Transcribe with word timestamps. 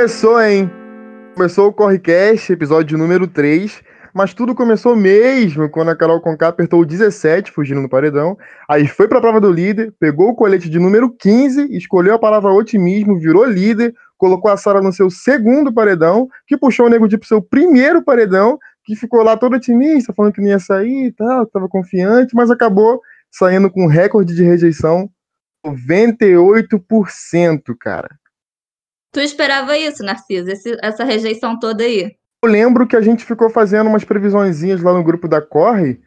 Começou, 0.00 0.40
hein? 0.40 0.70
Começou 1.34 1.68
o 1.68 1.72
Correcast, 1.74 2.50
episódio 2.50 2.96
número 2.96 3.26
3. 3.26 3.82
Mas 4.14 4.32
tudo 4.32 4.54
começou 4.54 4.96
mesmo 4.96 5.68
quando 5.68 5.90
a 5.90 5.94
Carol 5.94 6.22
Conká 6.22 6.48
apertou 6.48 6.80
o 6.80 6.86
17, 6.86 7.52
fugindo 7.52 7.82
no 7.82 7.88
paredão. 7.88 8.34
Aí 8.66 8.88
foi 8.88 9.06
pra 9.06 9.20
prova 9.20 9.42
do 9.42 9.52
líder, 9.52 9.92
pegou 10.00 10.30
o 10.30 10.34
colete 10.34 10.70
de 10.70 10.78
número 10.78 11.10
15, 11.10 11.76
escolheu 11.76 12.14
a 12.14 12.18
palavra 12.18 12.50
otimismo, 12.50 13.18
virou 13.18 13.44
líder, 13.44 13.94
colocou 14.16 14.50
a 14.50 14.56
Sara 14.56 14.80
no 14.80 14.90
seu 14.90 15.10
segundo 15.10 15.70
paredão, 15.70 16.30
que 16.46 16.56
puxou 16.56 16.86
o 16.86 16.88
Nego 16.88 17.06
Di 17.06 17.18
pro 17.18 17.28
seu 17.28 17.42
primeiro 17.42 18.02
paredão, 18.02 18.58
que 18.86 18.96
ficou 18.96 19.22
lá 19.22 19.36
todo 19.36 19.56
otimista, 19.56 20.14
falando 20.14 20.32
que 20.32 20.40
não 20.40 20.48
ia 20.48 20.58
sair 20.58 21.08
e 21.08 21.12
tal, 21.12 21.44
tava 21.44 21.68
confiante, 21.68 22.34
mas 22.34 22.50
acabou 22.50 23.02
saindo 23.30 23.70
com 23.70 23.86
recorde 23.86 24.34
de 24.34 24.42
rejeição 24.42 25.10
98%, 25.62 27.76
cara. 27.78 28.08
Tu 29.12 29.20
esperava 29.20 29.76
isso, 29.76 30.02
Narciso? 30.02 30.50
Esse, 30.50 30.76
essa 30.82 31.04
rejeição 31.04 31.58
toda 31.58 31.82
aí? 31.82 32.12
Eu 32.42 32.50
lembro 32.50 32.86
que 32.86 32.96
a 32.96 33.00
gente 33.00 33.24
ficou 33.24 33.50
fazendo 33.50 33.88
umas 33.88 34.04
previsõezinhas 34.04 34.82
lá 34.82 34.92
no 34.92 35.04
grupo 35.04 35.28
da 35.28 35.42
Corre 35.42 36.00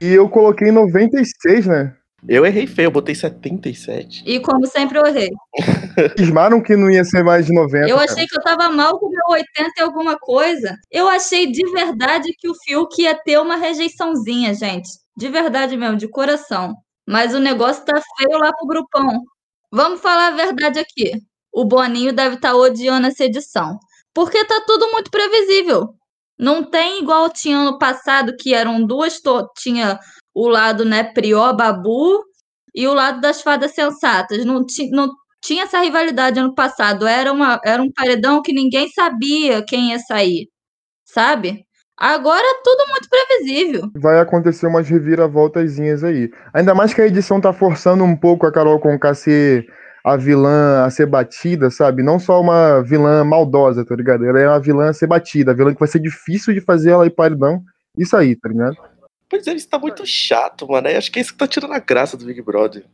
e 0.00 0.12
eu 0.12 0.28
coloquei 0.28 0.70
96, 0.70 1.66
né? 1.66 1.96
Eu 2.26 2.44
errei 2.44 2.66
feio, 2.66 2.86
eu 2.86 2.90
botei 2.90 3.14
77. 3.14 4.24
E 4.26 4.40
como 4.40 4.66
sempre 4.66 4.98
eu 4.98 5.06
errei. 5.06 5.30
Cismaram 6.18 6.62
que 6.62 6.74
não 6.74 6.90
ia 6.90 7.04
ser 7.04 7.22
mais 7.22 7.46
de 7.46 7.52
90. 7.52 7.86
Eu 7.86 7.96
cara. 7.96 8.10
achei 8.10 8.26
que 8.26 8.36
eu 8.36 8.42
tava 8.42 8.70
mal 8.70 8.98
com 8.98 9.06
o 9.06 9.10
meu 9.10 9.22
80 9.30 9.70
e 9.76 9.82
alguma 9.82 10.16
coisa. 10.18 10.74
Eu 10.90 11.06
achei 11.08 11.50
de 11.50 11.70
verdade 11.70 12.34
que 12.38 12.48
o 12.48 12.54
Fiuk 12.54 13.00
ia 13.00 13.14
ter 13.14 13.38
uma 13.38 13.56
rejeiçãozinha, 13.56 14.54
gente. 14.54 14.88
De 15.16 15.28
verdade 15.28 15.76
mesmo, 15.76 15.98
de 15.98 16.08
coração. 16.08 16.74
Mas 17.06 17.34
o 17.34 17.40
negócio 17.40 17.84
tá 17.84 18.00
feio 18.16 18.38
lá 18.38 18.50
pro 18.54 18.66
grupão. 18.66 19.22
Vamos 19.70 20.00
falar 20.00 20.28
a 20.28 20.36
verdade 20.36 20.78
aqui. 20.78 21.12
O 21.54 21.64
Boninho 21.64 22.12
deve 22.12 22.34
estar 22.34 22.54
odiando 22.54 23.06
essa 23.06 23.24
edição. 23.24 23.78
Porque 24.12 24.44
tá 24.44 24.62
tudo 24.66 24.90
muito 24.90 25.10
previsível. 25.10 25.94
Não 26.38 26.64
tem 26.64 27.00
igual 27.00 27.30
tinha 27.30 27.58
ano 27.58 27.78
passado, 27.78 28.34
que 28.38 28.52
eram 28.52 28.84
duas. 28.84 29.20
Tinha 29.56 29.98
o 30.34 30.48
lado, 30.48 30.84
né, 30.84 31.04
Prió, 31.04 31.52
Babu 31.52 32.22
e 32.74 32.88
o 32.88 32.94
lado 32.94 33.20
das 33.20 33.40
fadas 33.40 33.72
sensatas. 33.72 34.44
Não, 34.44 34.64
ti... 34.66 34.90
não 34.90 35.08
tinha 35.42 35.62
essa 35.62 35.80
rivalidade 35.80 36.40
ano 36.40 36.54
passado. 36.54 37.06
Era, 37.06 37.32
uma... 37.32 37.60
Era 37.64 37.82
um 37.82 37.92
paredão 37.92 38.42
que 38.42 38.52
ninguém 38.52 38.88
sabia 38.88 39.64
quem 39.64 39.90
ia 39.90 39.98
sair. 40.00 40.48
Sabe? 41.04 41.64
Agora 41.96 42.44
é 42.44 42.62
tudo 42.64 42.84
muito 42.90 43.08
previsível. 43.08 43.88
Vai 43.96 44.18
acontecer 44.18 44.66
umas 44.66 44.88
reviravoltazinhas 44.88 46.02
aí. 46.02 46.28
Ainda 46.52 46.74
mais 46.74 46.92
que 46.92 47.00
a 47.00 47.06
edição 47.06 47.40
tá 47.40 47.52
forçando 47.52 48.02
um 48.02 48.16
pouco 48.16 48.46
a 48.46 48.52
Carol 48.52 48.80
Conká 48.80 49.14
ser 49.14 49.64
a 50.04 50.16
vilã 50.16 50.84
a 50.84 50.90
ser 50.90 51.06
batida, 51.06 51.70
sabe? 51.70 52.02
Não 52.02 52.18
só 52.18 52.40
uma 52.40 52.82
vilã 52.82 53.24
maldosa, 53.24 53.84
tá 53.86 53.96
ligado? 53.96 54.26
Ela 54.26 54.38
é 54.40 54.48
uma 54.48 54.60
vilã 54.60 54.90
a 54.90 54.92
ser 54.92 55.06
batida, 55.06 55.52
a 55.52 55.54
vilã 55.54 55.72
que 55.72 55.80
vai 55.80 55.88
ser 55.88 55.98
difícil 55.98 56.52
de 56.52 56.60
fazer 56.60 56.90
ela 56.90 57.06
ir 57.06 57.10
paredão. 57.10 57.62
Isso 57.96 58.14
aí, 58.16 58.36
tá 58.36 58.48
ligado? 58.48 58.76
Pois 59.28 59.46
é, 59.46 59.54
isso 59.54 59.68
tá 59.68 59.78
muito 59.78 60.04
chato, 60.04 60.68
mano. 60.68 60.88
Eu 60.88 60.98
acho 60.98 61.10
que 61.10 61.18
é 61.18 61.22
isso 61.22 61.32
que 61.32 61.38
tá 61.38 61.46
tirando 61.48 61.72
a 61.72 61.78
graça 61.78 62.16
do 62.16 62.26
Big 62.26 62.42
Brother. 62.42 62.84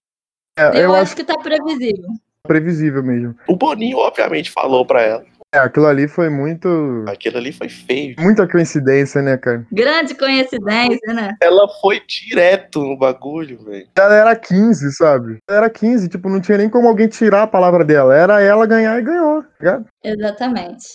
É, 0.56 0.69
Eu, 0.69 0.75
eu 0.75 0.92
acho 0.92 1.03
acho 1.03 1.16
que 1.16 1.25
tá 1.25 1.36
previsível. 1.36 2.08
previsível 2.47 3.03
mesmo. 3.03 3.34
O 3.48 3.56
Boninho, 3.56 3.98
obviamente, 3.98 4.50
falou 4.50 4.86
pra 4.86 5.03
ela. 5.03 5.25
É, 5.53 5.59
aquilo 5.59 5.87
ali 5.87 6.06
foi 6.06 6.31
muito. 6.31 6.69
Aquilo 7.09 7.39
ali 7.39 7.53
foi 7.53 7.69
feio. 7.69 8.15
Muita 8.19 8.47
coincidência, 8.47 9.20
né, 9.20 9.37
cara? 9.37 9.67
Grande 9.73 10.15
coincidência, 10.15 11.12
né? 11.12 11.34
Ela 11.43 11.69
foi 11.81 12.01
direto 12.06 12.84
no 12.84 12.97
bagulho, 12.97 13.65
velho. 13.65 13.89
Ela 13.97 14.15
era 14.15 14.37
15, 14.37 14.93
sabe? 14.93 15.39
Ela 15.48 15.59
era 15.59 15.71
15, 15.71 16.09
tipo, 16.09 16.28
não 16.28 16.41
tinha 16.41 16.59
nem 16.59 16.71
como 16.71 16.87
alguém 16.87 17.09
tirar 17.09 17.43
a 17.43 17.48
palavra 17.48 17.84
dela. 17.84 18.15
Era 18.15 18.41
ela 18.41 18.65
ganhar 18.65 18.97
e 18.99 19.03
ganhou, 19.03 19.43
tá 19.43 19.49
ligado? 19.61 19.87
Exatamente. 20.05 20.87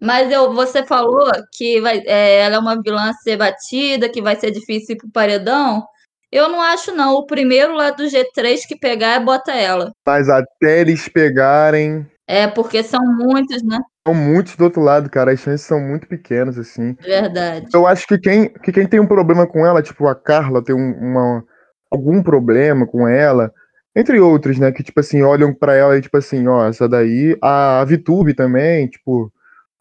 Mas 0.00 0.30
eu, 0.30 0.52
você 0.52 0.84
falou 0.84 1.30
que 1.56 1.80
vai, 1.80 2.02
é, 2.06 2.40
ela 2.40 2.56
é 2.56 2.58
uma 2.58 2.80
vilã 2.80 3.12
ser 3.22 3.36
batida, 3.36 4.08
que 4.08 4.22
vai 4.22 4.36
ser 4.36 4.50
difícil 4.50 4.94
ir 4.94 4.98
pro 4.98 5.10
paredão. 5.10 5.82
Eu 6.30 6.48
não 6.50 6.60
acho, 6.60 6.94
não. 6.94 7.14
O 7.14 7.26
primeiro 7.26 7.72
lá 7.72 7.90
do 7.90 8.04
G3 8.04 8.60
que 8.68 8.76
pegar 8.78 9.14
é 9.14 9.24
bota 9.24 9.52
ela. 9.52 9.90
Mas 10.06 10.28
até 10.28 10.80
eles 10.82 11.08
pegarem. 11.08 12.06
É, 12.28 12.46
porque 12.46 12.82
são 12.82 13.00
muitos, 13.16 13.62
né? 13.62 13.78
São 14.06 14.14
muitos 14.14 14.54
do 14.54 14.64
outro 14.64 14.82
lado, 14.82 15.08
cara. 15.08 15.32
As 15.32 15.40
chances 15.40 15.66
são 15.66 15.80
muito 15.80 16.06
pequenas, 16.06 16.58
assim. 16.58 16.94
Verdade. 17.00 17.66
Eu 17.72 17.86
acho 17.86 18.06
que 18.06 18.18
quem, 18.18 18.50
que 18.50 18.70
quem 18.70 18.86
tem 18.86 19.00
um 19.00 19.06
problema 19.06 19.46
com 19.46 19.64
ela, 19.66 19.82
tipo, 19.82 20.06
a 20.06 20.14
Carla 20.14 20.62
tem 20.62 20.76
um- 20.76 20.92
uma, 21.00 21.42
algum 21.90 22.22
problema 22.22 22.86
com 22.86 23.08
ela, 23.08 23.50
entre 23.96 24.20
outros, 24.20 24.58
né? 24.58 24.70
Que, 24.70 24.82
tipo 24.82 25.00
assim, 25.00 25.22
olham 25.22 25.54
pra 25.54 25.74
ela 25.74 25.96
e, 25.96 26.02
tipo 26.02 26.18
assim, 26.18 26.46
ó, 26.46 26.66
essa 26.68 26.86
daí. 26.86 27.36
A 27.42 27.82
Vitube 27.86 28.34
também, 28.34 28.86
tipo, 28.88 29.32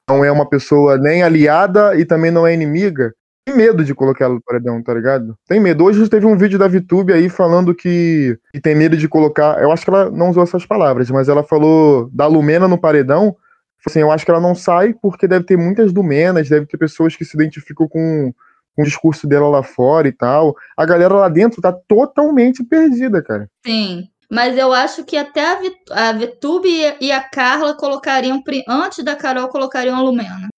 não 0.10 0.24
é 0.24 0.32
uma 0.32 0.50
pessoa 0.50 0.98
nem 0.98 1.24
aliada 1.24 1.96
e 2.00 2.06
também 2.06 2.32
não 2.32 2.48
é 2.48 2.54
inimiga. 2.54 3.14
Tem 3.48 3.56
medo 3.56 3.82
de 3.82 3.96
colocar 3.96 4.26
ela 4.26 4.34
no 4.34 4.42
paredão, 4.42 4.84
tá 4.84 4.94
ligado? 4.94 5.38
Tem 5.48 5.58
medo. 5.58 5.86
Hoje 5.86 6.10
teve 6.10 6.26
um 6.26 6.38
vídeo 6.38 6.60
da 6.60 6.68
Vitube 6.68 7.14
aí 7.14 7.30
falando 7.30 7.74
que, 7.74 8.38
que 8.52 8.60
tem 8.60 8.76
medo 8.76 8.98
de 8.98 9.08
colocar. 9.08 9.64
Eu 9.64 9.72
acho 9.72 9.86
que 9.86 9.90
ela 9.90 10.12
não 10.12 10.32
usou 10.32 10.44
essas 10.44 10.66
palavras, 10.66 11.10
mas 11.10 11.30
ela 11.30 11.42
falou 11.42 12.10
da 12.12 12.28
Lumena 12.28 12.68
no 12.68 12.78
paredão. 12.78 13.38
Assim, 13.86 14.02
eu 14.02 14.12
acho 14.12 14.26
que 14.26 14.32
ela 14.32 14.42
não 14.42 14.54
sai 14.54 14.94
porque 14.94 15.30
deve 15.30 15.46
ter 15.46 15.58
muitas 15.58 15.94
Lumenas, 15.94 16.50
deve 16.50 16.66
ter 16.66 16.78
pessoas 16.78 17.16
que 17.16 17.24
se 17.24 17.38
identificam 17.38 17.88
com, 17.88 18.34
com 18.76 18.82
o 18.82 18.86
discurso 18.86 19.26
dela 19.26 19.48
lá 19.48 19.64
fora 19.64 20.10
e 20.10 20.12
tal. 20.12 20.54
A 20.76 20.86
galera 20.86 21.14
lá 21.14 21.30
dentro 21.30 21.62
tá 21.62 21.72
totalmente 21.72 22.62
perdida, 22.66 23.24
cara. 23.24 23.50
Sim. 23.66 24.10
Mas 24.30 24.58
eu 24.58 24.74
acho 24.74 25.06
que 25.06 25.16
até 25.16 25.54
a, 25.54 25.56
Vit 25.56 25.78
a 25.90 26.12
Vitube 26.12 26.68
e 27.00 27.14
a- 27.14 27.24
Carla 27.24 27.78
colocariam, 27.78 28.44
antes 28.68 29.06
da 29.06 29.16
Carol, 29.16 29.48
colocariam 29.48 29.96
a 29.96 30.02
Lumena. 30.02 30.50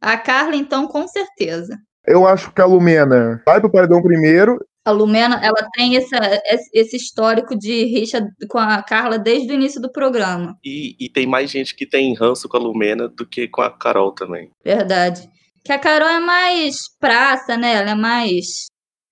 A 0.00 0.16
Carla, 0.16 0.56
então, 0.56 0.88
com 0.88 1.06
certeza. 1.06 1.78
Eu 2.06 2.26
acho 2.26 2.52
que 2.52 2.60
a 2.60 2.66
Lumena 2.66 3.42
vai 3.46 3.60
pro 3.60 3.70
paredão 3.70 4.02
primeiro. 4.02 4.58
A 4.84 4.90
Lumena, 4.90 5.40
ela 5.44 5.68
tem 5.74 5.96
essa, 5.96 6.16
esse 6.46 6.70
esse 6.74 6.96
histórico 6.96 7.56
de 7.56 7.84
rixa 7.84 8.26
com 8.48 8.58
a 8.58 8.82
Carla 8.82 9.16
desde 9.16 9.52
o 9.52 9.54
início 9.54 9.80
do 9.80 9.92
programa. 9.92 10.56
E, 10.64 10.96
e 10.98 11.08
tem 11.08 11.26
mais 11.26 11.50
gente 11.50 11.76
que 11.76 11.86
tem 11.86 12.14
ranço 12.14 12.48
com 12.48 12.56
a 12.56 12.60
Lumena 12.60 13.08
do 13.08 13.24
que 13.24 13.46
com 13.46 13.62
a 13.62 13.70
Carol 13.70 14.12
também. 14.12 14.50
Verdade. 14.64 15.28
Que 15.64 15.72
a 15.72 15.78
Carol 15.78 16.08
é 16.08 16.18
mais 16.18 16.76
praça, 16.98 17.56
né? 17.56 17.74
Ela 17.74 17.92
é 17.92 17.94
mais 17.94 18.46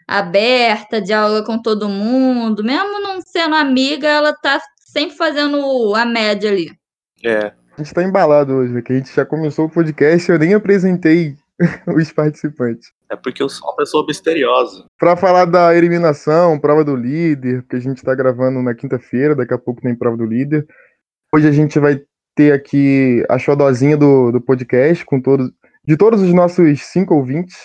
aberta, 0.09 1.01
dialoga 1.01 1.47
com 1.47 1.63
todo 1.63 1.89
mundo. 1.89 2.65
Mesmo 2.65 3.01
não 3.01 3.21
sendo 3.23 3.55
amiga, 3.55 4.09
ela 4.09 4.33
tá 4.33 4.61
sempre 4.93 5.17
fazendo 5.17 5.95
a 5.95 6.05
média 6.05 6.51
ali. 6.51 6.73
É. 7.25 7.53
A 7.79 7.83
gente 7.83 7.95
tá 7.95 8.03
embalado 8.03 8.55
hoje, 8.55 8.73
né? 8.73 8.83
Que 8.83 8.93
a 8.93 8.97
gente 8.97 9.15
já 9.15 9.25
começou 9.25 9.67
o 9.67 9.71
podcast 9.71 10.29
e 10.29 10.35
eu 10.35 10.39
nem 10.39 10.53
apresentei 10.53 11.37
os 11.97 12.13
participantes. 12.13 12.91
É 13.11 13.17
porque 13.17 13.43
eu 13.43 13.49
sou 13.49 13.69
uma 13.69 13.77
pessoa 13.77 14.05
misteriosa. 14.07 14.85
Pra 14.99 15.17
falar 15.17 15.45
da 15.45 15.77
eliminação, 15.77 16.59
prova 16.59 16.85
do 16.85 16.97
líder, 16.97 17.65
que 17.69 17.77
a 17.77 17.81
gente 17.81 18.03
tá 18.03 18.15
gravando 18.15 18.63
na 18.63 18.75
quinta-feira, 18.75 19.35
daqui 19.35 19.53
a 19.53 19.59
pouco 19.59 19.83
tem 19.83 19.95
prova 19.95 20.17
do 20.17 20.25
líder. 20.25 20.67
Hoje 21.33 21.47
a 21.47 21.53
gente 21.53 21.79
vai 21.79 22.01
ter 22.35 22.53
aqui 22.53 23.25
a 23.29 23.39
xodozinha 23.39 23.97
do, 23.97 24.33
do 24.33 24.41
podcast, 24.41 25.05
com 25.05 25.21
todos, 25.21 25.51
de 25.85 25.97
todos 25.97 26.23
os 26.23 26.33
nossos 26.33 26.83
cinco 26.87 27.15
ouvintes, 27.15 27.57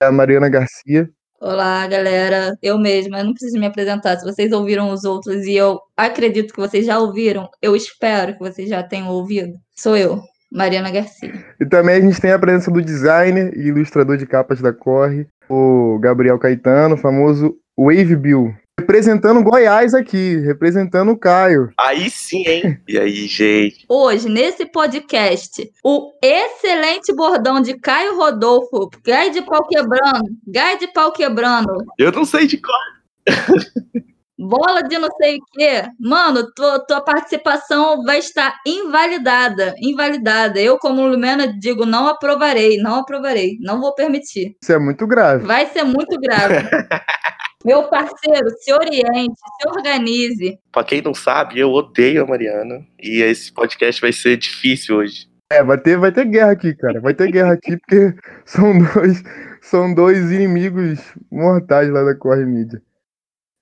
é 0.00 0.06
a 0.06 0.12
Mariana 0.12 0.48
Garcia. 0.48 1.10
Olá, 1.40 1.86
galera. 1.86 2.56
Eu 2.60 2.78
mesma, 2.78 3.20
eu 3.20 3.24
não 3.24 3.32
preciso 3.32 3.58
me 3.58 3.66
apresentar. 3.66 4.16
Se 4.18 4.24
vocês 4.24 4.50
ouviram 4.52 4.92
os 4.92 5.04
outros 5.04 5.44
e 5.44 5.54
eu 5.54 5.80
acredito 5.96 6.52
que 6.52 6.60
vocês 6.60 6.84
já 6.84 6.98
ouviram, 6.98 7.48
eu 7.62 7.76
espero 7.76 8.34
que 8.34 8.40
vocês 8.40 8.68
já 8.68 8.82
tenham 8.82 9.08
ouvido. 9.08 9.52
Sou 9.76 9.96
eu, 9.96 10.20
Mariana 10.50 10.90
Garcia. 10.90 11.32
E 11.60 11.66
também 11.66 11.96
a 11.96 12.00
gente 12.00 12.20
tem 12.20 12.32
a 12.32 12.38
presença 12.38 12.70
do 12.70 12.82
designer 12.82 13.52
e 13.56 13.68
ilustrador 13.68 14.16
de 14.16 14.26
capas 14.26 14.60
da 14.60 14.72
Corre, 14.72 15.26
o 15.48 15.98
Gabriel 16.00 16.38
Caetano, 16.38 16.96
famoso 16.96 17.56
Wave 17.76 18.16
Bill. 18.16 18.54
Representando 18.78 19.42
Goiás 19.42 19.92
aqui, 19.92 20.36
representando 20.36 21.10
o 21.10 21.18
Caio. 21.18 21.70
Aí 21.78 22.08
sim, 22.08 22.44
hein? 22.46 22.80
E 22.88 22.96
aí, 22.96 23.26
gente? 23.26 23.84
Hoje, 23.88 24.28
nesse 24.28 24.66
podcast, 24.66 25.68
o 25.84 26.12
excelente 26.22 27.12
bordão 27.12 27.60
de 27.60 27.76
Caio 27.76 28.16
Rodolfo, 28.16 28.88
Gai 29.04 29.30
de 29.30 29.42
pau 29.42 29.66
quebrando, 29.66 30.30
Gai 30.46 30.78
de 30.78 30.86
pau 30.92 31.10
quebrando, 31.12 31.84
Eu 31.98 32.12
não 32.12 32.24
sei 32.24 32.46
de 32.46 32.58
qual. 32.58 32.80
bola 34.38 34.82
de 34.82 34.98
não 34.98 35.08
sei 35.16 35.36
o 35.36 35.40
quê. 35.52 35.82
Mano, 35.98 36.50
tua, 36.54 36.78
tua 36.80 37.00
participação 37.00 38.02
vai 38.04 38.18
estar 38.18 38.54
invalidada, 38.66 39.74
invalidada. 39.78 40.60
Eu, 40.60 40.78
como 40.78 41.06
Lumena, 41.06 41.52
digo, 41.58 41.84
não 41.84 42.06
aprovarei, 42.06 42.78
não 42.78 42.96
aprovarei, 42.96 43.58
não 43.60 43.80
vou 43.80 43.94
permitir. 43.94 44.56
Isso 44.62 44.72
é 44.72 44.78
muito 44.78 45.06
grave. 45.06 45.44
Vai 45.44 45.66
ser 45.66 45.84
muito 45.84 46.18
grave. 46.20 46.68
Meu 47.64 47.84
parceiro, 47.88 48.50
se 48.60 48.72
oriente, 48.72 49.34
se 49.60 49.68
organize. 49.68 50.58
Pra 50.70 50.84
quem 50.84 51.02
não 51.02 51.12
sabe, 51.12 51.58
eu 51.58 51.72
odeio 51.72 52.22
a 52.22 52.26
Mariana. 52.26 52.86
E 53.02 53.20
esse 53.20 53.52
podcast 53.52 54.00
vai 54.00 54.12
ser 54.12 54.36
difícil 54.36 54.96
hoje. 54.96 55.26
É, 55.50 55.64
vai 55.64 55.76
ter, 55.76 55.96
vai 55.98 56.12
ter 56.12 56.26
guerra 56.26 56.52
aqui, 56.52 56.74
cara. 56.74 57.00
Vai 57.00 57.14
ter 57.14 57.30
guerra 57.32 57.54
aqui 57.54 57.76
porque 57.78 58.14
são 58.46 58.78
dois, 58.78 59.22
são 59.60 59.92
dois 59.92 60.30
inimigos 60.30 61.00
mortais 61.32 61.90
lá 61.90 62.04
da 62.04 62.14
Corre 62.14 62.44
Mídia. 62.44 62.80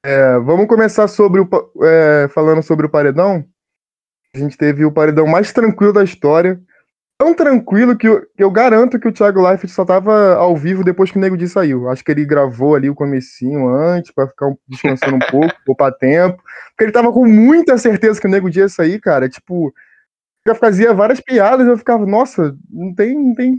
É, 0.08 0.38
vamos 0.38 0.68
começar 0.68 1.08
sobre 1.08 1.40
o, 1.40 1.48
é, 1.82 2.28
falando 2.28 2.62
sobre 2.62 2.86
o 2.86 2.88
paredão. 2.88 3.44
A 4.32 4.38
gente 4.38 4.56
teve 4.56 4.84
o 4.84 4.92
paredão 4.92 5.26
mais 5.26 5.52
tranquilo 5.52 5.92
da 5.92 6.04
história. 6.04 6.60
Tão 7.18 7.34
tranquilo 7.34 7.96
que 7.96 8.06
eu, 8.06 8.24
que 8.36 8.44
eu 8.44 8.48
garanto 8.48 9.00
que 9.00 9.08
o 9.08 9.12
Thiago 9.12 9.42
Leifert 9.42 9.72
só 9.72 9.84
tava 9.84 10.36
ao 10.36 10.56
vivo 10.56 10.84
depois 10.84 11.10
que 11.10 11.18
o 11.18 11.20
Nego 11.20 11.36
Di 11.36 11.48
saiu. 11.48 11.88
Acho 11.88 12.04
que 12.04 12.12
ele 12.12 12.24
gravou 12.24 12.76
ali 12.76 12.88
o 12.88 12.94
comecinho 12.94 13.66
antes, 13.68 14.12
para 14.12 14.28
ficar 14.28 14.54
descansando 14.68 15.16
um 15.16 15.18
pouco, 15.28 15.52
poupar 15.66 15.90
tempo. 15.90 16.40
Porque 16.68 16.84
ele 16.84 16.92
tava 16.92 17.12
com 17.12 17.26
muita 17.26 17.76
certeza 17.76 18.20
que 18.20 18.28
o 18.28 18.30
Nego 18.30 18.48
Di 18.48 18.60
ia 18.60 18.68
sair, 18.68 19.00
cara. 19.00 19.28
Tipo, 19.28 19.74
já 20.46 20.54
fazia 20.54 20.94
várias 20.94 21.18
piadas, 21.18 21.66
eu 21.66 21.76
ficava, 21.76 22.06
nossa, 22.06 22.56
não 22.70 22.94
tem, 22.94 23.18
não 23.18 23.34
tem, 23.34 23.58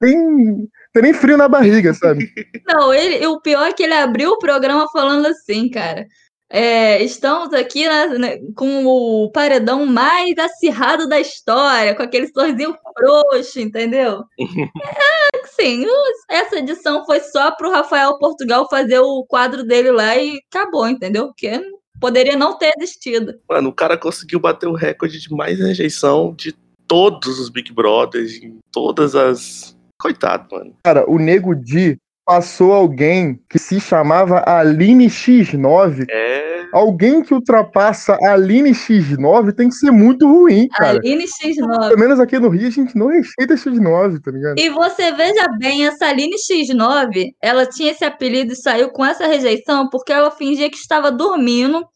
tem, 0.00 0.70
tem 0.92 1.02
nem 1.02 1.14
frio 1.14 1.36
na 1.36 1.48
barriga, 1.48 1.94
sabe? 1.94 2.30
Não, 2.66 2.92
ele, 2.92 3.26
o 3.26 3.40
pior 3.40 3.68
é 3.68 3.72
que 3.72 3.82
ele 3.82 3.94
abriu 3.94 4.32
o 4.32 4.38
programa 4.38 4.86
falando 4.92 5.26
assim, 5.26 5.68
cara. 5.68 6.06
É, 6.54 7.02
estamos 7.02 7.54
aqui 7.54 7.88
né, 7.88 8.06
né, 8.18 8.38
com 8.54 8.84
o 8.84 9.30
paredão 9.32 9.86
mais 9.86 10.36
acirrado 10.36 11.08
da 11.08 11.18
história, 11.18 11.94
com 11.94 12.02
aquele 12.02 12.28
sorrisinho 12.28 12.76
frouxo, 12.94 13.58
entendeu? 13.58 14.22
é, 14.38 15.46
sim, 15.46 15.86
essa 16.28 16.58
edição 16.58 17.06
foi 17.06 17.20
só 17.20 17.52
pro 17.52 17.70
Rafael 17.70 18.18
Portugal 18.18 18.68
fazer 18.68 18.98
o 18.98 19.24
quadro 19.24 19.64
dele 19.64 19.90
lá 19.90 20.14
e 20.18 20.42
acabou, 20.50 20.86
entendeu? 20.86 21.28
Porque 21.28 21.58
poderia 21.98 22.36
não 22.36 22.58
ter 22.58 22.74
existido. 22.76 23.32
Mano, 23.48 23.70
o 23.70 23.74
cara 23.74 23.96
conseguiu 23.96 24.38
bater 24.38 24.66
o 24.66 24.74
recorde 24.74 25.20
de 25.20 25.32
mais 25.32 25.58
rejeição 25.58 26.34
de 26.34 26.52
todos 26.86 27.38
os 27.38 27.48
Big 27.48 27.72
Brothers, 27.72 28.34
em 28.42 28.58
todas 28.70 29.14
as. 29.14 29.71
Coitado, 30.02 30.48
mano. 30.50 30.74
Cara, 30.84 31.08
o 31.08 31.16
Nego 31.16 31.54
Di 31.54 31.96
passou 32.26 32.72
alguém 32.72 33.40
que 33.48 33.56
se 33.56 33.80
chamava 33.80 34.42
Aline 34.44 35.06
X9. 35.06 36.06
É. 36.10 36.66
Alguém 36.72 37.22
que 37.22 37.32
ultrapassa 37.32 38.18
a 38.20 38.32
Aline 38.32 38.70
X9 38.70 39.54
tem 39.54 39.68
que 39.68 39.76
ser 39.76 39.92
muito 39.92 40.26
ruim, 40.26 40.66
cara. 40.68 40.98
Aline 40.98 41.24
X9. 41.24 41.88
Pelo 41.88 42.00
menos 42.00 42.18
aqui 42.18 42.36
no 42.38 42.48
Rio 42.48 42.66
a 42.66 42.70
gente 42.70 42.96
não 42.96 43.08
respeita 43.08 43.54
X9, 43.54 44.20
tá 44.20 44.30
ligado? 44.32 44.58
E 44.58 44.70
você 44.70 45.12
veja 45.12 45.46
bem, 45.58 45.86
essa 45.86 46.06
Aline 46.06 46.34
X9, 46.36 47.34
ela 47.40 47.64
tinha 47.66 47.92
esse 47.92 48.04
apelido 48.04 48.54
e 48.54 48.56
saiu 48.56 48.90
com 48.90 49.04
essa 49.04 49.26
rejeição 49.26 49.88
porque 49.88 50.12
ela 50.12 50.32
fingia 50.32 50.68
que 50.68 50.78
estava 50.78 51.12
dormindo 51.12 51.86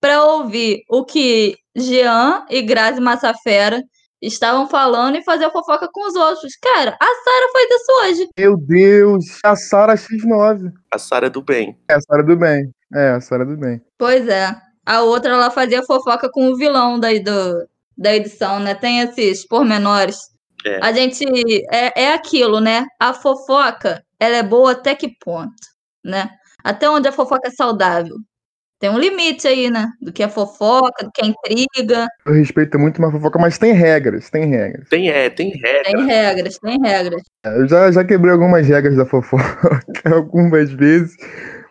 para 0.00 0.24
ouvir 0.24 0.84
o 0.88 1.04
que 1.04 1.56
Jean 1.76 2.46
e 2.48 2.62
Grazi 2.62 3.00
Massafera 3.00 3.82
estavam 4.22 4.68
falando 4.68 5.16
e 5.16 5.24
fazer 5.24 5.50
fofoca 5.50 5.88
com 5.92 6.06
os 6.06 6.14
outros. 6.14 6.54
Cara, 6.56 6.96
a 7.00 7.06
Sara 7.06 7.52
faz 7.52 7.68
isso 7.70 7.92
hoje. 8.02 8.28
Meu 8.38 8.56
Deus, 8.56 9.24
a 9.44 9.56
Sara 9.56 9.94
X9. 9.94 10.72
A 10.92 10.98
Sara 10.98 11.26
é 11.26 11.30
do 11.30 11.42
bem. 11.42 11.76
É, 11.90 11.94
a 11.94 12.00
Sara 12.00 12.22
do 12.22 12.36
bem. 12.36 12.72
É, 12.94 13.10
a 13.10 13.20
Sara 13.20 13.44
do 13.44 13.56
bem. 13.56 13.82
Pois 13.98 14.28
é. 14.28 14.54
A 14.86 15.02
outra, 15.02 15.32
ela 15.32 15.50
fazia 15.50 15.82
fofoca 15.82 16.30
com 16.30 16.48
o 16.48 16.56
vilão 16.56 16.98
daí 16.98 17.20
do, 17.20 17.68
da 17.96 18.14
edição, 18.14 18.60
né? 18.60 18.74
Tem 18.74 19.00
esses 19.00 19.46
pormenores. 19.46 20.18
É. 20.64 20.78
A 20.82 20.92
gente. 20.92 21.24
É, 21.72 22.02
é 22.04 22.12
aquilo, 22.12 22.60
né? 22.60 22.86
A 22.98 23.12
fofoca, 23.12 24.04
ela 24.18 24.36
é 24.36 24.42
boa 24.42 24.72
até 24.72 24.94
que 24.94 25.08
ponto, 25.24 25.52
né? 26.04 26.30
Até 26.64 26.88
onde 26.88 27.08
a 27.08 27.12
fofoca 27.12 27.48
é 27.48 27.50
saudável. 27.50 28.16
Tem 28.82 28.90
um 28.90 28.98
limite 28.98 29.46
aí, 29.46 29.70
né? 29.70 29.92
Do 30.00 30.12
que 30.12 30.24
é 30.24 30.28
fofoca, 30.28 31.04
do 31.04 31.12
que 31.12 31.22
é 31.22 31.26
intriga. 31.28 32.08
Eu 32.26 32.32
respeito 32.32 32.76
muito 32.80 32.98
uma 32.98 33.12
fofoca, 33.12 33.38
mas 33.38 33.56
tem 33.56 33.72
regras, 33.72 34.28
tem 34.28 34.46
regras. 34.46 34.88
Tem, 34.88 35.08
é, 35.08 35.30
tem 35.30 35.50
regra. 35.50 35.82
Tem 35.84 36.04
regras, 36.04 36.58
tem 36.58 36.78
regras. 36.82 37.22
Eu 37.44 37.68
já, 37.68 37.92
já 37.92 38.04
quebrei 38.04 38.32
algumas 38.32 38.66
regras 38.66 38.96
da 38.96 39.06
fofoca 39.06 39.86
algumas 40.12 40.72
vezes, 40.72 41.14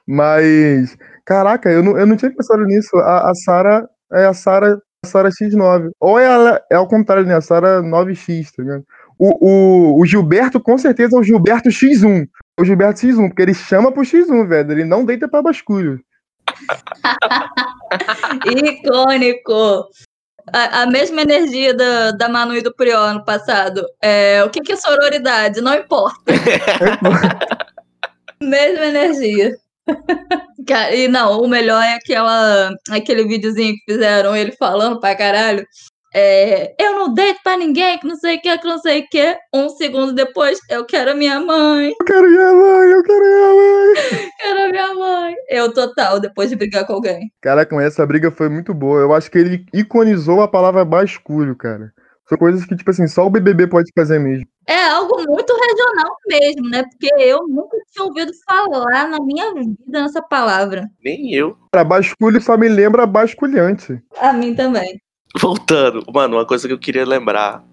mas. 0.07 0.97
Caraca, 1.25 1.69
eu 1.69 1.83
não, 1.83 1.97
eu 1.97 2.07
não 2.07 2.15
tinha 2.15 2.31
pensado 2.31 2.63
nisso. 2.63 2.95
A, 2.95 3.29
a 3.29 3.35
Sara 3.35 3.89
é 4.13 4.23
a 4.23 4.33
Sara 4.33 4.81
a 5.03 5.07
Sara 5.09 5.27
X9. 5.27 5.89
Ou 5.99 6.17
ela 6.17 6.61
é 6.71 6.75
ao 6.75 6.87
contrário, 6.87 7.25
né? 7.25 7.35
A 7.35 7.41
Sara 7.41 7.81
9X, 7.81 8.51
tá 8.55 8.63
ligado? 8.63 8.85
O, 9.19 9.49
o, 9.49 9.99
o 9.99 10.05
Gilberto, 10.05 10.61
com 10.61 10.77
certeza, 10.77 11.17
é 11.17 11.19
o 11.19 11.23
Gilberto 11.23 11.67
X1. 11.67 12.25
O 12.57 12.63
Gilberto 12.63 13.01
X1, 13.01 13.27
porque 13.27 13.41
ele 13.41 13.53
chama 13.53 13.91
pro 13.91 14.01
X1, 14.01 14.47
velho. 14.47 14.71
Ele 14.71 14.85
não 14.85 15.03
deita 15.03 15.27
pra 15.27 15.41
basculho. 15.41 15.99
Icônico. 18.45 19.89
A, 20.51 20.81
a, 20.81 20.85
mesma 20.87 21.21
energia 21.21 21.73
da, 21.73 22.11
da 22.11 22.27
Manu 22.27 22.55
e 22.55 22.61
do 22.61 22.73
Prior 22.73 22.97
ano 22.97 23.23
passado. 23.23 23.85
É, 24.01 24.43
o 24.43 24.49
que, 24.49 24.61
que 24.61 24.73
é 24.73 24.75
sororidade? 24.75 25.61
Não 25.61 25.75
importa. 25.75 26.33
mesma 28.41 28.85
energia. 28.85 29.55
e 30.93 31.07
não, 31.07 31.41
o 31.41 31.47
melhor 31.47 31.83
é 31.83 31.93
aquela, 31.93 32.73
aquele 32.89 33.25
videozinho 33.25 33.75
que 33.75 33.93
fizeram 33.93 34.35
ele 34.35 34.51
falando 34.53 34.99
pra 34.99 35.15
caralho. 35.15 35.65
É, 36.13 36.75
eu 36.77 36.95
não 36.95 37.13
deito 37.13 37.39
pra 37.41 37.55
ninguém, 37.55 37.97
que 37.97 38.05
não 38.05 38.15
sei 38.15 38.37
o 38.37 38.41
que, 38.41 38.57
que 38.57 38.67
não 38.67 38.77
sei 38.79 39.01
o 39.01 39.07
que. 39.07 39.37
Um 39.53 39.69
segundo 39.69 40.13
depois, 40.13 40.59
eu 40.69 40.85
quero 40.85 41.11
a 41.11 41.15
minha 41.15 41.39
mãe. 41.39 41.93
Eu 41.99 42.05
quero 42.05 42.29
minha 42.29 42.53
mãe, 42.53 42.91
eu 42.91 43.03
quero 43.03 43.21
minha 43.21 43.53
mãe. 43.53 44.31
quero 44.39 44.59
a 44.59 44.69
minha 44.69 44.93
mãe. 44.93 45.35
Eu 45.49 45.73
total, 45.73 46.19
depois 46.19 46.49
de 46.49 46.55
brigar 46.55 46.85
com 46.85 46.93
alguém. 46.93 47.31
Caraca, 47.41 47.81
essa 47.81 48.05
briga 48.05 48.29
foi 48.29 48.49
muito 48.49 48.73
boa. 48.73 48.99
Eu 48.99 49.13
acho 49.13 49.31
que 49.31 49.37
ele 49.37 49.65
iconizou 49.73 50.41
a 50.41 50.47
palavra 50.47 50.83
basculho, 50.83 51.55
cara. 51.55 51.93
São 52.27 52.37
coisas 52.37 52.65
que, 52.65 52.75
tipo 52.75 52.89
assim, 52.89 53.07
só 53.07 53.25
o 53.25 53.29
BBB 53.29 53.67
pode 53.67 53.91
fazer 53.93 54.19
mesmo. 54.19 54.45
É 54.67 54.85
algo 54.89 55.21
muito 55.27 55.53
regional 55.53 56.15
mesmo, 56.27 56.69
né? 56.69 56.83
Porque 56.83 57.13
eu 57.21 57.45
nunca 57.47 57.77
tinha 57.91 58.05
ouvido 58.05 58.31
falar 58.45 59.09
na 59.09 59.19
minha 59.19 59.53
vida 59.53 59.75
nessa 60.01 60.21
palavra. 60.21 60.87
Nem 61.03 61.33
eu. 61.33 61.57
Cara, 61.73 61.83
basculho 61.83 62.41
só 62.41 62.57
me 62.57 62.69
lembra 62.69 63.05
basculhante. 63.05 64.01
A 64.17 64.31
mim 64.31 64.55
também. 64.55 65.01
Voltando, 65.39 66.03
mano, 66.13 66.37
uma 66.37 66.45
coisa 66.45 66.67
que 66.67 66.73
eu 66.73 66.79
queria 66.79 67.05
lembrar. 67.05 67.63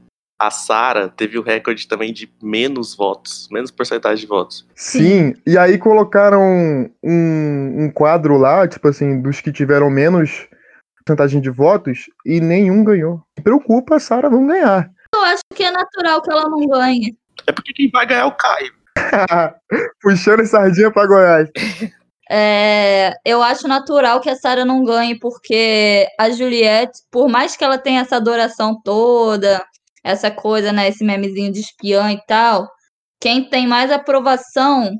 A 0.40 0.52
Sara 0.52 1.08
teve 1.08 1.36
o 1.36 1.42
recorde 1.42 1.88
também 1.88 2.12
de 2.12 2.32
menos 2.40 2.94
votos, 2.94 3.48
menos 3.50 3.72
porcentagem 3.72 4.20
de 4.20 4.26
votos. 4.26 4.64
Sim, 4.76 5.34
e 5.44 5.58
aí 5.58 5.76
colocaram 5.76 6.40
um, 7.02 7.84
um 7.84 7.90
quadro 7.90 8.38
lá, 8.38 8.68
tipo 8.68 8.86
assim, 8.86 9.20
dos 9.20 9.40
que 9.40 9.50
tiveram 9.50 9.90
menos 9.90 10.46
porcentagem 11.04 11.40
de 11.40 11.50
votos 11.50 12.08
e 12.24 12.40
nenhum 12.40 12.84
ganhou. 12.84 13.20
Preocupa 13.42 13.96
a 13.96 14.00
Sara 14.00 14.30
não 14.30 14.46
ganhar. 14.46 14.88
Eu 15.12 15.22
acho 15.22 15.42
que 15.54 15.64
é 15.64 15.72
natural 15.72 16.22
que 16.22 16.30
ela 16.30 16.48
não 16.48 16.64
ganhe. 16.68 17.16
É 17.46 17.52
porque 17.52 17.72
quem 17.72 17.90
vai 17.90 18.06
ganhar 18.06 18.20
é 18.20 18.24
o 18.24 18.32
Caio. 18.32 18.72
Puxando 20.02 20.46
sardinha 20.46 20.90
pra 20.90 21.06
Goiás. 21.06 21.50
É, 22.30 23.14
eu 23.24 23.42
acho 23.42 23.66
natural 23.66 24.20
que 24.20 24.28
a 24.28 24.36
Sara 24.36 24.64
não 24.64 24.84
ganhe, 24.84 25.18
porque 25.18 26.06
a 26.18 26.28
Juliette, 26.28 27.00
por 27.10 27.28
mais 27.28 27.56
que 27.56 27.64
ela 27.64 27.78
tenha 27.78 28.02
essa 28.02 28.16
adoração 28.16 28.78
toda, 28.84 29.64
essa 30.04 30.30
coisa, 30.30 30.72
né, 30.72 30.88
esse 30.88 31.04
memezinho 31.04 31.50
de 31.52 31.60
espiã 31.60 32.12
e 32.12 32.20
tal, 32.26 32.68
quem 33.20 33.48
tem 33.48 33.66
mais 33.66 33.90
aprovação 33.90 34.90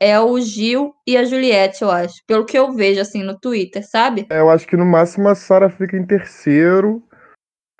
é 0.00 0.18
o 0.18 0.38
Gil 0.40 0.92
e 1.06 1.16
a 1.16 1.24
Juliette, 1.24 1.82
eu 1.82 1.90
acho. 1.90 2.14
Pelo 2.26 2.44
que 2.44 2.58
eu 2.58 2.72
vejo, 2.72 3.00
assim, 3.00 3.22
no 3.22 3.38
Twitter, 3.38 3.88
sabe? 3.88 4.26
É, 4.30 4.40
eu 4.40 4.50
acho 4.50 4.66
que 4.66 4.76
no 4.76 4.84
máximo 4.84 5.28
a 5.28 5.34
Sara 5.34 5.70
fica 5.70 5.96
em 5.96 6.04
terceiro. 6.06 7.02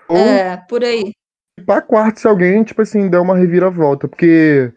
Ou 0.07 0.17
É, 0.17 0.57
por 0.69 0.83
aí. 0.83 1.11
pra 1.65 1.81
quarto 1.81 2.19
se 2.19 2.27
alguém, 2.27 2.63
tipo 2.63 2.81
assim, 2.81 3.09
der 3.09 3.19
uma 3.19 3.37
reviravolta. 3.37 4.07
Porque 4.07 4.73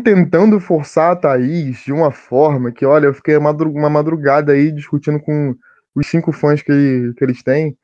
tentando 0.00 0.60
forçar 0.60 1.12
a 1.12 1.16
Thaís 1.16 1.84
de 1.84 1.92
uma 1.92 2.10
forma 2.10 2.72
que, 2.72 2.84
olha, 2.84 3.06
eu 3.06 3.14
fiquei 3.14 3.36
uma 3.36 3.90
madrugada 3.90 4.52
aí 4.52 4.72
discutindo 4.72 5.20
com 5.20 5.54
os 5.94 6.06
cinco 6.06 6.32
fãs 6.32 6.62
que, 6.62 7.12
que 7.16 7.24
eles 7.24 7.42
têm. 7.42 7.76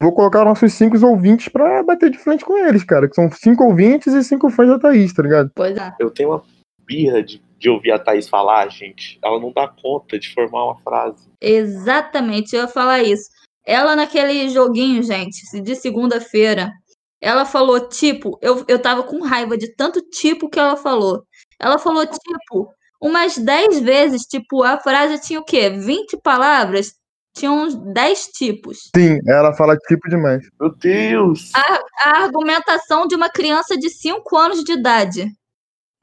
Vou 0.00 0.12
colocar 0.12 0.44
nossos 0.44 0.72
cinco 0.72 0.96
ouvintes 1.06 1.48
pra 1.48 1.82
bater 1.82 2.10
de 2.10 2.18
frente 2.18 2.44
com 2.44 2.58
eles, 2.58 2.84
cara. 2.84 3.08
Que 3.08 3.14
são 3.14 3.30
cinco 3.30 3.64
ouvintes 3.64 4.12
e 4.12 4.24
cinco 4.24 4.50
fãs 4.50 4.68
da 4.68 4.78
Thaís, 4.78 5.12
tá 5.12 5.22
ligado? 5.22 5.50
Pois 5.54 5.76
é. 5.76 5.94
Eu 5.98 6.10
tenho 6.10 6.30
uma 6.30 6.42
birra 6.84 7.22
de, 7.22 7.40
de 7.58 7.70
ouvir 7.70 7.92
a 7.92 7.98
Thaís 7.98 8.28
falar, 8.28 8.68
gente. 8.68 9.18
Ela 9.24 9.40
não 9.40 9.52
dá 9.52 9.68
conta 9.68 10.18
de 10.18 10.32
formar 10.32 10.64
uma 10.64 10.78
frase. 10.78 11.28
Exatamente, 11.40 12.54
eu 12.54 12.62
ia 12.62 12.68
falar 12.68 13.02
isso. 13.02 13.28
Ela 13.66 13.96
naquele 13.96 14.48
joguinho, 14.50 15.02
gente, 15.02 15.40
de 15.62 15.74
segunda-feira, 15.74 16.70
ela 17.20 17.46
falou 17.46 17.88
tipo, 17.88 18.38
eu, 18.42 18.62
eu 18.68 18.78
tava 18.78 19.02
com 19.02 19.22
raiva 19.22 19.56
de 19.56 19.74
tanto 19.74 20.02
tipo 20.02 20.50
que 20.50 20.58
ela 20.58 20.76
falou. 20.76 21.24
Ela 21.60 21.78
falou 21.78 22.06
tipo, 22.06 22.68
umas 23.00 23.36
10 23.36 23.80
vezes, 23.80 24.22
tipo, 24.22 24.62
a 24.62 24.78
frase 24.78 25.20
tinha 25.20 25.40
o 25.40 25.44
quê? 25.44 25.70
20 25.70 26.18
palavras? 26.22 26.94
Tinha 27.36 27.50
uns 27.50 27.74
10 27.74 28.26
tipos. 28.28 28.90
Sim, 28.94 29.18
ela 29.26 29.52
fala 29.54 29.76
tipo 29.76 30.08
demais. 30.08 30.46
Meu 30.60 30.74
Deus! 30.76 31.50
A, 31.54 32.08
a 32.08 32.22
argumentação 32.22 33.06
de 33.06 33.16
uma 33.16 33.28
criança 33.28 33.76
de 33.76 33.90
5 33.90 34.36
anos 34.36 34.62
de 34.62 34.72
idade. 34.72 35.26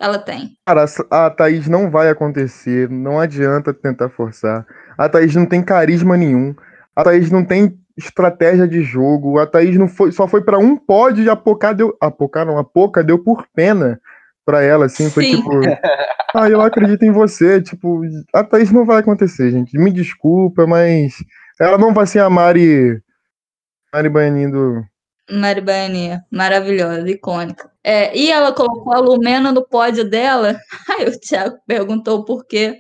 Ela 0.02 0.18
tem. 0.18 0.52
Cara, 0.66 0.86
a 1.12 1.30
Thaís 1.30 1.68
não 1.68 1.90
vai 1.90 2.10
acontecer. 2.10 2.90
Não 2.90 3.20
adianta 3.20 3.72
tentar 3.72 4.10
forçar. 4.10 4.66
A 4.98 5.08
Thaís 5.08 5.36
não 5.36 5.46
tem 5.46 5.64
carisma 5.64 6.18
nenhum. 6.18 6.56
A 6.96 7.04
Thaís 7.04 7.30
não 7.30 7.46
tem 7.46 7.80
estratégia 7.96 8.68
de 8.68 8.82
jogo. 8.82 9.38
A 9.38 9.46
Thaís 9.46 9.78
não 9.78 9.88
foi, 9.88 10.12
só 10.12 10.28
foi 10.28 10.44
pra 10.44 10.58
um 10.58 10.76
pódio 10.76 11.24
e 11.24 11.30
a 11.30 11.36
Poca 11.36 11.72
deu. 11.72 11.96
A 12.02 12.10
Poca 12.10 12.44
não, 12.44 12.58
a 12.58 12.64
Poca 12.64 13.04
deu 13.04 13.20
por 13.20 13.46
pena 13.54 14.02
pra 14.46 14.62
ela, 14.62 14.86
assim. 14.86 15.10
Foi 15.10 15.24
Sim. 15.24 15.38
tipo. 15.38 15.50
Ah, 16.34 16.50
eu 16.50 16.62
acredito 16.62 17.04
em 17.04 17.12
você. 17.12 17.62
Tipo, 17.62 18.04
a 18.34 18.42
Thaís 18.42 18.72
não 18.72 18.86
vai 18.86 19.00
acontecer, 19.02 19.52
gente. 19.52 19.78
Me 19.78 19.92
desculpa, 19.92 20.66
mas 20.66 21.14
ela 21.60 21.78
não 21.78 21.94
vai 21.94 22.08
ser 22.08 22.20
a 22.20 22.30
Mari 22.30 23.02
Mari 23.94 24.08
Baianinha 24.08 24.50
do. 24.50 24.82
Mari 25.30 25.60
Baianinha, 25.60 26.22
maravilhosa, 26.32 27.10
icônica. 27.10 27.70
É, 27.84 28.18
e 28.18 28.32
ela 28.32 28.54
colocou 28.54 28.94
a 28.94 29.00
Lumena 29.00 29.52
no 29.52 29.68
pódio 29.68 30.10
dela. 30.10 30.58
Aí 30.98 31.06
o 31.10 31.20
Thiago 31.20 31.58
perguntou 31.68 32.24
por 32.24 32.46
quê. 32.46 32.80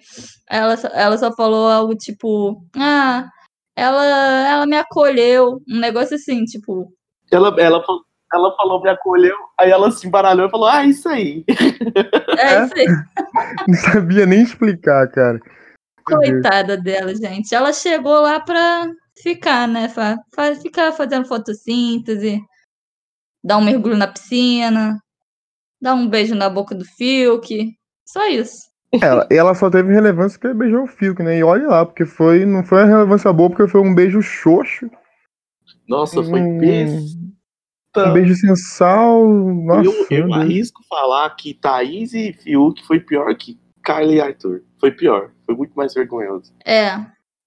Ela, 0.49 0.77
só- 0.77 0.87
ela 0.93 1.17
só 1.17 1.35
falou 1.35 1.67
algo 1.67 1.93
tipo: 1.93 2.63
Ah, 2.77 3.27
ela, 3.75 4.05
ela 4.49 4.65
me 4.65 4.77
acolheu. 4.77 5.59
Um 5.69 5.77
negócio 5.77 6.15
assim, 6.15 6.45
tipo. 6.45 6.93
Ela, 7.29 7.53
ela, 7.59 7.83
falou- 7.83 8.03
ela 8.33 8.55
falou, 8.55 8.81
me 8.81 8.89
acolheu, 8.89 9.35
aí 9.59 9.69
ela 9.69 9.91
se 9.91 10.07
embaralhou 10.07 10.47
e 10.47 10.51
falou, 10.51 10.67
ah, 10.67 10.85
isso 10.85 11.07
aí. 11.09 11.43
É 12.37 12.55
É? 12.55 12.65
isso 12.65 12.73
aí. 12.75 12.85
Não 13.67 13.75
sabia 13.75 14.25
nem 14.25 14.41
explicar, 14.41 15.07
cara. 15.09 15.39
Coitada 16.03 16.77
dela, 16.77 17.13
gente. 17.15 17.53
Ela 17.53 17.71
chegou 17.73 18.21
lá 18.21 18.39
pra 18.39 18.89
ficar, 19.21 19.67
né? 19.67 19.87
Fa 19.87 20.17
ficar 20.61 20.91
fazendo 20.91 21.27
fotossíntese, 21.27 22.41
dar 23.43 23.57
um 23.57 23.63
mergulho 23.63 23.97
na 23.97 24.07
piscina, 24.07 24.97
dar 25.81 25.93
um 25.93 26.07
beijo 26.07 26.35
na 26.35 26.49
boca 26.49 26.73
do 26.73 26.85
Fiuk. 26.85 27.73
Só 28.05 28.27
isso. 28.27 28.71
Ela, 29.01 29.25
ela 29.31 29.55
só 29.55 29.69
teve 29.69 29.93
relevância 29.93 30.37
porque 30.37 30.53
beijou 30.53 30.83
o 30.83 30.87
Fiuk, 30.87 31.23
né? 31.23 31.37
E 31.37 31.43
olha 31.43 31.67
lá, 31.67 31.85
porque 31.85 32.05
foi, 32.05 32.45
não 32.45 32.63
foi 32.63 32.79
uma 32.79 32.87
relevância 32.87 33.31
boa, 33.31 33.49
porque 33.49 33.71
foi 33.71 33.81
um 33.81 33.95
beijo 33.95 34.21
xoxo. 34.21 34.89
Nossa, 35.87 36.21
foi 36.23 36.41
Hum, 36.41 36.57
besta. 36.57 37.17
Um 37.97 38.13
beijo 38.13 38.35
sem 38.35 38.55
sal. 38.55 39.27
Nossa, 39.27 39.89
eu 40.09 40.27
eu 40.27 40.33
arrisco 40.33 40.81
falar 40.87 41.29
que 41.31 41.53
Thaís 41.53 42.13
e 42.13 42.31
Fiuk 42.33 42.85
foi 42.85 42.99
pior 42.99 43.33
que 43.35 43.59
Carly 43.83 44.15
e 44.15 44.21
Arthur. 44.21 44.63
Foi 44.79 44.91
pior. 44.91 45.31
Foi 45.45 45.55
muito 45.55 45.73
mais 45.73 45.93
vergonhoso. 45.93 46.53
É, 46.65 46.91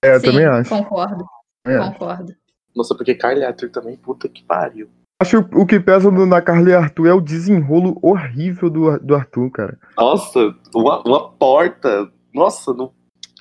É, 0.05 0.17
eu 0.17 0.21
sim, 0.21 0.27
também 0.27 0.45
acho. 0.45 0.69
concordo. 0.71 1.25
É. 1.67 1.79
Concordo. 1.79 2.35
Nossa, 2.77 2.95
porque 2.95 3.15
Carly 3.15 3.41
e 3.41 3.45
Arthur 3.45 3.71
também, 3.71 3.97
puta 3.97 4.29
que 4.29 4.43
pariu. 4.45 4.89
Acho 5.23 5.43
que 5.45 5.57
o 5.57 5.65
que 5.65 5.81
pesa 5.81 6.11
na 6.11 6.43
Carly 6.43 6.73
e 6.73 6.75
Arthur 6.75 7.07
é 7.07 7.15
o 7.15 7.21
desenrolo 7.21 7.99
horrível 8.03 8.69
do, 8.69 8.99
do 8.99 9.15
Arthur, 9.15 9.51
cara. 9.51 9.79
Nossa, 9.97 10.55
uma, 10.75 11.01
uma 11.03 11.31
porta. 11.31 12.11
Nossa, 12.35 12.75
não. 12.75 12.93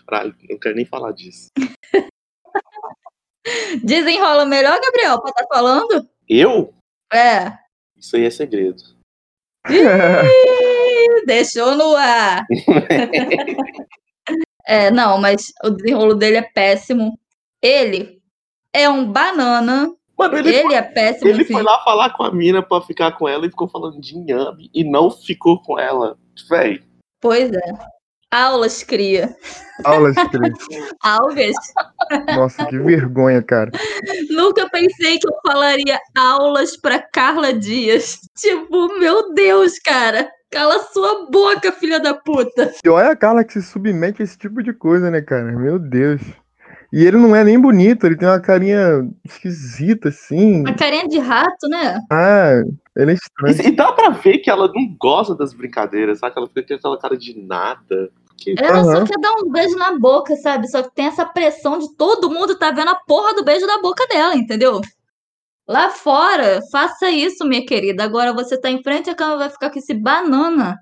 Caralho, 0.07 0.33
não 0.50 0.57
quero 0.60 0.75
nem 0.75 0.86
falar 0.86 1.12
disso. 1.12 1.48
Desenrola 3.83 4.45
melhor, 4.45 4.79
Gabriel, 4.81 5.19
pra 5.19 5.31
estar 5.31 5.45
falando? 5.53 6.07
Eu? 6.29 6.74
É. 7.13 7.58
Isso 7.96 8.15
aí 8.15 8.25
é 8.25 8.29
segredo. 8.29 8.82
Ih, 9.70 11.25
Deixou 11.25 11.75
no 11.75 11.96
ar. 11.96 12.46
é, 14.65 14.91
não, 14.91 15.20
mas 15.20 15.53
o 15.63 15.70
desenrolo 15.70 16.15
dele 16.15 16.38
é 16.38 16.41
péssimo. 16.41 17.17
Ele 17.62 18.22
é 18.74 18.89
um 18.89 19.10
banana. 19.10 19.93
Mano, 20.17 20.38
ele, 20.38 20.50
Ele 20.50 20.62
foi, 20.63 20.75
é 20.75 20.82
péssimo. 20.82 21.29
ele 21.29 21.43
assim. 21.43 21.53
foi 21.53 21.63
lá 21.63 21.82
falar 21.84 22.12
com 22.12 22.24
a 22.24 22.32
mina 22.32 22.62
pra 22.62 22.82
ficar 22.82 23.13
com 23.13 23.27
ela 23.27 23.46
e 23.46 23.50
ficou 23.50 23.67
falando 23.67 24.00
de 24.00 24.15
inhame 24.15 24.70
e 24.74 24.84
não 24.84 25.10
ficou 25.10 25.62
com 25.62 25.79
ela. 25.79 26.17
Véi, 26.50 26.84
Pois 27.24 27.50
é. 27.53 27.74
Aulas 28.34 28.82
cria. 28.82 29.36
Aulas, 29.84 30.16
Cris. 30.32 30.54
Algas. 31.04 31.56
Nossa, 32.36 32.66
que 32.66 32.80
vergonha, 32.80 33.44
cara. 33.44 33.72
Nunca 34.32 34.68
pensei 34.70 35.20
que 35.20 35.28
eu 35.28 35.34
falaria 35.46 36.00
aulas 36.18 36.75
pra 36.75 37.00
Carla 37.00 37.54
Dias. 37.54 38.20
Tipo, 38.36 38.98
meu 38.98 39.34
Deus, 39.36 39.78
cara. 39.78 40.28
Cala 40.52 40.80
sua 40.92 41.30
boca, 41.30 41.72
filha 41.72 42.00
da 42.00 42.16
puta. 42.16 42.74
E 42.84 42.90
olha 42.90 43.12
a 43.12 43.16
Carla 43.16 43.44
que 43.44 43.54
se 43.54 43.62
submete 43.62 44.22
a 44.22 44.25
esse 44.25 44.38
tipo 44.38 44.63
de 44.63 44.74
coisa, 44.74 45.12
né, 45.12 45.22
cara? 45.22 45.52
Meu 45.52 45.78
Deus. 45.78 46.22
E 46.93 47.03
ele 47.03 47.17
não 47.17 47.35
é 47.35 47.43
nem 47.43 47.59
bonito, 47.59 48.05
ele 48.05 48.15
tem 48.15 48.27
uma 48.27 48.39
carinha 48.39 49.09
esquisita, 49.25 50.09
assim. 50.09 50.59
Uma 50.59 50.75
carinha 50.75 51.07
de 51.07 51.17
rato, 51.17 51.67
né? 51.67 52.00
Ah, 52.12 52.62
ele 52.95 53.12
é 53.12 53.13
estranho. 53.15 53.62
E, 53.63 53.67
e 53.69 53.75
dá 53.75 53.91
pra 53.91 54.09
ver 54.09 54.38
que 54.38 54.50
ela 54.50 54.71
não 54.71 54.95
gosta 55.00 55.33
das 55.33 55.55
brincadeiras, 55.55 56.19
sabe? 56.19 56.35
Ela 56.38 56.47
fica 56.47 56.67
com 56.67 56.73
aquela 56.75 57.00
cara 57.00 57.17
de 57.17 57.35
nada. 57.41 58.12
Que- 58.38 58.53
Ela 58.59 58.83
só 58.83 58.91
Aham. 58.97 59.05
quer 59.05 59.19
dar 59.19 59.31
um 59.43 59.50
beijo 59.50 59.75
na 59.75 59.97
boca, 59.97 60.35
sabe? 60.35 60.67
Só 60.69 60.83
que 60.83 60.93
tem 60.93 61.07
essa 61.07 61.25
pressão 61.25 61.79
de 61.79 61.95
todo 61.95 62.29
mundo 62.29 62.59
tá 62.59 62.69
vendo 62.69 62.89
a 62.89 62.95
porra 63.07 63.33
do 63.33 63.43
beijo 63.43 63.65
da 63.65 63.81
boca 63.81 64.05
dela, 64.07 64.35
entendeu? 64.35 64.79
Lá 65.67 65.89
fora, 65.89 66.59
faça 66.71 67.09
isso, 67.09 67.43
minha 67.43 67.65
querida. 67.65 68.03
Agora 68.03 68.33
você 68.33 68.55
tá 68.55 68.69
em 68.69 68.83
frente 68.83 69.09
à 69.09 69.15
câmera 69.15 69.39
vai 69.39 69.50
ficar 69.50 69.71
com 69.71 69.79
esse 69.79 69.95
banana 69.95 70.77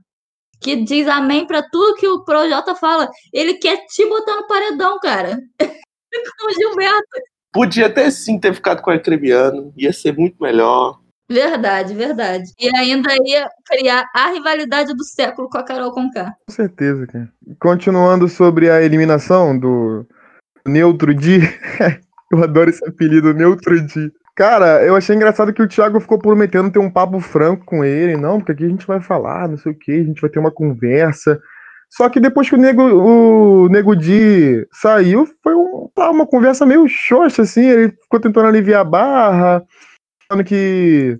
que 0.59 0.75
diz 0.75 1.07
amém 1.07 1.47
pra 1.47 1.63
tudo 1.71 1.95
que 1.95 2.07
o 2.07 2.25
Projota 2.25 2.75
fala. 2.75 3.09
Ele 3.31 3.53
quer 3.53 3.85
te 3.85 4.05
botar 4.09 4.35
no 4.35 4.47
paredão, 4.47 4.99
cara. 4.99 5.39
Com 6.39 6.47
o 6.47 6.53
Gilberto. 6.53 7.21
Podia 7.53 7.87
até 7.87 8.09
sim 8.09 8.39
ter 8.39 8.53
ficado 8.53 8.81
com 8.81 8.89
o 8.89 8.93
Arcrebiano, 8.93 9.73
ia 9.75 9.91
ser 9.91 10.15
muito 10.17 10.41
melhor. 10.41 10.99
Verdade, 11.29 11.93
verdade. 11.93 12.51
E 12.59 12.69
ainda 12.75 13.09
ia 13.25 13.49
criar 13.65 14.05
a 14.13 14.27
rivalidade 14.31 14.93
do 14.93 15.03
século 15.03 15.49
com 15.49 15.57
a 15.57 15.63
Carol 15.63 15.91
Conká. 15.91 16.33
Com 16.45 16.53
certeza, 16.53 17.07
cara. 17.07 17.29
Continuando 17.59 18.27
sobre 18.27 18.69
a 18.69 18.81
eliminação 18.81 19.57
do 19.57 20.05
Neutro 20.65 21.13
Di. 21.13 21.39
eu 22.31 22.43
adoro 22.43 22.69
esse 22.69 22.85
apelido, 22.85 23.33
Neutro 23.33 23.79
Di. 23.79 24.11
Cara, 24.35 24.83
eu 24.83 24.95
achei 24.95 25.15
engraçado 25.15 25.53
que 25.53 25.61
o 25.61 25.67
Thiago 25.67 25.99
ficou 26.01 26.19
prometendo 26.19 26.71
ter 26.71 26.79
um 26.79 26.91
papo 26.91 27.19
franco 27.21 27.65
com 27.65 27.83
ele. 27.83 28.17
Não, 28.17 28.39
porque 28.39 28.51
aqui 28.51 28.65
a 28.65 28.69
gente 28.69 28.87
vai 28.87 28.99
falar, 28.99 29.47
não 29.47 29.57
sei 29.57 29.71
o 29.71 29.77
que, 29.77 29.91
a 29.91 30.03
gente 30.03 30.19
vai 30.19 30.29
ter 30.29 30.39
uma 30.39 30.51
conversa. 30.51 31.39
Só 31.91 32.07
que 32.09 32.19
depois 32.21 32.49
que 32.49 32.55
o 32.55 32.57
Nego, 32.57 32.83
o 32.83 33.67
Nego 33.67 33.95
Di 33.95 34.65
saiu, 34.71 35.27
foi 35.43 35.53
um- 35.53 35.89
tá, 35.93 36.09
uma 36.09 36.25
conversa 36.25 36.65
meio 36.65 36.87
xoxa, 36.87 37.41
assim. 37.41 37.65
Ele 37.65 37.89
ficou 37.89 38.19
tentando 38.19 38.47
aliviar 38.47 38.81
a 38.81 38.85
barra, 38.85 39.63
falando 40.27 40.45
que. 40.45 41.19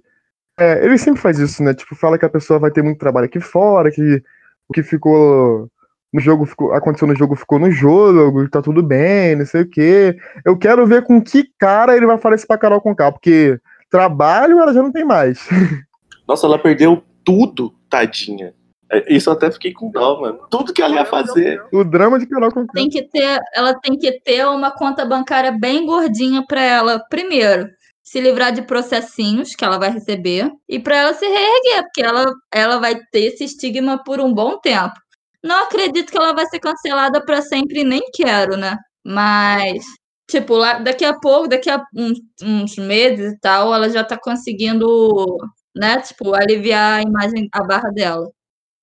É, 0.58 0.86
ele 0.86 0.98
sempre 0.98 1.20
faz 1.22 1.40
isso, 1.40 1.62
né? 1.62 1.74
Tipo, 1.74 1.96
fala 1.96 2.18
que 2.18 2.26
a 2.26 2.30
pessoa 2.30 2.60
vai 2.60 2.72
ter 2.72 2.82
muito 2.82 3.00
trabalho 3.00 3.26
aqui 3.26 3.40
fora, 3.40 3.92
que 3.92 4.24
o 4.70 4.74
que 4.74 4.82
ficou 4.84 5.68
no 6.14 6.20
jogo 6.20 6.46
ficou, 6.46 6.74
aconteceu 6.74 7.08
no 7.08 7.16
jogo 7.16 7.36
ficou 7.36 7.58
no 7.60 7.72
jogo, 7.72 8.48
tá 8.50 8.62
tudo 8.62 8.82
bem, 8.84 9.36
não 9.36 9.46
sei 9.46 9.62
o 9.64 9.70
quê. 9.70 10.18
Eu 10.46 10.58
quero 10.58 10.86
ver 10.86 11.04
com 11.04 11.22
que 11.22 11.50
cara 11.58 11.96
ele 11.96 12.06
vai 12.06 12.18
falar 12.18 12.36
isso 12.36 12.48
pra 12.48 12.58
Carol 12.58 12.82
Conká, 12.82 13.12
porque 13.12 13.60
trabalho 13.90 14.60
ela 14.60 14.74
já 14.74 14.82
não 14.82 14.92
tem 14.92 15.04
mais. 15.04 15.48
Nossa, 16.28 16.46
ela 16.48 16.60
perdeu 16.60 17.04
tudo, 17.26 17.74
tadinha. 17.90 18.54
É, 18.92 19.14
Isso 19.14 19.30
eu 19.30 19.34
até 19.34 19.50
fiquei 19.50 19.72
com 19.72 19.90
dó, 19.90 20.20
mano. 20.20 20.40
Tudo 20.50 20.74
que 20.74 20.82
ela 20.82 20.96
ia 20.96 21.06
fazer. 21.06 21.64
O 21.72 21.84
drama 21.84 22.20
de 22.20 22.28
Carol 22.28 22.52
Conká. 22.52 22.74
Tem 22.74 22.90
que 22.90 23.04
ter, 23.04 23.40
ela 23.56 23.74
tem 23.80 23.98
que 23.98 24.20
ter 24.20 24.46
uma 24.46 24.70
conta 24.70 25.06
bancária 25.06 25.52
bem 25.52 25.86
gordinha 25.86 26.46
para 26.46 26.62
ela, 26.62 27.00
primeiro, 27.10 27.70
se 28.04 28.20
livrar 28.20 28.52
de 28.52 28.62
processinhos 28.62 29.56
que 29.56 29.64
ela 29.64 29.80
vai 29.80 29.90
receber 29.90 30.52
e 30.68 30.78
para 30.78 30.98
ela 30.98 31.14
se 31.14 31.26
reerguer, 31.26 31.84
porque 31.84 32.02
ela, 32.02 32.34
ela 32.54 32.78
vai 32.78 33.00
ter 33.12 33.28
esse 33.28 33.46
estigma 33.46 34.04
por 34.04 34.20
um 34.20 34.34
bom 34.34 34.60
tempo. 34.60 34.94
Não 35.42 35.64
acredito 35.64 36.12
que 36.12 36.18
ela 36.18 36.34
vai 36.34 36.46
ser 36.48 36.60
cancelada 36.60 37.24
para 37.26 37.42
sempre, 37.42 37.84
nem 37.84 38.02
quero, 38.14 38.58
né? 38.58 38.78
Mas, 39.04 39.84
tipo, 40.30 40.56
lá, 40.56 40.80
daqui 40.80 41.06
a 41.06 41.18
pouco, 41.18 41.48
daqui 41.48 41.70
a 41.70 41.82
uns, 41.96 42.20
uns 42.44 42.76
meses 42.76 43.34
e 43.34 43.40
tal, 43.40 43.74
ela 43.74 43.90
já 43.90 44.04
tá 44.04 44.18
conseguindo, 44.22 45.38
né, 45.76 46.00
tipo, 46.02 46.36
aliviar 46.36 47.00
a 47.00 47.02
imagem, 47.02 47.48
a 47.54 47.64
barra 47.64 47.90
dela. 47.92 48.28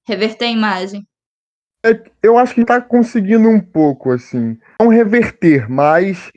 Reverter 0.08 0.46
a 0.46 0.50
imagem. 0.50 1.06
Eu 2.22 2.38
acho 2.38 2.54
que 2.54 2.64
tá 2.64 2.80
conseguindo 2.80 3.46
um 3.46 3.60
pouco, 3.60 4.10
assim. 4.10 4.56
Não 4.80 4.88
reverter, 4.88 5.70
mas 5.70 6.32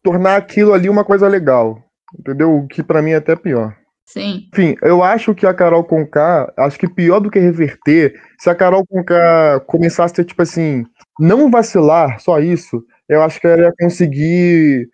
tornar 0.00 0.36
aquilo 0.36 0.72
ali 0.72 0.88
uma 0.88 1.04
coisa 1.04 1.26
legal. 1.26 1.82
Entendeu? 2.16 2.56
O 2.56 2.68
que 2.68 2.84
pra 2.84 3.02
mim 3.02 3.10
é 3.10 3.16
até 3.16 3.34
pior. 3.34 3.76
Sim. 4.08 4.48
Enfim, 4.52 4.76
eu 4.80 5.02
acho 5.02 5.34
que 5.34 5.44
a 5.44 5.52
Carol 5.52 5.82
Conká, 5.82 6.52
acho 6.56 6.78
que 6.78 6.88
pior 6.88 7.18
do 7.18 7.28
que 7.28 7.40
reverter, 7.40 8.14
se 8.38 8.48
a 8.48 8.54
Carol 8.54 8.86
Conká 8.86 9.58
começasse 9.66 10.20
a 10.20 10.24
tipo 10.24 10.40
assim, 10.40 10.86
não 11.18 11.50
vacilar, 11.50 12.20
só 12.20 12.38
isso, 12.38 12.80
eu 13.08 13.20
acho 13.22 13.40
que 13.40 13.48
ela 13.48 13.62
ia 13.62 13.74
conseguir 13.80 14.88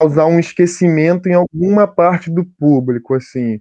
causar 0.00 0.26
um 0.26 0.40
esquecimento 0.40 1.28
em 1.28 1.34
alguma 1.34 1.86
parte 1.86 2.28
do 2.28 2.44
público, 2.44 3.14
assim. 3.14 3.60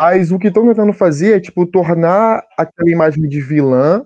Mas 0.00 0.32
o 0.32 0.38
que 0.38 0.48
estão 0.48 0.66
tentando 0.66 0.92
fazer 0.92 1.36
é, 1.36 1.40
tipo, 1.40 1.66
tornar 1.66 2.42
aquela 2.58 2.90
imagem 2.90 3.28
de 3.28 3.40
vilã, 3.40 4.04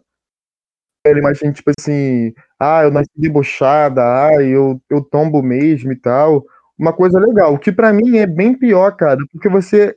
aquela 1.04 1.18
imagem, 1.18 1.52
tipo 1.52 1.70
assim, 1.78 2.32
ah, 2.58 2.82
eu 2.84 2.90
nasci 2.90 3.10
debochada, 3.16 4.02
ah, 4.02 4.42
eu, 4.42 4.80
eu 4.90 5.02
tombo 5.02 5.42
mesmo 5.42 5.92
e 5.92 5.96
tal, 5.96 6.44
uma 6.78 6.92
coisa 6.92 7.18
legal, 7.18 7.58
que 7.58 7.70
pra 7.72 7.92
mim 7.92 8.16
é 8.18 8.26
bem 8.26 8.54
pior, 8.54 8.90
cara, 8.96 9.18
porque 9.32 9.48
você 9.48 9.94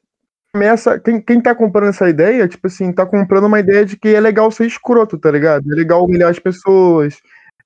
começa. 0.53 0.99
Quem, 0.99 1.21
quem 1.21 1.41
tá 1.41 1.55
comprando 1.55 1.89
essa 1.89 2.09
ideia, 2.09 2.47
tipo 2.47 2.67
assim, 2.67 2.93
tá 2.93 3.05
comprando 3.05 3.45
uma 3.45 3.59
ideia 3.59 3.85
de 3.85 3.97
que 3.97 4.09
é 4.09 4.19
legal 4.21 4.51
ser 4.51 4.67
escroto, 4.67 5.17
tá 5.19 5.31
ligado? 5.31 5.71
É 5.71 5.75
legal 5.75 6.05
humilhar 6.05 6.31
as 6.31 6.39
pessoas, 6.39 7.17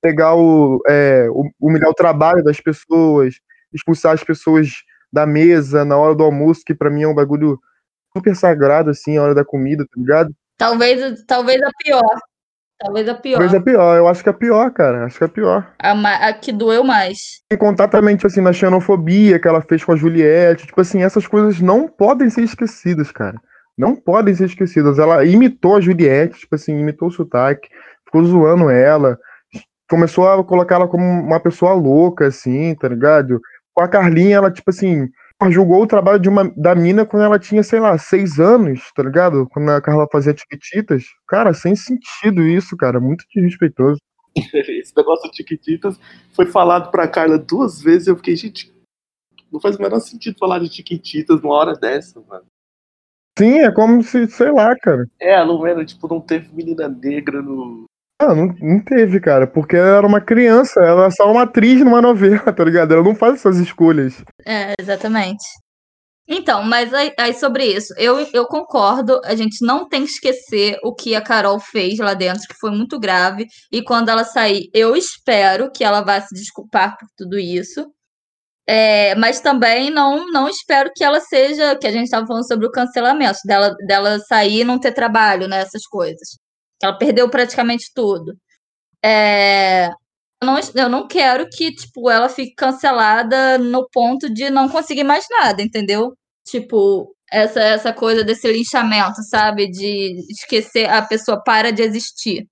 é 0.03 0.07
legal 0.09 0.79
é, 0.88 1.29
hu- 1.31 1.51
humilhar 1.59 1.89
o 1.89 1.93
trabalho 1.95 2.43
das 2.43 2.61
pessoas, 2.61 3.35
expulsar 3.73 4.13
as 4.13 4.23
pessoas 4.23 4.69
da 5.13 5.25
mesa 5.25 5.85
na 5.85 5.97
hora 5.97 6.15
do 6.15 6.23
almoço, 6.23 6.63
que 6.65 6.75
pra 6.75 6.89
mim 6.91 7.03
é 7.03 7.07
um 7.07 7.15
bagulho 7.15 7.59
super 8.15 8.35
sagrado, 8.35 8.89
assim, 8.89 9.17
a 9.17 9.23
hora 9.23 9.35
da 9.35 9.45
comida, 9.45 9.85
tá 9.85 9.99
ligado? 9.99 10.31
Talvez, 10.57 11.23
talvez 11.25 11.61
a 11.61 11.71
pior. 11.83 12.19
Talvez 12.81 13.07
a 13.07 13.13
pior. 13.13 13.37
Talvez 13.37 13.53
a 13.53 13.61
pior. 13.61 13.97
Eu 13.97 14.07
acho 14.07 14.23
que 14.23 14.29
é 14.29 14.31
a 14.31 14.35
pior, 14.35 14.71
cara. 14.71 15.05
Acho 15.05 15.17
que 15.17 15.23
é 15.23 15.27
a 15.27 15.29
pior. 15.29 15.73
A, 15.79 16.27
a 16.27 16.33
que 16.33 16.51
doeu 16.51 16.83
mais. 16.83 17.41
Sem 17.51 17.57
contar 17.57 17.87
também, 17.87 18.15
tipo 18.15 18.27
assim, 18.27 18.41
na 18.41 18.51
xenofobia 18.51 19.39
que 19.39 19.47
ela 19.47 19.61
fez 19.61 19.83
com 19.83 19.91
a 19.91 19.95
Juliette. 19.95 20.65
Tipo 20.65 20.81
assim, 20.81 21.03
essas 21.03 21.27
coisas 21.27 21.59
não 21.59 21.87
podem 21.87 22.29
ser 22.29 22.41
esquecidas, 22.41 23.11
cara. 23.11 23.39
Não 23.77 23.95
podem 23.95 24.33
ser 24.33 24.45
esquecidas. 24.45 24.97
Ela 24.97 25.23
imitou 25.25 25.75
a 25.75 25.81
Juliette, 25.81 26.39
tipo 26.39 26.55
assim, 26.55 26.77
imitou 26.79 27.07
o 27.07 27.11
sotaque, 27.11 27.69
ficou 28.05 28.25
zoando 28.25 28.69
ela. 28.69 29.17
Começou 29.87 30.27
a 30.27 30.43
colocar 30.43 30.75
ela 30.75 30.87
como 30.87 31.03
uma 31.03 31.39
pessoa 31.39 31.73
louca, 31.73 32.27
assim, 32.27 32.73
tá 32.75 32.87
ligado? 32.87 33.39
Com 33.73 33.83
a 33.83 33.87
Carlinha, 33.87 34.37
ela, 34.37 34.51
tipo 34.51 34.69
assim, 34.71 35.07
julgou 35.50 35.81
o 35.81 35.88
trabalho 35.88 36.19
de 36.19 36.29
uma, 36.29 36.51
da 36.55 36.75
mina 36.75 37.05
quando 37.05 37.24
ela 37.24 37.39
tinha, 37.39 37.63
sei 37.63 37.79
lá, 37.79 37.98
seis 37.98 38.39
anos, 38.39 38.91
tá 38.93 39.01
ligado? 39.01 39.48
Quando 39.50 39.69
a 39.69 39.81
Carla 39.81 40.07
fazia 40.12 40.33
Tiquititas. 40.33 41.05
Cara, 41.27 41.53
sem 41.53 41.75
sentido 41.75 42.41
isso, 42.43 42.75
cara. 42.75 43.00
Muito 43.00 43.25
desrespeitoso. 43.33 44.00
Esse 44.36 44.95
negócio 44.95 45.29
de 45.29 45.38
Tiquititas 45.38 46.00
foi 46.33 46.45
falado 46.45 46.91
pra 46.91 47.07
Carla 47.07 47.38
duas 47.38 47.81
vezes 47.81 48.07
e 48.07 48.12
eu 48.12 48.17
fiquei, 48.17 48.36
gente, 48.36 48.71
não 49.51 49.60
faz 49.60 49.77
o 49.77 49.81
menor 49.81 50.00
sentido 50.00 50.38
falar 50.38 50.60
de 50.60 50.69
Tiquititas 50.69 51.41
numa 51.41 51.55
hora 51.55 51.74
dessa, 51.74 52.21
mano. 52.21 52.45
Sim, 53.38 53.60
é 53.60 53.71
como 53.71 54.03
se, 54.03 54.27
sei 54.27 54.51
lá, 54.51 54.75
cara. 54.77 55.10
É, 55.19 55.36
a 55.36 55.43
Lumena, 55.43 55.86
tipo, 55.86 56.07
não 56.07 56.21
teve 56.21 56.53
menina 56.53 56.88
negra 56.88 57.41
no. 57.41 57.86
Ah, 58.21 58.35
não, 58.35 58.53
não 58.61 58.79
teve, 58.83 59.19
cara, 59.19 59.47
porque 59.47 59.75
ela 59.75 59.97
era 59.97 60.05
uma 60.05 60.21
criança, 60.21 60.79
ela 60.79 61.07
é 61.07 61.09
só 61.09 61.31
uma 61.31 61.41
atriz 61.41 61.79
numa 61.79 61.99
novela, 61.99 62.53
tá 62.53 62.63
ligado? 62.63 62.93
Ela 62.93 63.03
não 63.03 63.15
faz 63.15 63.33
essas 63.35 63.57
escolhas. 63.57 64.23
É, 64.45 64.75
exatamente. 64.79 65.43
Então, 66.27 66.63
mas 66.63 66.93
aí, 66.93 67.11
aí 67.17 67.33
sobre 67.33 67.65
isso, 67.65 67.95
eu, 67.97 68.19
eu 68.31 68.45
concordo, 68.45 69.19
a 69.25 69.33
gente 69.35 69.65
não 69.65 69.89
tem 69.89 70.03
que 70.05 70.11
esquecer 70.11 70.77
o 70.83 70.93
que 70.93 71.15
a 71.15 71.21
Carol 71.21 71.59
fez 71.59 71.97
lá 71.97 72.13
dentro, 72.13 72.47
que 72.47 72.59
foi 72.59 72.69
muito 72.69 72.99
grave, 72.99 73.47
e 73.71 73.83
quando 73.83 74.09
ela 74.09 74.23
sair, 74.23 74.69
eu 74.71 74.95
espero 74.95 75.71
que 75.71 75.83
ela 75.83 76.01
vá 76.01 76.21
se 76.21 76.35
desculpar 76.35 76.95
por 76.99 77.07
tudo 77.17 77.39
isso. 77.39 77.91
É, 78.67 79.15
mas 79.15 79.41
também 79.41 79.89
não, 79.89 80.27
não 80.31 80.47
espero 80.47 80.91
que 80.95 81.03
ela 81.03 81.19
seja, 81.19 81.75
que 81.75 81.87
a 81.87 81.91
gente 81.91 82.03
estava 82.03 82.27
falando 82.27 82.47
sobre 82.47 82.67
o 82.67 82.71
cancelamento, 82.71 83.39
dela, 83.45 83.75
dela 83.87 84.19
sair 84.19 84.61
e 84.61 84.63
não 84.63 84.79
ter 84.79 84.93
trabalho, 84.93 85.47
né, 85.47 85.61
essas 85.61 85.85
coisas. 85.87 86.37
Ela 86.83 86.97
perdeu 86.97 87.29
praticamente 87.29 87.91
tudo. 87.93 88.35
É, 89.03 89.88
eu, 90.41 90.45
não, 90.45 90.59
eu 90.75 90.89
não 90.89 91.07
quero 91.07 91.47
que, 91.50 91.73
tipo, 91.73 92.09
ela 92.09 92.29
fique 92.29 92.55
cancelada 92.55 93.57
no 93.57 93.88
ponto 93.91 94.29
de 94.33 94.50
não 94.50 94.69
conseguir 94.69 95.03
mais 95.03 95.25
nada, 95.29 95.61
entendeu? 95.61 96.13
Tipo, 96.47 97.15
essa, 97.31 97.61
essa 97.61 97.93
coisa 97.93 98.23
desse 98.23 98.51
linchamento, 98.51 99.23
sabe? 99.23 99.69
De 99.69 100.15
esquecer, 100.31 100.89
a 100.89 101.01
pessoa 101.01 101.41
para 101.43 101.71
de 101.71 101.83
existir. 101.83 102.47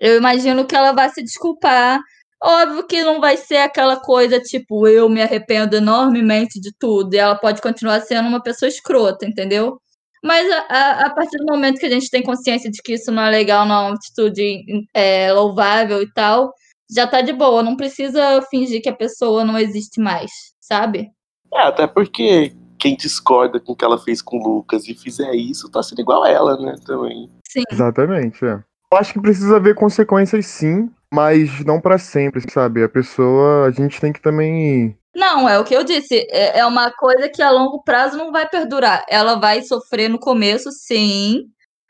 Eu 0.00 0.16
imagino 0.18 0.66
que 0.66 0.76
ela 0.76 0.92
vai 0.92 1.10
se 1.10 1.22
desculpar. 1.22 2.00
Óbvio 2.42 2.86
que 2.86 3.02
não 3.02 3.20
vai 3.20 3.36
ser 3.36 3.58
aquela 3.58 4.00
coisa 4.00 4.40
tipo, 4.40 4.86
eu 4.88 5.08
me 5.08 5.22
arrependo 5.22 5.76
enormemente 5.76 6.60
de 6.60 6.72
tudo, 6.78 7.14
e 7.14 7.18
ela 7.18 7.36
pode 7.36 7.60
continuar 7.62 8.00
sendo 8.02 8.28
uma 8.28 8.42
pessoa 8.42 8.68
escrota, 8.68 9.26
entendeu? 9.26 9.80
Mas 10.22 10.50
a, 10.50 10.58
a, 10.68 11.06
a 11.06 11.10
partir 11.10 11.38
do 11.38 11.46
momento 11.46 11.78
que 11.78 11.86
a 11.86 11.90
gente 11.90 12.10
tem 12.10 12.22
consciência 12.22 12.70
de 12.70 12.82
que 12.82 12.94
isso 12.94 13.10
não 13.12 13.22
é 13.22 13.30
legal, 13.30 13.66
não 13.66 13.74
é 13.74 13.86
uma 13.88 13.94
atitude 13.94 14.64
é, 14.94 15.32
louvável 15.32 16.02
e 16.02 16.12
tal, 16.12 16.52
já 16.90 17.06
tá 17.06 17.20
de 17.20 17.32
boa, 17.32 17.62
não 17.62 17.76
precisa 17.76 18.42
fingir 18.50 18.82
que 18.82 18.88
a 18.88 18.96
pessoa 18.96 19.44
não 19.44 19.58
existe 19.58 20.00
mais, 20.00 20.30
sabe? 20.60 21.10
É, 21.52 21.60
até 21.62 21.86
porque 21.86 22.52
quem 22.78 22.96
discorda 22.96 23.60
com 23.60 23.72
o 23.72 23.76
que 23.76 23.84
ela 23.84 23.98
fez 23.98 24.22
com 24.22 24.38
o 24.38 24.42
Lucas 24.42 24.88
e 24.88 24.94
fizer 24.94 25.34
isso, 25.34 25.70
tá 25.70 25.82
sendo 25.82 26.00
igual 26.00 26.22
a 26.22 26.30
ela, 26.30 26.56
né, 26.58 26.74
também. 26.86 27.28
Sim. 27.48 27.62
Exatamente, 27.70 28.44
é. 28.44 28.62
Eu 28.90 28.98
acho 28.98 29.12
que 29.12 29.20
precisa 29.20 29.56
haver 29.56 29.74
consequências 29.74 30.46
sim, 30.46 30.90
mas 31.12 31.64
não 31.64 31.80
pra 31.80 31.98
sempre, 31.98 32.42
sabe? 32.50 32.82
A 32.82 32.88
pessoa, 32.88 33.66
a 33.66 33.70
gente 33.70 34.00
tem 34.00 34.12
que 34.12 34.20
também. 34.20 34.96
Não, 35.18 35.48
é 35.48 35.58
o 35.58 35.64
que 35.64 35.74
eu 35.74 35.82
disse. 35.82 36.28
É, 36.30 36.60
é 36.60 36.64
uma 36.64 36.92
coisa 36.92 37.28
que 37.28 37.42
a 37.42 37.50
longo 37.50 37.82
prazo 37.82 38.16
não 38.16 38.30
vai 38.30 38.48
perdurar. 38.48 39.04
Ela 39.08 39.34
vai 39.34 39.62
sofrer 39.62 40.08
no 40.08 40.18
começo, 40.18 40.70
sim, 40.70 41.46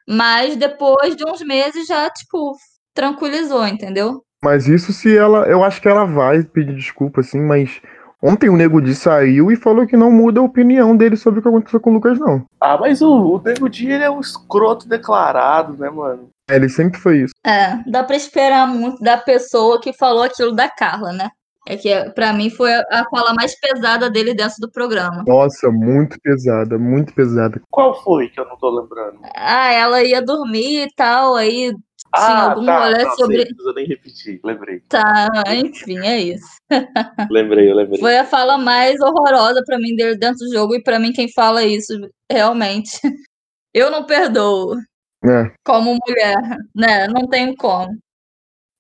mas 0.09 0.57
depois 0.57 1.14
de 1.14 1.29
uns 1.29 1.43
meses 1.43 1.87
já, 1.87 2.09
tipo, 2.09 2.57
tranquilizou, 2.95 3.67
entendeu? 3.67 4.23
Mas 4.43 4.67
isso 4.67 4.95
se 4.95 5.14
ela. 5.14 5.47
Eu 5.47 5.62
acho 5.62 5.79
que 5.83 5.88
ela 5.88 6.07
vai 6.07 6.43
pedir 6.43 6.75
desculpa, 6.75 7.21
assim, 7.21 7.41
mas. 7.41 7.83
Ontem 8.21 8.49
o 8.49 8.57
Nego 8.57 8.81
Di 8.81 8.97
saiu 8.97 9.53
e 9.53 9.57
falou 9.57 9.87
que 9.87 9.97
não 9.97 10.11
muda 10.11 10.41
a 10.41 10.43
opinião 10.43 10.97
dele 10.97 11.17
sobre 11.17 11.38
o 11.38 11.43
que 11.43 11.49
aconteceu 11.49 11.79
com 11.79 11.91
o 11.91 11.93
Lucas, 11.93 12.19
não. 12.19 12.45
Ah, 12.61 12.77
mas 12.77 13.01
o, 13.01 13.37
o 13.37 13.41
Nego 13.41 13.69
Di, 13.69 13.88
ele 13.88 14.03
é 14.03 14.11
um 14.11 14.19
escroto 14.19 14.88
declarado, 14.88 15.77
né, 15.77 15.88
mano? 15.88 16.29
É, 16.51 16.57
ele 16.57 16.69
sempre 16.69 16.99
foi 16.99 17.19
isso. 17.19 17.35
É, 17.47 17.79
dá 17.88 18.03
pra 18.03 18.17
esperar 18.17 18.67
muito 18.67 19.01
da 19.03 19.19
pessoa 19.19 19.81
que 19.81 19.93
falou 19.93 20.25
aquilo 20.25 20.53
da 20.53 20.69
Carla, 20.69 21.12
né? 21.12 21.31
É 21.70 21.76
que 21.76 22.11
pra 22.14 22.33
mim 22.33 22.48
foi 22.48 22.72
a, 22.72 23.04
fala 23.11 23.35
mais 23.35 23.54
pesada 23.61 24.09
dele 24.09 24.33
dentro 24.33 24.57
do 24.59 24.70
programa. 24.70 25.22
Nossa, 25.26 25.70
muito 25.70 26.18
pesada, 26.22 26.78
muito 26.78 27.12
pesada. 27.14 27.61
Qual 27.70 28.02
foi 28.02 28.31
que 28.31 28.40
eu 28.40 28.46
não 28.46 28.57
tô 28.57 28.70
lembrando? 28.70 29.18
Ah, 29.37 29.70
ela 29.70 30.02
ia 30.02 30.22
dormir 30.22 30.87
e 30.87 30.88
tal, 30.96 31.35
aí 31.37 31.68
tinha 31.70 31.78
Ah, 32.14 32.50
algum 32.52 32.64
tá, 32.64 32.85
rolê 32.85 33.04
tá, 33.04 33.11
sobre. 33.16 33.37
não 33.37 33.44
precisa 33.44 33.72
nem 33.74 33.87
repetir, 33.87 34.40
lembrei. 34.42 34.81
Tá, 34.88 35.28
enfim, 35.54 35.98
é 35.98 36.18
isso. 36.18 36.46
Lembrei, 37.31 37.70
eu 37.70 37.76
lembrei. 37.76 38.00
Foi 38.00 38.16
a 38.16 38.24
fala 38.24 38.57
mais 38.57 38.98
horrorosa 39.02 39.62
pra 39.66 39.76
mim 39.78 39.94
dele 39.94 40.16
dentro 40.16 40.38
do 40.46 40.50
jogo, 40.50 40.74
e 40.74 40.83
pra 40.83 40.98
mim 40.98 41.12
quem 41.12 41.31
fala 41.31 41.62
isso 41.64 41.92
realmente. 42.33 42.98
Eu 43.74 43.90
não 43.90 44.04
perdoo 44.07 44.74
É. 45.22 45.52
como 45.66 45.98
mulher, 46.07 46.38
né? 46.74 47.07
Não 47.09 47.28
tenho 47.28 47.54
como. 47.57 47.94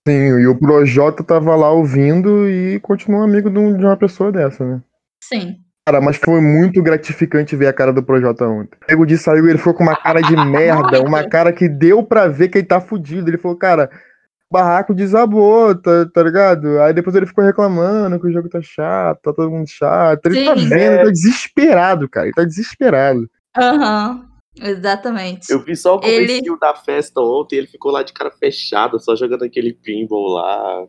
Sim, 0.08 0.40
e 0.40 0.46
o 0.46 0.54
Projota 0.54 1.22
tava 1.22 1.54
lá 1.54 1.70
ouvindo 1.70 2.48
e 2.48 2.80
continua 2.80 3.24
amigo 3.24 3.50
de 3.50 3.58
um- 3.58 3.76
de 3.76 3.84
uma 3.84 3.96
pessoa 3.96 4.32
dessa, 4.32 4.64
né? 4.64 4.80
Sim. 5.22 5.56
Cara, 5.86 6.00
mas 6.00 6.16
foi 6.16 6.40
muito 6.40 6.82
gratificante 6.82 7.54
ver 7.56 7.66
a 7.66 7.72
cara 7.72 7.92
do 7.92 8.02
Projota 8.02 8.46
ontem. 8.46 8.76
O 8.76 8.90
Nego 8.90 9.06
Di 9.06 9.18
saiu 9.18 9.48
ele 9.48 9.58
ficou 9.58 9.74
com 9.74 9.82
uma 9.82 9.96
cara 9.96 10.20
de 10.20 10.34
merda, 10.96 11.02
uma 11.02 11.28
cara 11.28 11.52
que 11.52 11.68
deu 11.68 12.02
pra 12.02 12.28
ver 12.28 12.48
que 12.48 12.58
ele 12.58 12.66
tá 12.66 12.80
fudido. 12.80 13.28
Ele 13.28 13.38
falou, 13.38 13.56
cara, 13.56 13.90
o 14.50 14.54
barraco 14.54 14.94
desabou, 14.94 15.74
tá, 15.74 16.06
tá 16.12 16.22
ligado? 16.22 16.80
Aí 16.80 16.92
depois 16.94 17.14
ele 17.16 17.26
ficou 17.26 17.44
reclamando 17.44 18.18
que 18.20 18.26
o 18.26 18.32
jogo 18.32 18.48
tá 18.48 18.60
chato, 18.62 19.20
tá 19.22 19.32
todo 19.32 19.50
mundo 19.50 19.68
chato. 19.68 20.24
Ele 20.26 20.44
tá 20.44 20.56
Sim. 20.56 20.68
vendo, 20.68 20.92
ele 20.94 21.04
tá 21.04 21.10
desesperado, 21.10 22.08
cara. 22.08 22.26
Ele 22.26 22.34
tá 22.34 22.44
desesperado. 22.44 23.28
Aham. 23.56 24.27
Exatamente. 24.56 25.50
Eu 25.52 25.62
vi 25.62 25.76
só 25.76 25.96
o 25.96 26.04
Ele- 26.04 26.26
comecinho 26.26 26.58
da 26.58 26.74
festa 26.74 27.20
ontem, 27.20 27.56
ele 27.56 27.66
ficou 27.66 27.92
lá 27.92 28.02
de 28.02 28.12
cara 28.12 28.30
fechada, 28.30 28.98
só 28.98 29.14
jogando 29.14 29.44
aquele 29.44 29.72
pinball 29.72 30.28
lá. 30.34 30.86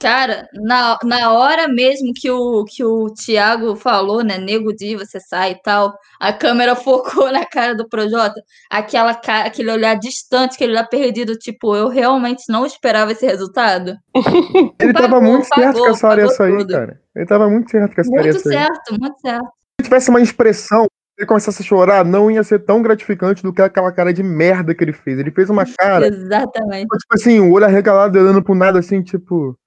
Cara, 0.00 0.48
na, 0.54 0.96
na 1.02 1.32
hora 1.32 1.66
mesmo 1.66 2.12
que 2.14 2.30
o, 2.30 2.64
que 2.64 2.84
o 2.84 3.12
Thiago 3.12 3.74
falou, 3.74 4.22
né? 4.22 4.38
Nego 4.38 4.72
de 4.72 4.94
você 4.94 5.18
sai 5.18 5.52
e 5.52 5.62
tal, 5.62 5.92
a 6.20 6.32
câmera 6.32 6.76
focou 6.76 7.32
na 7.32 7.44
cara 7.44 7.74
do 7.74 7.88
Projota, 7.88 8.40
aquela 8.70 9.10
aquele 9.10 9.72
olhar 9.72 9.96
distante, 9.96 10.54
aquele 10.54 10.72
olhar 10.72 10.88
perdido, 10.88 11.36
tipo, 11.36 11.74
eu 11.74 11.88
realmente 11.88 12.44
não 12.48 12.64
esperava 12.64 13.10
esse 13.10 13.26
resultado. 13.26 13.96
Ele 14.80 14.92
tava 14.92 15.08
Pagou, 15.08 15.22
muito 15.22 15.46
certo 15.46 15.72
pagou, 15.72 15.82
que 15.82 15.90
essa 15.90 16.08
área 16.08 16.22
ia 16.22 16.28
pagou 16.28 16.36
sair, 16.36 16.66
cara. 16.68 17.00
Ele 17.16 17.26
tava 17.26 17.50
muito 17.50 17.70
certo 17.70 17.94
que 17.94 18.00
essa 18.00 18.10
área 18.16 18.28
ia 18.28 18.32
Muito 18.32 18.48
certo, 18.48 19.00
muito 19.00 19.20
certo. 19.20 19.48
Se 19.80 19.84
tivesse 19.84 20.10
uma 20.10 20.20
expressão, 20.20 20.86
ele 21.18 21.26
começasse 21.26 21.60
a 21.60 21.64
chorar, 21.64 22.04
não 22.04 22.30
ia 22.30 22.44
ser 22.44 22.60
tão 22.60 22.80
gratificante 22.80 23.42
do 23.42 23.52
que 23.52 23.60
aquela 23.60 23.90
cara 23.90 24.14
de 24.14 24.22
merda 24.22 24.72
que 24.72 24.84
ele 24.84 24.92
fez. 24.92 25.18
Ele 25.18 25.32
fez 25.32 25.50
uma 25.50 25.64
cara, 25.66 26.06
Exatamente. 26.06 26.86
tipo 26.86 27.14
assim, 27.14 27.40
o 27.40 27.52
olho 27.52 27.64
arregalado, 27.64 28.16
olhando 28.16 28.42
pro 28.42 28.54
nada, 28.54 28.78
assim, 28.78 29.02
tipo. 29.02 29.58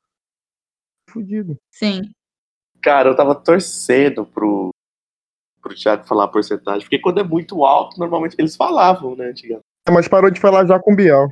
Fudido. 1.10 1.58
Sim. 1.70 2.04
Cara, 2.82 3.10
eu 3.10 3.16
tava 3.18 3.36
torcendo 3.36 4.26
pro, 4.26 4.74
pro 5.62 5.76
Thiago 5.76 6.08
falar 6.08 6.24
a 6.24 6.30
porcentagem, 6.30 6.82
porque 6.82 7.00
quando 7.00 7.20
é 7.20 7.24
muito 7.24 7.66
alto, 7.66 8.00
normalmente 8.00 8.36
eles 8.40 8.56
falavam, 8.56 9.14
né, 9.18 9.26
antigamente. 9.26 9.66
Mas 9.90 10.08
parou 10.08 10.32
de 10.32 10.40
falar 10.40 10.66
já 10.66 10.80
com 10.80 10.94
o 10.94 10.96
Biel. 10.96 11.28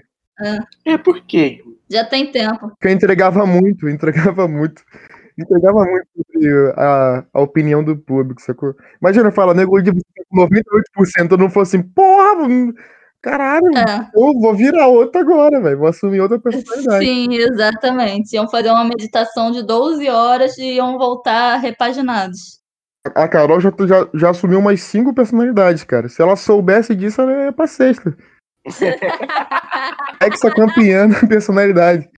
É, 0.86 0.98
por 0.98 1.22
quê? 1.26 1.64
Já 1.90 2.04
tem 2.04 2.30
tempo. 2.30 2.70
Porque 2.70 2.90
entregava 2.92 3.46
muito, 3.46 3.88
entregava 3.88 4.50
muito. 4.50 4.84
Entregava 5.38 5.86
muito 5.86 6.08
a, 6.76 7.24
a 7.34 7.42
opinião 7.42 7.84
do 7.84 7.98
público, 7.98 8.42
sacou? 8.42 8.76
Imagina, 9.02 9.32
fala, 9.32 9.54
nego 9.54 9.82
de 9.82 9.92
98%, 9.92 10.02
eu 11.32 11.38
não 11.38 11.50
fosse 11.50 11.78
assim, 11.78 11.88
porra, 11.88 12.46
caralho, 13.22 13.66
É. 13.78 14.08
vou 14.14 14.56
virar 14.56 14.88
outra 14.88 15.22
agora, 15.22 15.62
velho. 15.62 15.80
Vou 15.80 15.88
assumir 15.88 16.20
outra 16.22 16.40
personalidade. 16.40 17.06
Sim, 17.06 17.34
exatamente. 17.34 18.34
Iam 18.34 18.50
fazer 18.50 18.70
uma 18.70 18.86
meditação 18.86 19.52
de 19.52 19.64
12 19.64 20.10
horas 20.10 20.58
e 20.58 20.76
iam 20.76 20.98
voltar 20.98 21.58
repaginados. 21.58 22.60
A 23.16 23.28
Carol 23.28 23.60
já, 23.62 23.72
já, 23.88 24.08
já 24.14 24.30
assumiu 24.30 24.60
umas 24.60 24.82
cinco 24.82 25.14
personalidades, 25.14 25.84
cara. 25.84 26.10
Se 26.10 26.22
ela 26.22 26.36
soubesse 26.36 26.94
disso, 26.94 27.22
ela 27.22 27.46
ia 27.46 27.54
pra 27.54 27.66
sexta. 27.66 28.16
Ex-campeã 30.22 31.08
na 31.08 31.28
personalidade. 31.28 32.10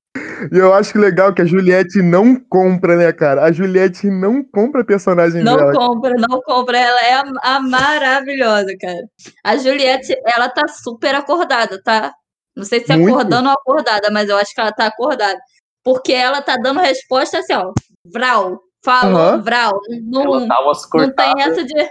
E 0.52 0.58
eu 0.58 0.74
acho 0.74 0.92
que 0.92 0.98
legal 0.98 1.34
que 1.34 1.42
a 1.42 1.46
Juliette 1.46 2.02
não 2.02 2.36
compra, 2.36 2.96
né, 2.98 3.12
cara? 3.14 3.44
A 3.44 3.52
Juliette 3.52 4.10
não 4.10 4.44
compra 4.44 4.84
personagem 4.84 5.44
Não 5.44 5.56
dela. 5.56 5.72
compra, 5.74 6.14
não 6.16 6.42
compra. 6.42 6.78
Ela 6.78 7.02
é 7.06 7.14
a, 7.14 7.24
a 7.44 7.60
maravilhosa, 7.62 8.76
cara. 8.80 9.02
A 9.44 9.56
Juliette, 9.58 10.14
ela 10.26 10.50
tá 10.50 10.68
super 10.68 11.16
acordada, 11.16 11.82
tá? 11.84 12.14
Não 12.56 12.66
sei 12.66 12.84
se 12.84 12.92
é 12.92 12.98
Muito. 12.98 13.14
acordando 13.14 13.48
ou 13.48 13.54
acordada, 13.54 14.10
mas 14.12 14.30
eu 14.30 14.38
acho 14.38 14.54
que 14.54 14.60
ela 14.60 14.72
tá 14.74 14.88
acordada. 14.88 15.40
Porque 15.84 16.12
ela 16.12 16.42
tá 16.42 16.58
dando 16.58 16.80
resposta 16.80 17.40
assim, 17.40 17.54
ó. 17.54 17.72
Vral. 18.06 18.60
Falou, 18.84 19.22
Aham. 19.22 19.42
vral. 19.42 19.80
Não, 20.04 20.24
Ela 20.24 20.48
tava 20.48 20.64
umas 20.64 20.90
não 20.94 21.12
tem 21.14 21.34
essa 21.42 21.64
de. 21.64 21.90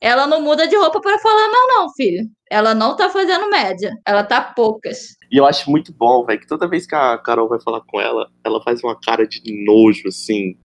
Ela 0.00 0.26
não 0.28 0.40
muda 0.40 0.66
de 0.68 0.76
roupa 0.76 1.00
para 1.00 1.18
falar, 1.18 1.48
não, 1.48 1.66
não, 1.68 1.92
filho. 1.94 2.24
Ela 2.50 2.74
não 2.74 2.96
tá 2.96 3.10
fazendo 3.10 3.50
média. 3.50 3.92
Ela 4.06 4.24
tá 4.24 4.40
poucas. 4.40 5.16
E 5.30 5.36
eu 5.36 5.46
acho 5.46 5.70
muito 5.70 5.92
bom, 5.92 6.24
velho, 6.24 6.40
que 6.40 6.46
toda 6.46 6.68
vez 6.68 6.86
que 6.86 6.94
a 6.94 7.18
Carol 7.18 7.48
vai 7.48 7.60
falar 7.60 7.82
com 7.82 8.00
ela, 8.00 8.30
ela 8.44 8.62
faz 8.62 8.82
uma 8.82 8.98
cara 8.98 9.26
de 9.26 9.40
nojo, 9.64 10.08
assim. 10.08 10.58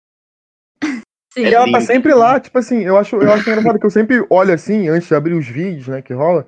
Sim. 1.34 1.42
E 1.42 1.54
ela 1.54 1.66
tá 1.66 1.80
lindo. 1.80 1.82
sempre 1.82 2.14
lá, 2.14 2.40
tipo 2.40 2.58
assim, 2.60 2.82
eu 2.84 2.96
acho, 2.96 3.16
eu 3.16 3.32
acho 3.32 3.50
engraçado 3.50 3.80
que 3.80 3.86
eu 3.86 3.90
sempre 3.90 4.26
olho 4.30 4.54
assim, 4.54 4.88
antes 4.88 5.08
de 5.08 5.16
abrir 5.16 5.34
os 5.34 5.48
vídeos, 5.48 5.88
né, 5.88 6.02
que 6.02 6.14
rola. 6.14 6.46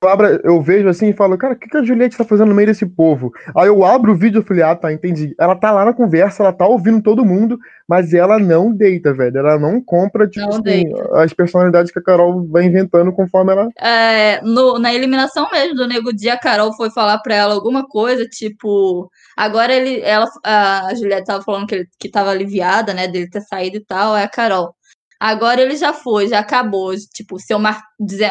Eu, 0.00 0.08
abro, 0.08 0.40
eu 0.44 0.62
vejo 0.62 0.88
assim 0.88 1.08
e 1.08 1.12
falo, 1.12 1.36
cara, 1.36 1.54
o 1.54 1.58
que, 1.58 1.68
que 1.68 1.76
a 1.76 1.82
Juliette 1.82 2.16
tá 2.16 2.24
fazendo 2.24 2.50
no 2.50 2.54
meio 2.54 2.68
desse 2.68 2.86
povo? 2.86 3.32
Aí 3.56 3.66
eu 3.66 3.84
abro 3.84 4.12
o 4.12 4.16
vídeo 4.16 4.40
e 4.40 4.44
falei, 4.44 4.62
ah, 4.62 4.76
tá, 4.76 4.92
entendi. 4.92 5.34
Ela 5.38 5.56
tá 5.56 5.72
lá 5.72 5.84
na 5.84 5.92
conversa, 5.92 6.44
ela 6.44 6.52
tá 6.52 6.64
ouvindo 6.68 7.02
todo 7.02 7.24
mundo, 7.24 7.58
mas 7.88 8.14
ela 8.14 8.38
não 8.38 8.72
deita, 8.72 9.12
velho. 9.12 9.36
Ela 9.38 9.58
não 9.58 9.80
compra, 9.80 10.28
tipo 10.28 10.48
Não 10.48 10.56
assim, 10.58 10.84
as 11.14 11.32
personalidades 11.32 11.90
que 11.90 11.98
a 11.98 12.02
Carol 12.02 12.46
vai 12.46 12.64
inventando 12.64 13.10
conforme 13.12 13.50
ela. 13.50 13.68
É, 13.80 14.40
no- 14.42 14.78
na 14.78 14.94
eliminação 14.94 15.48
mesmo 15.50 15.74
do 15.74 15.88
Nego 15.88 16.12
Dia, 16.12 16.34
a 16.34 16.38
Carol 16.38 16.72
foi 16.76 16.90
falar 16.90 17.18
pra 17.18 17.34
ela 17.34 17.54
alguma 17.54 17.84
coisa, 17.88 18.24
tipo. 18.24 19.10
Agora 19.36 19.74
ele, 19.74 20.00
ela, 20.02 20.26
a 20.44 20.94
Juliette 20.94 21.24
tava 21.26 21.42
falando 21.42 21.66
que, 21.66 21.74
ele, 21.74 21.88
que 21.98 22.08
tava 22.08 22.30
aliviada, 22.30 22.94
né, 22.94 23.08
dele 23.08 23.28
ter 23.28 23.40
saído 23.40 23.78
e 23.78 23.84
tal. 23.84 24.14
Aí 24.14 24.22
a 24.22 24.28
Carol. 24.28 24.77
Agora 25.20 25.60
ele 25.60 25.76
já 25.76 25.92
foi, 25.92 26.28
já 26.28 26.38
acabou. 26.38 26.92
Tipo, 27.12 27.38
seu 27.40 27.58
mar, 27.58 27.82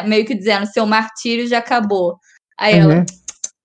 meio 0.06 0.24
que 0.24 0.34
dizendo, 0.34 0.66
seu 0.66 0.86
martírio 0.86 1.46
já 1.46 1.58
acabou. 1.58 2.18
Aí 2.58 2.78
ela, 2.78 2.94
Uhum. 2.94 3.04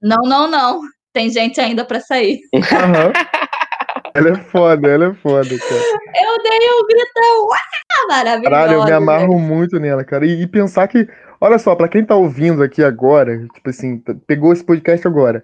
não, 0.01 0.21
não, 0.23 0.47
não. 0.49 0.81
Tem 1.13 1.29
gente 1.29 1.62
ainda 1.62 1.86
pra 1.86 1.99
sair. 1.99 2.39
Aham. 2.55 3.13
ela 4.15 4.29
é 4.29 4.36
foda, 4.36 4.88
ela 4.89 5.05
é 5.05 5.13
foda, 5.15 5.47
cara. 5.57 5.81
Eu 6.15 6.43
dei 6.43 6.59
um 6.69 6.88
grito, 6.88 7.47
uau, 7.49 8.07
maravilhosa. 8.09 8.49
Caralho, 8.49 8.73
eu 8.79 8.86
me 8.86 8.91
amarro 8.91 9.31
gente. 9.38 9.41
muito 9.41 9.79
nela, 9.79 10.03
cara. 10.03 10.25
E, 10.25 10.41
e 10.41 10.47
pensar 10.47 10.88
que, 10.88 11.07
olha 11.39 11.57
só, 11.59 11.75
pra 11.75 11.88
quem 11.88 12.03
tá 12.05 12.15
ouvindo 12.15 12.62
aqui 12.63 12.83
agora, 12.83 13.47
tipo 13.53 13.69
assim, 13.69 13.99
pegou 14.27 14.51
esse 14.53 14.63
podcast 14.63 15.07
agora, 15.07 15.43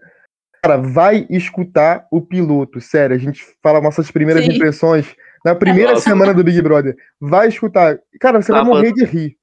cara, 0.64 0.78
vai 0.78 1.26
escutar 1.30 2.06
o 2.12 2.22
piloto. 2.22 2.82
Sério, 2.82 3.16
a 3.16 3.20
gente 3.20 3.44
fala 3.64 3.80
nossas 3.82 4.12
primeiras 4.12 4.44
Sim. 4.46 4.54
impressões 4.54 5.16
na 5.44 5.56
primeira 5.56 5.94
Nossa. 5.94 6.10
semana 6.10 6.34
do 6.34 6.44
Big 6.44 6.62
Brother. 6.62 6.96
Vai 7.20 7.48
escutar. 7.48 8.00
Cara, 8.20 8.42
você 8.42 8.52
vai 8.52 8.62
Tá, 8.62 8.68
morrer 8.68 8.94
de 8.94 9.06
rir. 9.06 9.40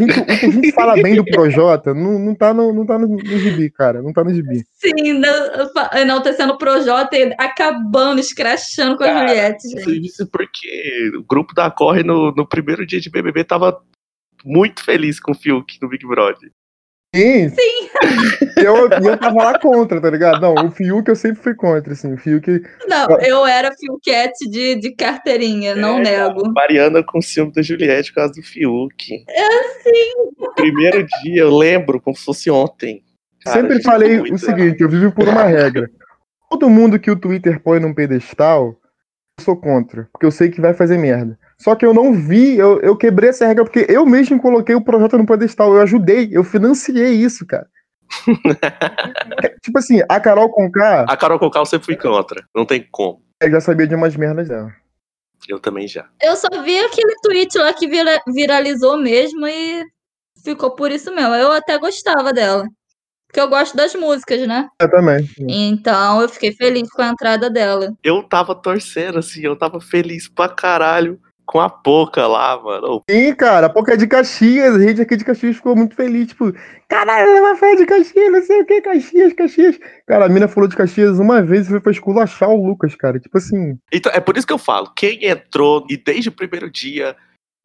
O 0.00 0.06
que 0.06 0.46
a 0.46 0.50
gente 0.50 0.72
fala 0.72 0.94
bem 0.94 1.14
do 1.14 1.24
Projota 1.24 1.94
não, 1.94 2.18
não 2.18 2.34
tá, 2.34 2.52
no, 2.52 2.72
não 2.72 2.84
tá 2.84 2.98
no, 2.98 3.06
no 3.06 3.38
gibi, 3.38 3.70
cara. 3.70 4.02
Não 4.02 4.12
tá 4.12 4.24
no 4.24 4.34
gibi. 4.34 4.64
Sim, 4.72 5.22
enaltecendo 5.94 6.54
o 6.54 6.58
Projota 6.58 7.16
e 7.16 7.32
acabando, 7.38 8.18
escrachando 8.18 8.96
com 8.96 9.04
a 9.04 9.06
Cara, 9.06 9.28
Juliette, 9.28 9.68
gente. 9.68 10.06
Isso 10.06 10.26
porque 10.26 11.12
o 11.16 11.22
grupo 11.22 11.54
da 11.54 11.70
Corre 11.70 12.02
no, 12.02 12.32
no 12.32 12.46
primeiro 12.46 12.84
dia 12.84 13.00
de 13.00 13.08
BBB 13.08 13.44
tava 13.44 13.80
muito 14.44 14.82
feliz 14.82 15.20
com 15.20 15.30
o 15.30 15.34
Fiuk 15.34 15.78
no 15.80 15.88
Big 15.88 16.04
Brother. 16.04 16.50
Sim. 17.14 17.54
E 18.58 18.64
eu, 18.64 18.88
eu 18.88 19.18
tava 19.18 19.42
lá 19.42 19.58
contra, 19.58 20.00
tá 20.00 20.10
ligado? 20.10 20.40
Não, 20.40 20.66
o 20.66 20.70
Fiuk 20.70 21.08
eu 21.08 21.16
sempre 21.16 21.42
fui 21.42 21.54
contra, 21.54 21.92
assim. 21.92 22.12
O 22.12 22.18
Fiuk. 22.18 22.62
Não, 22.88 23.20
eu 23.20 23.46
era 23.46 23.72
Fiuquete 23.72 24.48
de, 24.50 24.74
de 24.76 24.90
carteirinha, 24.92 25.74
não 25.74 25.98
É, 25.98 26.02
nego. 26.02 26.52
Mariana 26.52 27.02
com 27.02 27.22
ciúme 27.22 27.52
da 27.52 27.62
Juliette 27.62 28.10
por 28.12 28.16
causa 28.16 28.34
do 28.34 28.42
Fiuk. 28.42 29.24
É 29.28 29.62
sim. 29.82 30.14
No 30.38 30.52
primeiro 30.54 31.06
dia, 31.22 31.42
eu 31.42 31.56
lembro 31.56 32.00
como 32.00 32.16
se 32.16 32.24
fosse 32.24 32.50
ontem. 32.50 33.02
Cara, 33.44 33.60
Sempre 33.60 33.82
falei 33.82 34.20
o 34.20 34.38
seguinte, 34.38 34.80
eu 34.80 34.88
vivo 34.88 35.12
por 35.12 35.28
uma 35.28 35.44
regra. 35.44 35.88
Todo 36.50 36.70
mundo 36.70 36.98
que 36.98 37.10
o 37.10 37.18
Twitter 37.18 37.60
põe 37.60 37.78
num 37.78 37.94
pedestal, 37.94 38.76
eu 39.38 39.44
sou 39.44 39.56
contra, 39.56 40.08
porque 40.12 40.26
eu 40.26 40.30
sei 40.30 40.50
que 40.50 40.60
vai 40.60 40.72
fazer 40.72 40.98
merda. 40.98 41.38
Só 41.58 41.74
que 41.74 41.86
eu 41.86 41.94
não 41.94 42.12
vi, 42.12 42.56
eu, 42.56 42.80
eu 42.80 42.96
quebrei 42.96 43.30
essa 43.30 43.46
regra 43.46 43.64
porque 43.64 43.86
eu 43.88 44.04
mesmo 44.04 44.40
coloquei 44.40 44.74
o 44.74 44.84
projeto 44.84 45.16
no 45.16 45.26
pedestal, 45.26 45.74
eu 45.74 45.80
ajudei, 45.82 46.28
eu 46.32 46.44
financiei 46.44 47.12
isso, 47.14 47.46
cara. 47.46 47.66
tipo 49.62 49.78
assim, 49.78 50.02
a 50.08 50.20
Carol 50.20 50.50
Conká 50.50 51.04
A 51.08 51.16
Carol 51.16 51.38
Conká 51.38 51.60
eu 51.60 51.66
sempre 51.66 51.86
fui 51.86 51.96
contra. 51.96 52.44
Não 52.54 52.64
tem 52.66 52.86
como. 52.90 53.22
eu 53.40 53.50
já 53.50 53.60
sabia 53.60 53.86
de 53.86 53.94
umas 53.94 54.16
merdas 54.16 54.48
dela. 54.48 54.70
Eu 55.48 55.58
também 55.60 55.86
já. 55.86 56.06
Eu 56.22 56.36
só 56.36 56.48
vi 56.62 56.78
aquele 56.78 57.14
tweet 57.22 57.58
lá 57.58 57.72
que 57.72 57.86
vira- 57.86 58.22
viralizou 58.28 58.96
mesmo 58.96 59.46
e 59.46 59.84
ficou 60.42 60.74
por 60.74 60.90
isso 60.90 61.14
mesmo. 61.14 61.34
Eu 61.34 61.52
até 61.52 61.78
gostava 61.78 62.32
dela. 62.32 62.66
Porque 63.26 63.40
eu 63.40 63.48
gosto 63.48 63.76
das 63.76 63.94
músicas, 63.94 64.46
né? 64.46 64.68
Eu 64.80 64.90
também. 64.90 65.28
Então 65.40 66.22
eu 66.22 66.28
fiquei 66.28 66.52
feliz 66.52 66.88
com 66.90 67.02
a 67.02 67.08
entrada 67.08 67.50
dela. 67.50 67.92
Eu 68.02 68.22
tava 68.22 68.54
torcendo, 68.54 69.18
assim, 69.18 69.40
eu 69.40 69.56
tava 69.56 69.80
feliz 69.80 70.28
pra 70.28 70.48
caralho 70.48 71.20
com 71.46 71.60
a 71.60 71.68
Poca 71.68 72.26
lá, 72.26 72.60
mano. 72.60 73.02
Sim, 73.08 73.34
cara, 73.34 73.66
a 73.66 73.70
Poca 73.70 73.94
é 73.94 73.96
de 73.96 74.06
Caxias, 74.06 74.74
a 74.74 74.78
gente 74.78 75.00
aqui 75.00 75.16
de 75.16 75.24
Caxias 75.24 75.56
ficou 75.56 75.76
muito 75.76 75.94
feliz, 75.94 76.28
tipo, 76.28 76.52
caralho, 76.88 77.28
ela 77.28 77.40
vai 77.40 77.56
falar 77.56 77.74
de 77.76 77.86
Caxias, 77.86 78.32
não 78.32 78.42
sei 78.42 78.62
o 78.62 78.66
que, 78.66 78.80
Caxias, 78.80 79.32
Caxias. 79.32 79.78
Cara, 80.06 80.26
a 80.26 80.28
mina 80.28 80.48
falou 80.48 80.68
de 80.68 80.76
Caxias 80.76 81.18
uma 81.18 81.42
vez 81.42 81.66
e 81.66 81.70
foi 81.70 81.80
pra 81.80 81.92
esculachar 81.92 82.50
o 82.50 82.66
Lucas, 82.66 82.94
cara, 82.94 83.18
tipo 83.20 83.36
assim, 83.36 83.78
Então, 83.92 84.12
é 84.14 84.20
por 84.20 84.36
isso 84.36 84.46
que 84.46 84.52
eu 84.52 84.58
falo, 84.58 84.92
quem 84.94 85.24
entrou 85.24 85.86
e 85.88 85.96
desde 85.96 86.28
o 86.28 86.32
primeiro 86.32 86.70
dia 86.70 87.16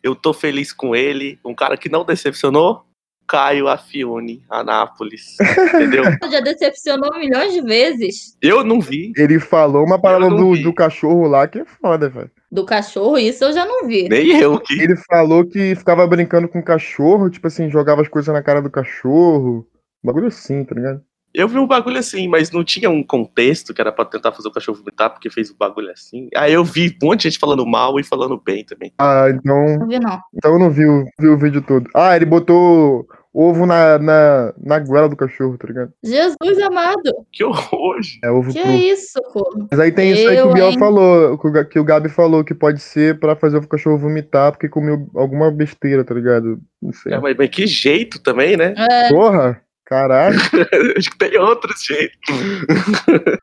eu 0.02 0.16
tô 0.16 0.34
feliz 0.34 0.72
com 0.72 0.96
ele, 0.96 1.40
um 1.44 1.54
cara 1.54 1.78
que 1.78 1.90
não 1.90 2.06
decepcionou, 2.06 2.86
Caio 3.30 3.68
Afiune, 3.68 4.44
Anápolis. 4.50 5.38
Entendeu? 5.74 6.04
Já 6.32 6.40
decepcionou 6.40 7.18
milhões 7.20 7.54
de 7.54 7.62
vezes 7.62 8.36
Eu 8.42 8.64
não 8.64 8.82
vi, 8.82 9.12
ele 9.16 9.40
falou 9.40 9.86
uma 9.86 10.00
parada 10.02 10.28
do, 10.30 10.54
vi. 10.54 10.64
do 10.64 10.74
cachorro 10.74 11.28
lá 11.28 11.48
que 11.48 11.60
é 11.60 11.66
foda, 11.66 12.10
velho. 12.10 12.32
do 12.52 12.66
cachorro, 12.66 13.18
isso 13.18 13.44
eu 13.44 13.54
já 13.54 13.66
não 13.66 13.86
vi. 13.88 14.10
nem 14.10 14.30
eu 14.40 14.60
que. 14.60 14.74
Ele 14.74 14.96
falou 15.10 15.46
que 15.46 15.76
ficava 15.76 16.06
brincando 16.08 16.48
com 16.50 16.60
o 16.60 16.64
cachorro, 16.66 17.30
tipo 17.30 17.46
assim, 17.48 17.70
jogava 17.70 18.02
as 18.02 18.08
coisas 18.08 18.34
na 18.34 18.42
cara 18.42 18.62
do 18.62 18.70
cachorro, 18.72 19.66
bagulho 20.04 20.28
assim, 20.28 20.64
tá 20.66 20.74
ligado? 20.74 21.02
Eu 21.32 21.48
vi 21.48 21.60
um 21.60 21.68
bagulho 21.68 22.00
assim, 22.00 22.28
mas 22.28 22.50
não 22.50 22.64
tinha 22.64 22.90
um 22.90 23.04
contexto 23.04 23.72
que 23.72 23.80
era 23.80 23.92
pra 23.92 24.04
tentar 24.04 24.32
fazer 24.32 24.48
o 24.48 24.52
cachorro 24.52 24.80
vomitar 24.80 25.12
porque 25.12 25.30
fez 25.30 25.52
o 25.52 25.56
bagulho 25.56 25.92
assim. 25.92 26.28
Aí 26.36 26.52
eu 26.52 26.64
vi 26.64 26.98
um 27.04 27.06
monte 27.06 27.20
de 27.22 27.30
gente 27.30 27.40
falando 27.40 27.64
mal 27.68 28.00
e 28.00 28.04
falando 28.04 28.42
bem 28.44 28.66
também. 28.66 28.92
Ah, 28.98 29.28
então, 29.30 29.78
Não 29.78 29.88
vi, 29.88 30.00
não. 30.00 30.20
então 30.34 30.54
eu 30.54 30.60
não 30.60 30.72
vi, 30.72 30.88
o- 30.88 31.06
vi 31.20 31.28
o 31.28 31.38
vídeo 31.38 31.62
todo. 31.62 31.88
Ah, 31.96 32.16
ele 32.16 32.26
botou 32.26 33.06
ovo 33.34 33.66
na, 33.66 34.00
na, 34.00 34.54
na 34.58 34.80
goela 34.80 35.08
do 35.10 35.16
cachorro, 35.16 35.58
tá 35.58 35.68
ligado? 35.68 35.94
Jesus 36.04 36.60
amado. 36.64 37.02
Que 37.32 37.44
horror! 37.44 38.00
É 38.24 38.30
ovo 38.32 38.52
Que 38.52 38.62
cru. 38.62 38.72
isso, 38.72 39.20
pô? 39.34 39.68
Mas 39.70 39.80
aí 39.80 39.92
tem 39.92 40.12
isso 40.12 40.28
aí 40.28 40.36
que 40.36 40.42
Eu, 40.42 40.50
o 40.50 40.54
Biel 40.54 40.70
hein? 40.72 40.80
falou, 40.80 41.38
que 41.38 41.48
o 41.48 41.52
Ga- 41.52 41.66
que 41.66 41.80
o 41.80 41.84
Gabi 41.84 42.10
falou, 42.10 42.44
que 42.44 42.54
pode 42.56 42.82
ser 42.82 43.20
pra 43.20 43.36
fazer 43.36 43.58
o 43.58 43.68
cachorro 43.68 43.98
vomitar 43.98 44.52
porque 44.52 44.68
comeu 44.70 45.08
alguma 45.16 45.52
besteira, 45.52 46.04
tá 46.04 46.14
ligado? 46.14 46.60
Não 46.82 46.92
sei. 46.92 47.14
É, 47.14 47.20
mas, 47.20 47.36
mas 47.38 47.50
que 47.50 47.68
jeito 47.68 48.20
também, 48.22 48.58
né? 48.58 48.74
Porra, 49.10 49.62
caralho. 49.86 50.38
Acho 50.98 51.12
que 51.12 51.18
tem 51.18 51.38
outros 51.40 51.84
jeitos. 51.84 52.18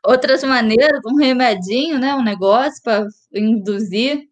Outras 0.05 0.43
maneiras, 0.43 1.01
um 1.05 1.15
remedinho, 1.15 1.99
né? 1.99 2.13
Um 2.15 2.23
negócio 2.23 2.81
pra 2.83 3.05
induzir. 3.33 4.23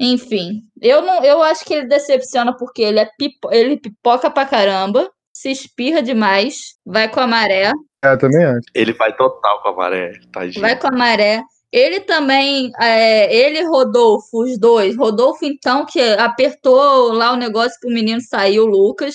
Enfim, 0.00 0.60
eu 0.80 1.02
não, 1.02 1.24
eu 1.24 1.42
acho 1.42 1.64
que 1.64 1.74
ele 1.74 1.88
decepciona 1.88 2.56
porque 2.56 2.82
ele 2.82 3.00
é 3.00 3.08
pipo, 3.18 3.52
ele 3.52 3.78
pipoca 3.78 4.30
pra 4.30 4.46
caramba, 4.46 5.10
se 5.32 5.50
espirra 5.50 6.00
demais, 6.00 6.76
vai 6.86 7.08
com 7.08 7.20
a 7.20 7.26
maré, 7.26 7.72
É, 8.04 8.12
eu 8.12 8.18
também 8.18 8.44
acho. 8.44 8.66
Ele 8.74 8.92
vai 8.92 9.14
total 9.16 9.62
com 9.62 9.68
a 9.70 9.76
maré, 9.76 10.12
tadinho. 10.32 10.60
vai 10.60 10.78
com 10.78 10.88
a 10.88 10.92
maré. 10.92 11.42
Ele 11.70 12.00
também, 12.00 12.70
é, 12.80 13.34
ele 13.34 13.58
e 13.58 13.64
Rodolfo, 13.64 14.42
os 14.42 14.58
dois. 14.58 14.96
Rodolfo, 14.96 15.44
então, 15.44 15.84
que 15.84 16.00
apertou 16.00 17.12
lá 17.12 17.32
o 17.32 17.36
negócio 17.36 17.78
pro 17.80 17.90
menino 17.90 18.20
sair, 18.22 18.58
o 18.58 18.66
Lucas. 18.66 19.14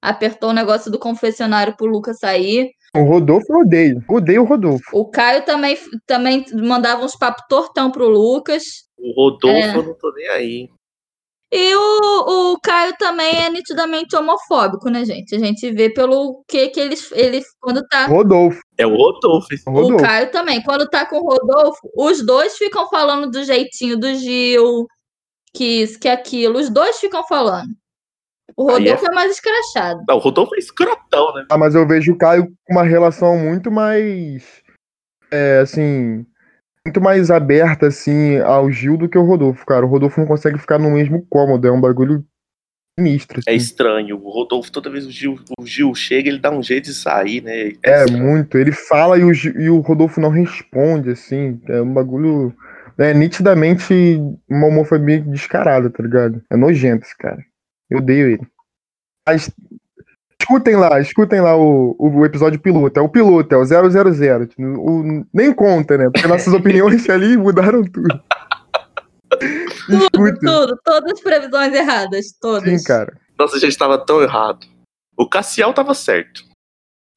Apertou 0.00 0.50
o 0.50 0.54
negócio 0.54 0.92
do 0.92 0.98
confessionário 0.98 1.76
pro 1.76 1.88
Lucas 1.88 2.18
sair. 2.20 2.70
O 2.96 3.02
Rodolfo 3.02 3.52
eu 3.52 3.60
odeio. 3.60 4.04
Odeio 4.08 4.42
o 4.42 4.44
Rodolfo. 4.44 4.84
O 4.92 5.10
Caio 5.10 5.44
também, 5.44 5.76
também 6.06 6.44
mandava 6.54 7.04
uns 7.04 7.16
papos 7.16 7.44
tortão 7.48 7.90
pro 7.90 8.08
Lucas. 8.08 8.62
O 8.98 9.12
Rodolfo 9.12 9.56
É. 9.56 9.76
eu 9.76 9.82
não 9.82 9.94
tô 9.94 10.12
nem 10.12 10.28
aí. 10.28 10.70
E 11.50 11.74
o, 11.74 12.52
o 12.52 12.60
Caio 12.60 12.94
também 12.98 13.42
é 13.42 13.48
nitidamente 13.48 14.14
homofóbico, 14.14 14.90
né, 14.90 15.02
gente? 15.06 15.34
A 15.34 15.38
gente 15.38 15.70
vê 15.72 15.88
pelo 15.88 16.44
que, 16.46 16.68
que 16.68 16.78
eles, 16.78 17.10
ele, 17.12 17.40
quando 17.58 17.82
tá. 17.88 18.06
Rodolfo. 18.06 18.60
É 18.76 18.86
o 18.86 18.94
Rodolfo. 18.94 19.48
O 19.66 19.70
Rodolfo. 19.70 20.04
Caio 20.04 20.30
também, 20.30 20.62
quando 20.62 20.86
tá 20.88 21.06
com 21.06 21.16
o 21.16 21.26
Rodolfo, 21.26 21.80
os 21.96 22.24
dois 22.24 22.58
ficam 22.58 22.86
falando 22.90 23.30
do 23.30 23.42
jeitinho 23.44 23.98
do 23.98 24.14
Gil, 24.14 24.86
que 25.54 25.82
isso, 25.82 25.98
que 25.98 26.08
aquilo. 26.08 26.58
Os 26.58 26.68
dois 26.68 26.98
ficam 26.98 27.26
falando. 27.26 27.70
O 28.54 28.70
Aí 28.70 28.86
é 28.86 28.90
Rodolfo 28.90 29.10
é 29.10 29.14
mais 29.14 29.32
escrachado. 29.32 30.02
Não, 30.06 30.16
o 30.16 30.20
Rodolfo 30.20 30.54
é 30.54 30.58
escrotão, 30.58 31.32
né? 31.34 31.46
Ah, 31.50 31.56
mas 31.56 31.74
eu 31.74 31.88
vejo 31.88 32.12
o 32.12 32.18
Caio 32.18 32.46
com 32.66 32.74
uma 32.74 32.82
relação 32.82 33.38
muito 33.38 33.70
mais. 33.70 34.62
É, 35.30 35.60
assim. 35.60 36.26
Muito 36.86 37.00
mais 37.00 37.30
aberta, 37.30 37.86
assim, 37.88 38.38
ao 38.38 38.70
Gil 38.70 38.96
do 38.96 39.08
que 39.08 39.18
o 39.18 39.24
Rodolfo, 39.24 39.64
cara. 39.66 39.84
O 39.84 39.88
Rodolfo 39.88 40.20
não 40.20 40.26
consegue 40.26 40.58
ficar 40.58 40.78
no 40.78 40.90
mesmo 40.90 41.26
cômodo. 41.28 41.66
É 41.66 41.70
um 41.72 41.80
bagulho 41.80 42.24
Sinistro. 42.98 43.40
É 43.46 43.50
assim. 43.50 43.56
estranho. 43.56 44.16
O 44.16 44.30
Rodolfo, 44.30 44.72
toda 44.72 44.90
vez 44.90 45.06
o 45.06 45.10
Gil, 45.10 45.38
o 45.60 45.64
Gil 45.66 45.94
chega, 45.94 46.28
ele 46.28 46.38
dá 46.40 46.50
um 46.50 46.62
jeito 46.62 46.86
de 46.86 46.94
sair, 46.94 47.42
né? 47.42 47.72
É, 47.82 48.04
estranho. 48.04 48.24
muito. 48.24 48.56
Ele 48.58 48.72
fala 48.72 49.18
e 49.18 49.24
o, 49.24 49.32
Gi- 49.32 49.54
e 49.56 49.68
o 49.70 49.80
Rodolfo 49.80 50.20
não 50.20 50.30
responde, 50.30 51.10
assim. 51.10 51.60
É 51.68 51.80
um 51.80 51.92
bagulho. 51.92 52.52
É 52.96 53.14
nitidamente 53.14 53.94
uma 54.48 54.66
homofobia 54.66 55.20
descarada, 55.20 55.88
tá 55.90 56.02
ligado? 56.02 56.42
É 56.50 56.56
nojento 56.56 57.04
esse 57.04 57.16
cara. 57.16 57.38
Eu 57.88 57.98
odeio 57.98 58.30
ele. 58.30 58.46
Mas. 59.28 59.50
Escutem 60.40 60.76
lá, 60.76 61.00
escutem 61.00 61.40
lá 61.40 61.56
o, 61.56 61.96
o, 61.98 62.20
o 62.20 62.26
episódio 62.26 62.60
piloto. 62.60 62.98
É 62.98 63.02
o 63.02 63.08
piloto, 63.08 63.54
é 63.54 63.58
o 63.58 63.64
000. 63.64 64.48
O, 64.58 65.26
nem 65.32 65.52
conta, 65.52 65.98
né? 65.98 66.08
Porque 66.10 66.26
nossas 66.28 66.52
opiniões 66.54 67.08
ali 67.10 67.36
mudaram 67.36 67.82
tudo. 67.82 68.22
Tudo, 69.86 70.04
Escutem. 70.04 70.34
tudo, 70.40 70.78
todas 70.84 71.12
as 71.12 71.20
previsões 71.20 71.74
erradas, 71.74 72.32
todas. 72.40 72.68
Sim, 72.68 72.84
cara. 72.86 73.18
Nossa, 73.38 73.56
a 73.56 73.60
gente 73.60 73.76
tava 73.76 73.98
tão 73.98 74.22
errado. 74.22 74.66
O 75.16 75.28
Cassiel 75.28 75.72
tava 75.72 75.92
certo. 75.94 76.44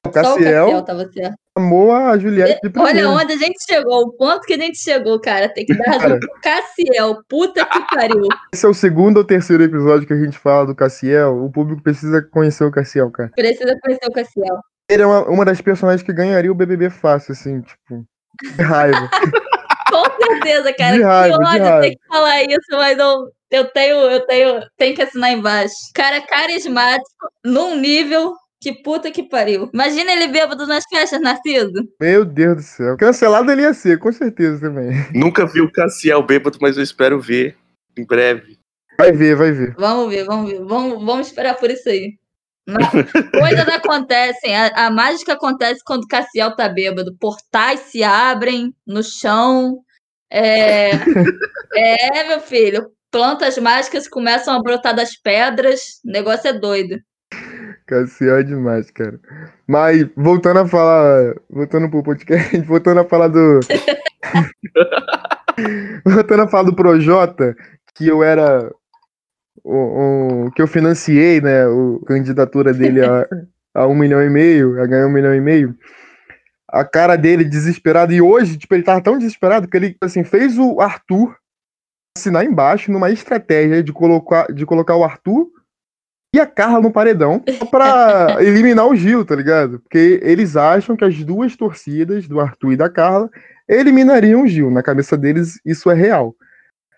O 0.06 0.10
Só 0.10 0.10
o 0.10 0.14
Cassiel 0.14 0.66
Cassiel 0.66 0.84
tava 0.84 1.12
certo. 1.12 1.36
Amou 1.56 1.92
a 1.92 2.18
Juliette 2.18 2.60
de 2.64 2.80
Olha 2.80 3.10
onde 3.10 3.34
a 3.34 3.38
gente 3.38 3.58
chegou, 3.68 4.04
o 4.04 4.12
ponto 4.14 4.42
que 4.42 4.54
a 4.54 4.58
gente 4.58 4.78
chegou, 4.78 5.20
cara. 5.20 5.50
Tem 5.50 5.66
que 5.66 5.76
dar 5.76 5.92
razão 5.92 6.20
pro 6.20 6.42
Cassiel. 6.42 7.18
Puta 7.28 7.66
que 7.66 7.80
pariu. 7.94 8.28
Esse 8.54 8.66
é 8.66 8.70
o 8.70 8.74
segundo 8.74 9.18
ou 9.18 9.24
terceiro 9.24 9.64
episódio 9.64 10.08
que 10.08 10.14
a 10.14 10.24
gente 10.24 10.38
fala 10.38 10.66
do 10.66 10.76
Cassiel. 10.76 11.44
O 11.44 11.52
público 11.52 11.84
precisa 11.84 12.22
conhecer 12.22 12.64
o 12.64 12.72
Cassiel, 12.72 13.12
cara. 13.12 13.32
Precisa 13.36 13.78
conhecer 13.82 14.06
o 14.08 14.14
Cassiel. 14.14 14.60
Ele 14.90 15.04
é 15.04 15.06
uma, 15.06 15.24
uma 15.30 15.46
das 15.46 15.62
personagens 15.62 16.04
que 16.04 16.14
ganharia 16.14 16.52
o 16.52 16.56
BBB 16.56 16.90
fácil, 16.90 17.34
assim, 17.34 17.62
tipo. 17.62 18.06
De 18.56 18.64
raiva. 18.64 19.10
Com 19.92 20.26
certeza, 20.26 20.74
cara. 20.74 20.96
De 20.96 21.04
raiva, 21.04 21.38
que 21.38 21.44
ódio 21.44 21.82
ter 21.82 21.90
que 21.92 22.08
falar 22.08 22.44
isso, 22.44 22.72
mas 22.72 22.98
eu, 22.98 23.30
eu 23.52 23.66
tenho, 23.72 23.96
eu 23.98 24.26
tenho, 24.26 24.62
tenho 24.78 24.96
que 24.96 25.02
assinar 25.02 25.32
embaixo. 25.32 25.74
Cara 25.94 26.22
carismático, 26.22 27.30
num 27.44 27.76
nível 27.76 28.34
que 28.62 28.72
puta 28.72 29.10
que 29.12 29.24
pariu. 29.24 29.70
Imagina 29.74 30.14
ele 30.14 30.28
bêbado 30.28 30.68
nas 30.68 30.84
festas, 30.88 31.20
Narciso. 31.20 31.90
Meu 32.00 32.24
Deus 32.24 32.58
do 32.58 32.62
céu. 32.62 32.98
Cancelado 32.98 33.52
ele 33.52 33.64
ia 33.64 33.74
ser, 33.74 33.98
com 33.98 34.12
certeza 34.12 34.62
também. 34.62 34.92
Nunca 35.16 35.48
vi 35.48 35.62
o 35.62 35.72
Cassiel 35.72 36.22
bêbado, 36.22 36.60
mas 36.62 36.78
eu 36.78 36.84
espero 36.84 37.20
ver 37.20 37.58
em 37.98 38.06
breve. 38.06 38.60
Vai 39.00 39.12
ver, 39.12 39.36
vai 39.36 39.52
ver. 39.52 39.74
Vamos 39.76 40.14
ver, 40.14 40.26
vamos 40.26 40.52
ver. 40.52 40.64
Vamos, 40.64 41.04
vamos 41.04 41.28
esperar 41.28 41.56
por 41.56 41.72
isso 41.72 41.90
aí. 41.90 42.20
Coisas 43.32 43.68
acontecem, 43.68 44.56
a, 44.56 44.68
a 44.86 44.92
mágica 44.92 45.34
acontece 45.34 45.82
quando 45.84 46.04
o 46.04 46.08
Cassiel 46.08 46.56
tá 46.56 46.70
bêbado. 46.70 47.18
Portais 47.20 47.80
se 47.80 48.04
abrem 48.04 48.76
no 48.86 49.02
chão. 49.02 49.80
É, 50.30 50.92
é, 51.74 52.28
meu 52.28 52.40
filho. 52.40 52.92
Plantas 53.10 53.58
mágicas 53.58 54.08
começam 54.08 54.56
a 54.56 54.62
brotar 54.62 54.96
das 54.96 55.18
pedras. 55.18 56.00
O 56.06 56.12
negócio 56.12 56.48
é 56.48 56.54
doido. 56.54 57.02
Cassiel 57.92 58.38
é 58.38 58.44
demais, 58.44 58.90
cara. 58.90 59.20
Mas, 59.68 60.08
voltando 60.16 60.62
a 60.62 60.68
falar. 60.68 61.36
Voltando 61.50 61.90
pro 61.90 62.02
podcast, 62.02 62.58
voltando 62.64 63.02
a 63.02 63.04
falar 63.04 63.28
do. 63.28 63.60
voltando 66.06 66.44
a 66.44 66.48
falar 66.48 66.64
do 66.64 66.76
Projota, 66.76 67.54
que 67.94 68.08
eu 68.08 68.24
era. 68.24 68.72
O, 69.64 70.46
o- 70.48 70.52
que 70.52 70.62
eu 70.62 70.68
financiei, 70.68 71.42
né? 71.42 71.66
A 71.66 72.06
candidatura 72.08 72.74
dele 72.74 73.06
a, 73.06 73.28
a 73.76 73.88
um 73.88 73.94
milhão 73.96 74.24
e 74.24 74.30
meio, 74.30 74.82
a 74.82 74.88
ganhar 74.88 75.06
um 75.06 75.12
milhão 75.12 75.36
e 75.36 75.42
meio. 75.42 75.76
A 76.70 76.86
cara 76.86 77.18
dele 77.18 77.44
desesperado. 77.44 78.14
E 78.14 78.22
hoje, 78.22 78.58
tipo, 78.58 78.74
ele 78.74 78.84
tava 78.84 79.02
tão 79.02 79.18
desesperado 79.18 79.68
que 79.68 79.76
ele, 79.76 79.98
assim, 80.02 80.24
fez 80.24 80.58
o 80.58 80.80
Arthur 80.80 81.36
assinar 82.18 82.46
embaixo 82.46 82.92
numa 82.92 83.12
estratégia 83.12 83.84
de 83.84 83.92
colocar, 83.94 84.48
de 84.52 84.66
colocar 84.66 84.96
o 84.96 85.04
Arthur 85.04 85.48
e 86.34 86.40
a 86.40 86.46
Carla 86.46 86.80
no 86.80 86.92
paredão 86.92 87.44
só 87.60 87.66
pra 87.66 88.38
eliminar 88.40 88.88
o 88.88 88.96
Gil, 88.96 89.26
tá 89.26 89.36
ligado? 89.36 89.80
Porque 89.80 90.20
eles 90.24 90.56
acham 90.56 90.96
que 90.96 91.04
as 91.04 91.16
duas 91.24 91.56
torcidas, 91.56 92.28
do 92.28 92.40
Arthur 92.40 92.74
e 92.74 92.78
da 92.78 92.90
Carla, 92.90 93.30
eliminariam 93.68 94.44
o 94.44 94.48
Gil. 94.48 94.72
Na 94.72 94.82
cabeça 94.82 95.18
deles, 95.18 95.60
isso 95.66 95.92
é 95.92 95.94
real. 95.94 96.34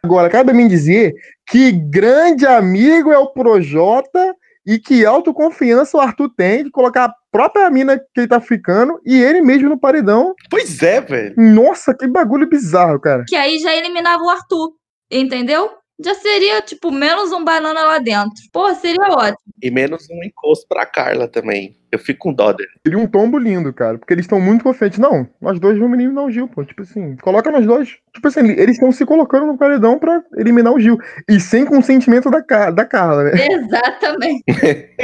Agora, 0.03 0.29
cabe 0.29 0.51
a 0.51 0.53
mim 0.53 0.67
dizer 0.67 1.15
que 1.47 1.71
grande 1.71 2.45
amigo 2.45 3.11
é 3.11 3.17
o 3.17 3.31
Projota 3.31 4.35
e 4.65 4.77
que 4.77 5.05
autoconfiança 5.05 5.97
o 5.97 5.99
Arthur 5.99 6.29
tem 6.35 6.63
de 6.63 6.69
colocar 6.69 7.05
a 7.05 7.15
própria 7.31 7.69
mina 7.69 7.97
que 7.97 8.21
ele 8.21 8.27
tá 8.27 8.39
ficando 8.39 8.99
e 9.05 9.19
ele 9.19 9.41
mesmo 9.41 9.69
no 9.69 9.79
paredão. 9.79 10.35
Pois 10.49 10.81
é, 10.83 11.01
velho. 11.01 11.33
Nossa, 11.37 11.93
que 11.93 12.05
bagulho 12.07 12.47
bizarro, 12.47 12.99
cara. 12.99 13.23
Que 13.27 13.35
aí 13.35 13.57
já 13.59 13.75
eliminava 13.75 14.21
o 14.23 14.29
Arthur. 14.29 14.73
Entendeu? 15.11 15.69
Já 16.03 16.15
seria, 16.15 16.61
tipo, 16.61 16.91
menos 16.91 17.31
um 17.31 17.43
banana 17.43 17.83
lá 17.83 17.99
dentro. 17.99 18.41
Pô, 18.51 18.73
seria 18.73 19.07
ótimo. 19.09 19.37
E 19.61 19.69
menos 19.69 20.07
um 20.09 20.23
encosto 20.23 20.67
pra 20.67 20.85
Carla 20.85 21.27
também. 21.27 21.77
Eu 21.93 21.99
fico 21.99 22.21
com 22.21 22.33
dó 22.33 22.51
dele. 22.51 22.69
Seria 22.83 22.97
um 22.97 23.05
tombo 23.05 23.37
lindo, 23.37 23.71
cara. 23.71 23.99
Porque 23.99 24.11
eles 24.13 24.25
estão 24.25 24.41
muito 24.41 24.63
confiantes. 24.63 24.97
Não, 24.97 25.27
nós 25.39 25.59
dois 25.59 25.77
vamos 25.77 25.93
eliminar 25.99 26.23
o 26.25 26.31
Gil, 26.31 26.47
pô. 26.47 26.65
Tipo 26.65 26.81
assim, 26.81 27.15
coloca 27.17 27.51
nós 27.51 27.63
dois. 27.67 27.89
Tipo 28.13 28.27
assim, 28.27 28.39
eles 28.49 28.71
estão 28.77 28.91
se 28.91 29.05
colocando 29.05 29.45
no 29.45 29.57
paredão 29.57 29.99
pra 29.99 30.23
eliminar 30.35 30.73
o 30.73 30.79
Gil. 30.79 30.97
E 31.29 31.39
sem 31.39 31.65
consentimento 31.65 32.31
da, 32.31 32.71
da 32.71 32.85
Carla, 32.85 33.25
né? 33.25 33.31
Exatamente. 33.47 34.43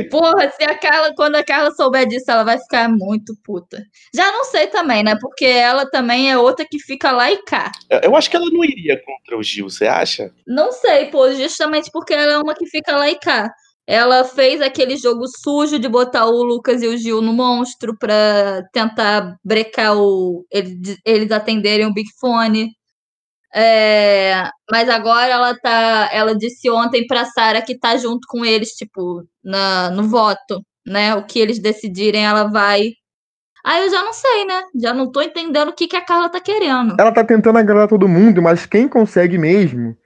Porra, 0.10 0.50
se 0.50 0.64
a 0.64 0.76
Carla, 0.78 1.14
quando 1.16 1.36
a 1.36 1.44
Carla 1.44 1.72
souber 1.72 2.08
disso, 2.08 2.26
ela 2.30 2.44
vai 2.44 2.58
ficar 2.58 2.90
muito 2.90 3.36
puta. 3.44 3.84
Já 4.14 4.26
não 4.32 4.44
sei 4.46 4.66
também, 4.68 5.04
né? 5.04 5.16
Porque 5.22 5.46
ela 5.46 5.86
também 5.90 6.32
é 6.32 6.38
outra 6.38 6.66
que 6.70 6.80
fica 6.80 7.12
lá 7.12 7.32
e 7.32 7.38
cá. 7.44 7.72
Eu- 7.90 8.00
Eu 8.10 8.16
acho 8.16 8.30
que 8.32 8.36
ela 8.36 8.48
não 8.52 8.64
iria 8.66 9.00
contra 9.06 9.38
o 9.38 9.44
Gil, 9.44 9.70
você 9.70 9.86
acha? 9.86 10.32
Não 10.48 10.72
sei, 10.72 11.06
pô, 11.12 11.30
justamente 11.32 11.92
porque 11.92 12.14
ela 12.14 12.34
é 12.34 12.38
uma 12.40 12.56
que 12.56 12.66
fica 12.66 12.96
lá 12.98 13.08
e 13.10 13.16
cá. 13.20 13.52
Ela 13.92 14.24
fez 14.24 14.62
aquele 14.62 14.96
jogo 14.98 15.26
sujo 15.28 15.80
de 15.80 15.90
botar 15.90 16.28
o 16.28 16.44
Lucas 16.44 16.84
e 16.84 16.88
o 16.88 16.96
Gil 16.96 17.24
no 17.24 17.34
monstro 17.34 17.98
pra 17.98 18.62
tentar 18.72 19.36
brecar 19.44 19.98
o 19.98 20.46
eles, 20.52 20.96
eles 21.04 21.32
atenderem 21.32 21.88
o 21.88 21.94
Big 21.94 22.08
Fone. 22.20 22.70
É, 23.52 24.48
mas 24.72 24.88
agora 24.90 25.32
ela 25.34 25.58
tá, 25.58 26.08
ela 26.14 26.36
disse 26.38 26.70
ontem 26.70 27.08
pra 27.08 27.26
Sara 27.26 27.64
que 27.64 27.80
tá 27.80 27.98
junto 27.98 28.28
com 28.28 28.46
eles, 28.46 28.74
tipo, 28.74 29.24
na, 29.44 29.90
no 29.90 30.04
voto, 30.04 30.64
né? 30.86 31.16
O 31.16 31.26
que 31.26 31.40
eles 31.40 31.60
decidirem, 31.60 32.28
ela 32.28 32.44
vai. 32.44 32.92
Aí 33.66 33.86
eu 33.86 33.90
já 33.90 34.04
não 34.04 34.14
sei, 34.14 34.46
né? 34.46 34.62
Já 34.80 34.94
não 34.94 35.12
tô 35.12 35.20
entendendo 35.20 35.70
o 35.70 35.74
que, 35.74 35.88
que 35.88 35.96
a 35.96 36.06
Carla 36.06 36.30
tá 36.30 36.40
querendo. 36.40 36.96
Ela 37.00 37.12
tá 37.12 37.24
tentando 37.24 37.58
agradar 37.58 37.88
todo 37.88 38.08
mundo, 38.08 38.40
mas 38.40 38.68
quem 38.68 38.88
consegue 38.88 39.40
mesmo. 39.40 39.98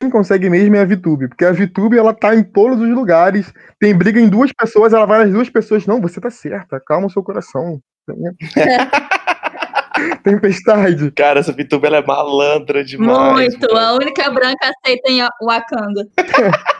Quem 0.00 0.10
consegue 0.10 0.48
mesmo 0.48 0.76
é 0.76 0.80
a 0.80 0.84
Vitube. 0.84 1.26
Porque 1.28 1.44
a 1.44 1.50
Vitube, 1.50 1.98
ela 1.98 2.14
tá 2.14 2.32
em 2.34 2.44
todos 2.44 2.80
os 2.80 2.88
lugares. 2.88 3.52
Tem 3.80 3.92
briga 3.94 4.20
em 4.20 4.28
duas 4.28 4.52
pessoas, 4.52 4.92
ela 4.92 5.06
vai 5.06 5.24
nas 5.24 5.32
duas 5.32 5.50
pessoas. 5.50 5.86
Não, 5.86 6.00
você 6.00 6.20
tá 6.20 6.30
certa, 6.30 6.80
calma 6.86 7.08
o 7.08 7.10
seu 7.10 7.22
coração. 7.22 7.80
Tempestade. 10.22 11.10
Cara, 11.10 11.40
essa 11.40 11.52
Vituba 11.52 11.88
ela 11.88 11.96
é 11.96 12.06
malandra 12.06 12.84
demais. 12.84 13.32
Muito. 13.32 13.74
mano. 13.74 13.86
A 13.86 13.94
única 13.94 14.30
branca 14.30 14.70
aceita 14.70 15.10
em 15.10 15.20
Wakanda. 15.42 16.06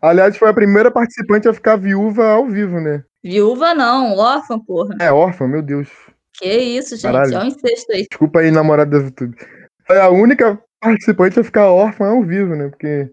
Aliás, 0.00 0.36
foi 0.36 0.48
a 0.48 0.54
primeira 0.54 0.90
participante 0.90 1.48
a 1.48 1.52
ficar 1.52 1.76
viúva 1.76 2.30
ao 2.30 2.46
vivo, 2.46 2.80
né? 2.80 3.02
Viúva 3.22 3.74
não, 3.74 4.16
órfã, 4.16 4.58
porra. 4.58 4.96
É, 5.00 5.12
órfã, 5.12 5.46
meu 5.46 5.62
Deus. 5.62 5.88
Que 6.34 6.48
isso, 6.48 6.96
gente. 6.96 7.12
Caralho. 7.12 7.34
É 7.34 7.38
um 7.40 7.46
incesto 7.46 7.92
aí. 7.92 8.06
Desculpa 8.08 8.40
aí, 8.40 8.50
namorada 8.50 8.98
da 8.98 9.06
VTube. 9.06 9.36
Foi 9.86 10.00
a 10.00 10.08
única 10.08 10.58
participante 10.80 11.38
a 11.38 11.44
ficar 11.44 11.70
órfã 11.70 12.06
ao 12.06 12.22
vivo, 12.22 12.56
né? 12.56 12.68
Porque. 12.68 13.10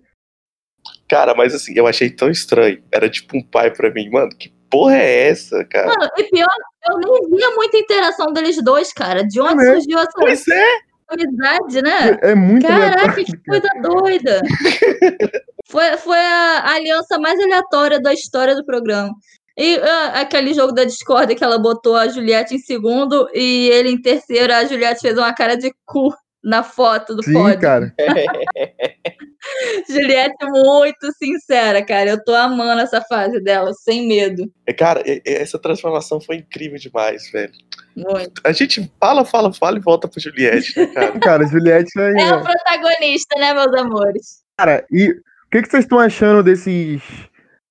Cara, 1.10 1.36
mas 1.36 1.54
assim, 1.54 1.74
eu 1.76 1.88
achei 1.88 2.10
tão 2.10 2.30
estranho. 2.30 2.82
Era 2.92 3.10
tipo 3.10 3.38
um 3.38 3.44
pai 3.44 3.72
pra 3.72 3.92
mim. 3.92 4.10
Mano, 4.10 4.30
que 4.30 4.50
porra 4.70 4.98
é 4.98 5.30
essa, 5.30 5.64
cara? 5.66 5.88
Mano, 5.88 6.10
e 6.18 6.24
pior, 6.24 6.48
eu 6.90 6.98
nem 7.00 7.38
via 7.38 7.52
muita 7.52 7.78
interação 7.78 8.32
deles 8.34 8.62
dois, 8.64 8.94
cara. 8.94 9.24
De 9.24 9.40
onde 9.40 9.58
Também. 9.58 9.74
surgiu 9.74 10.00
essa 10.00 10.12
Pois 10.16 10.48
é, 10.48 10.80
amizade, 11.10 11.82
né? 11.82 12.20
É 12.22 12.36
muito 12.36 12.66
Caraca, 12.66 13.24
que 13.24 13.38
coisa 13.38 13.70
doida. 13.82 14.42
Foi, 15.70 15.98
foi 15.98 16.18
a 16.18 16.76
aliança 16.76 17.20
mais 17.20 17.38
aleatória 17.38 18.00
da 18.00 18.14
história 18.14 18.56
do 18.56 18.64
programa. 18.64 19.14
E 19.58 19.76
ah, 19.76 20.22
aquele 20.22 20.54
jogo 20.54 20.72
da 20.72 20.86
Discord 20.86 21.36
que 21.36 21.44
ela 21.44 21.60
botou 21.60 21.98
a 21.98 22.08
Juliette 22.08 22.56
em 22.56 22.60
segundo 22.60 23.28
e 23.34 23.68
ele 23.70 23.90
em 23.90 24.02
terceiro, 24.02 24.54
a 24.54 24.64
Juliette 24.64 25.02
fez 25.02 25.18
uma 25.18 25.34
cara 25.34 25.58
de 25.58 25.74
cu 25.86 26.14
na 26.48 26.64
foto 26.64 27.14
do 27.14 27.22
Sim, 27.22 27.34
pódio. 27.34 27.60
cara. 27.60 27.94
Juliette 29.90 30.46
muito 30.46 31.12
sincera, 31.18 31.84
cara. 31.86 32.12
Eu 32.12 32.24
tô 32.24 32.34
amando 32.34 32.80
essa 32.82 33.02
fase 33.02 33.42
dela, 33.42 33.74
sem 33.74 34.08
medo. 34.08 34.50
É, 34.66 34.72
Cara, 34.72 35.04
essa 35.26 35.60
transformação 35.60 36.22
foi 36.22 36.38
incrível 36.38 36.80
demais, 36.80 37.30
velho. 37.32 37.52
Muito. 37.96 38.42
A 38.46 38.54
gente 38.54 38.90
fala, 38.98 39.26
fala, 39.26 39.54
fala 39.54 39.78
e 39.78 39.82
volta 39.82 40.08
pro 40.08 40.22
Juliette, 40.22 40.80
né, 40.80 40.88
cara? 40.88 41.20
Cara, 41.20 41.48
Juliette 41.48 41.92
é. 42.00 42.22
É 42.22 42.34
o 42.34 42.42
protagonista, 42.42 43.38
né, 43.38 43.54
meus 43.54 43.74
amores? 43.74 44.44
Cara, 44.58 44.86
e 44.90 45.12
o 45.12 45.50
que, 45.52 45.62
que 45.62 45.70
vocês 45.70 45.84
estão 45.84 46.00
achando 46.00 46.42
desses 46.44 47.02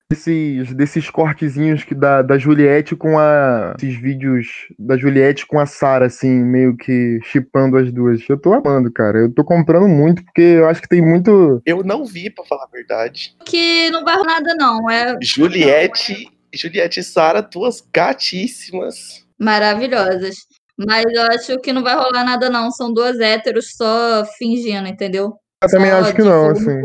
desses, 0.09 0.73
desses 0.73 1.09
cortezinhos 1.09 1.83
que 1.83 1.93
da, 1.93 2.21
da 2.21 2.37
Juliette 2.37 2.95
com 2.95 3.19
a. 3.19 3.75
Esses 3.77 3.99
vídeos 3.99 4.47
da 4.79 4.97
Juliette 4.97 5.45
com 5.45 5.59
a 5.59 5.65
Sarah, 5.65 6.05
assim, 6.05 6.29
meio 6.29 6.75
que 6.75 7.19
chipando 7.23 7.77
as 7.77 7.91
duas. 7.91 8.21
Eu 8.27 8.39
tô 8.39 8.53
amando, 8.53 8.91
cara. 8.91 9.19
Eu 9.19 9.33
tô 9.33 9.43
comprando 9.43 9.87
muito, 9.87 10.23
porque 10.23 10.41
eu 10.41 10.67
acho 10.67 10.81
que 10.81 10.89
tem 10.89 11.01
muito. 11.01 11.61
Eu 11.65 11.83
não 11.83 12.05
vi, 12.05 12.29
pra 12.29 12.45
falar 12.45 12.63
a 12.63 12.71
verdade. 12.71 13.35
Que 13.45 13.89
não 13.91 14.03
vai 14.03 14.15
rolar 14.15 14.41
nada, 14.41 14.55
não. 14.55 14.89
É 14.89 15.17
Juliette, 15.21 16.29
Juliette 16.53 16.99
e 16.99 17.03
Sara, 17.03 17.41
duas 17.41 17.81
gatíssimas. 17.93 19.25
maravilhosas. 19.39 20.35
Mas 20.77 21.05
eu 21.11 21.23
acho 21.23 21.59
que 21.59 21.73
não 21.73 21.83
vai 21.83 21.95
rolar 21.95 22.23
nada, 22.23 22.49
não. 22.49 22.71
São 22.71 22.93
duas 22.93 23.19
héteros 23.19 23.73
só 23.75 24.23
fingindo, 24.37 24.87
entendeu? 24.87 25.33
Eu 25.63 25.69
também 25.69 25.89
Só 25.89 25.97
acho 25.97 26.13
que 26.13 26.21
não, 26.21 26.51
assim. 26.51 26.81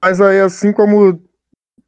Mas 0.00 0.20
aí, 0.20 0.40
assim 0.40 0.72
como 0.72 1.20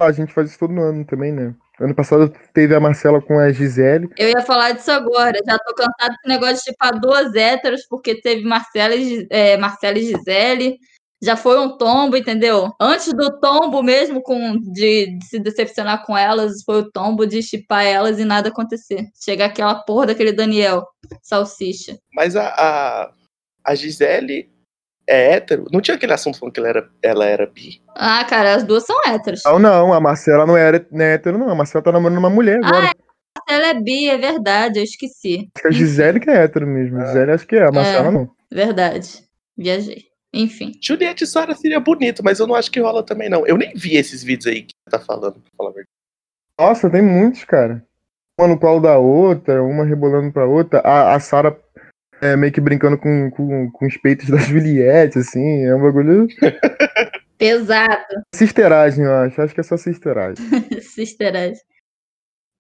a 0.06 0.12
gente 0.12 0.32
faz 0.32 0.50
isso 0.50 0.58
todo 0.58 0.80
ano 0.80 1.04
também, 1.04 1.32
né? 1.32 1.54
Ano 1.80 1.94
passado 1.94 2.32
teve 2.52 2.74
a 2.74 2.80
Marcela 2.80 3.20
com 3.20 3.38
a 3.38 3.52
Gisele. 3.52 4.08
Eu 4.16 4.28
ia 4.28 4.42
falar 4.42 4.72
disso 4.72 4.90
agora. 4.90 5.38
Já 5.46 5.58
tô 5.58 5.74
cansado 5.74 6.11
desse 6.11 6.28
negócio 6.28 6.56
de 6.56 6.62
chipar 6.62 7.00
duas 7.00 7.34
héteros, 7.34 7.87
porque 7.88 8.20
teve 8.20 8.42
Marcela 8.44 8.94
e, 8.94 9.26
é, 9.30 9.56
Marcela 9.56 9.98
e 9.98 10.06
Gisele. 10.06 10.76
Já 11.20 11.37
foi 11.37 11.58
um 11.58 11.76
tombo, 11.76 12.16
entendeu? 12.16 12.72
Antes 12.80 13.12
do 13.12 13.40
tombo 13.40 13.82
mesmo, 13.82 14.22
com, 14.22 14.56
de, 14.72 15.18
de 15.18 15.24
se 15.26 15.40
decepcionar 15.40 16.04
com 16.04 16.16
elas, 16.16 16.62
foi 16.64 16.80
o 16.80 16.90
tombo 16.90 17.26
de 17.26 17.42
chipar 17.42 17.84
elas 17.84 18.20
e 18.20 18.24
nada 18.24 18.50
acontecer. 18.50 19.04
Chegar 19.20 19.46
aquela 19.46 19.74
porra 19.74 20.06
daquele 20.06 20.32
Daniel, 20.32 20.87
salsicha. 21.22 21.98
Mas 22.14 22.37
a, 22.37 22.48
a, 22.56 23.11
a 23.64 23.74
Gisele 23.74 24.48
é 25.09 25.33
hétero? 25.33 25.64
Não 25.73 25.81
tinha 25.81 25.97
aquele 25.97 26.12
assunto 26.12 26.38
falando 26.38 26.53
que 26.53 26.61
ela 26.61 26.68
era, 26.68 26.88
ela 27.03 27.25
era 27.25 27.47
bi? 27.47 27.81
Ah, 27.94 28.25
cara, 28.25 28.55
as 28.55 28.62
duas 28.62 28.85
são 28.85 28.97
héteros. 29.07 29.42
Não, 29.44 29.59
não, 29.59 29.92
a 29.92 30.01
Marcela 30.01 30.47
não 30.47 30.57
era 30.57 30.87
não 30.90 31.01
é 31.05 31.14
hétero, 31.14 31.38
não. 31.38 31.49
A 31.51 31.55
Marcela 31.55 31.83
tá 31.83 31.90
namorando 31.92 32.18
uma 32.18 32.31
mulher 32.31 32.61
agora. 32.62 32.90
Ela 33.49 33.68
é 33.68 33.75
bi, 33.75 34.09
é 34.11 34.18
verdade, 34.18 34.79
eu 34.79 34.85
esqueci. 34.85 35.49
Acho 35.55 35.62
que 35.62 35.68
a 35.68 35.71
Gisele 35.71 36.21
que 36.21 36.29
é 36.31 36.42
hétero 36.44 36.66
mesmo. 36.66 37.01
A 37.01 37.07
Gisele 37.07 37.31
acho 37.33 37.47
que 37.47 37.57
é, 37.57 37.66
a 37.66 37.73
Marcela 37.73 38.09
É. 38.09 38.11
não. 38.11 38.31
Verdade. 38.51 39.25
Viajei. 39.57 40.05
Enfim. 40.33 40.73
Juliette 40.83 41.25
e 41.25 41.27
Sara 41.27 41.55
seria 41.55 41.81
bonito, 41.81 42.23
mas 42.23 42.38
eu 42.38 42.47
não 42.47 42.55
acho 42.55 42.71
que 42.71 42.81
rola 42.81 43.03
também, 43.03 43.31
não. 43.31 43.47
Eu 43.47 43.57
nem 43.57 43.73
vi 43.75 43.97
esses 43.97 44.23
vídeos 44.23 44.47
aí 44.47 44.62
que 44.62 44.75
você 44.85 44.90
tá 44.90 44.99
falando, 44.99 45.35
pra 45.40 45.51
falar 45.57 45.71
a 45.71 45.73
verdade. 45.73 45.88
Nossa, 46.59 46.90
tem 46.90 47.01
muitos, 47.03 47.44
cara. 47.44 47.83
Uma 48.38 48.49
no 48.49 48.59
colo 48.59 48.79
da 48.81 48.99
outra, 48.99 49.62
uma 49.62 49.85
rebolando 49.85 50.31
pra 50.33 50.44
outra. 50.47 50.81
A, 50.81 51.14
a 51.14 51.21
Sarah 51.21 51.57
é, 52.20 52.37
meio 52.37 52.52
que 52.52 52.61
brincando 52.61 52.98
com, 52.98 53.31
com, 53.31 53.70
com 53.70 53.87
os 53.87 53.96
peitos 53.96 54.28
da 54.28 54.38
Juliette, 54.42 55.18
assim. 55.18 55.64
É 55.64 55.74
um 55.74 55.83
bagulho. 55.83 56.26
Pesado. 57.38 58.04
Sisteragem, 58.35 59.04
eu 59.04 59.14
acho. 59.14 59.40
Acho 59.40 59.54
que 59.54 59.61
é 59.61 59.64
só 59.64 59.76
sisteragem. 59.76 60.44
Sisteragem. 60.81 61.62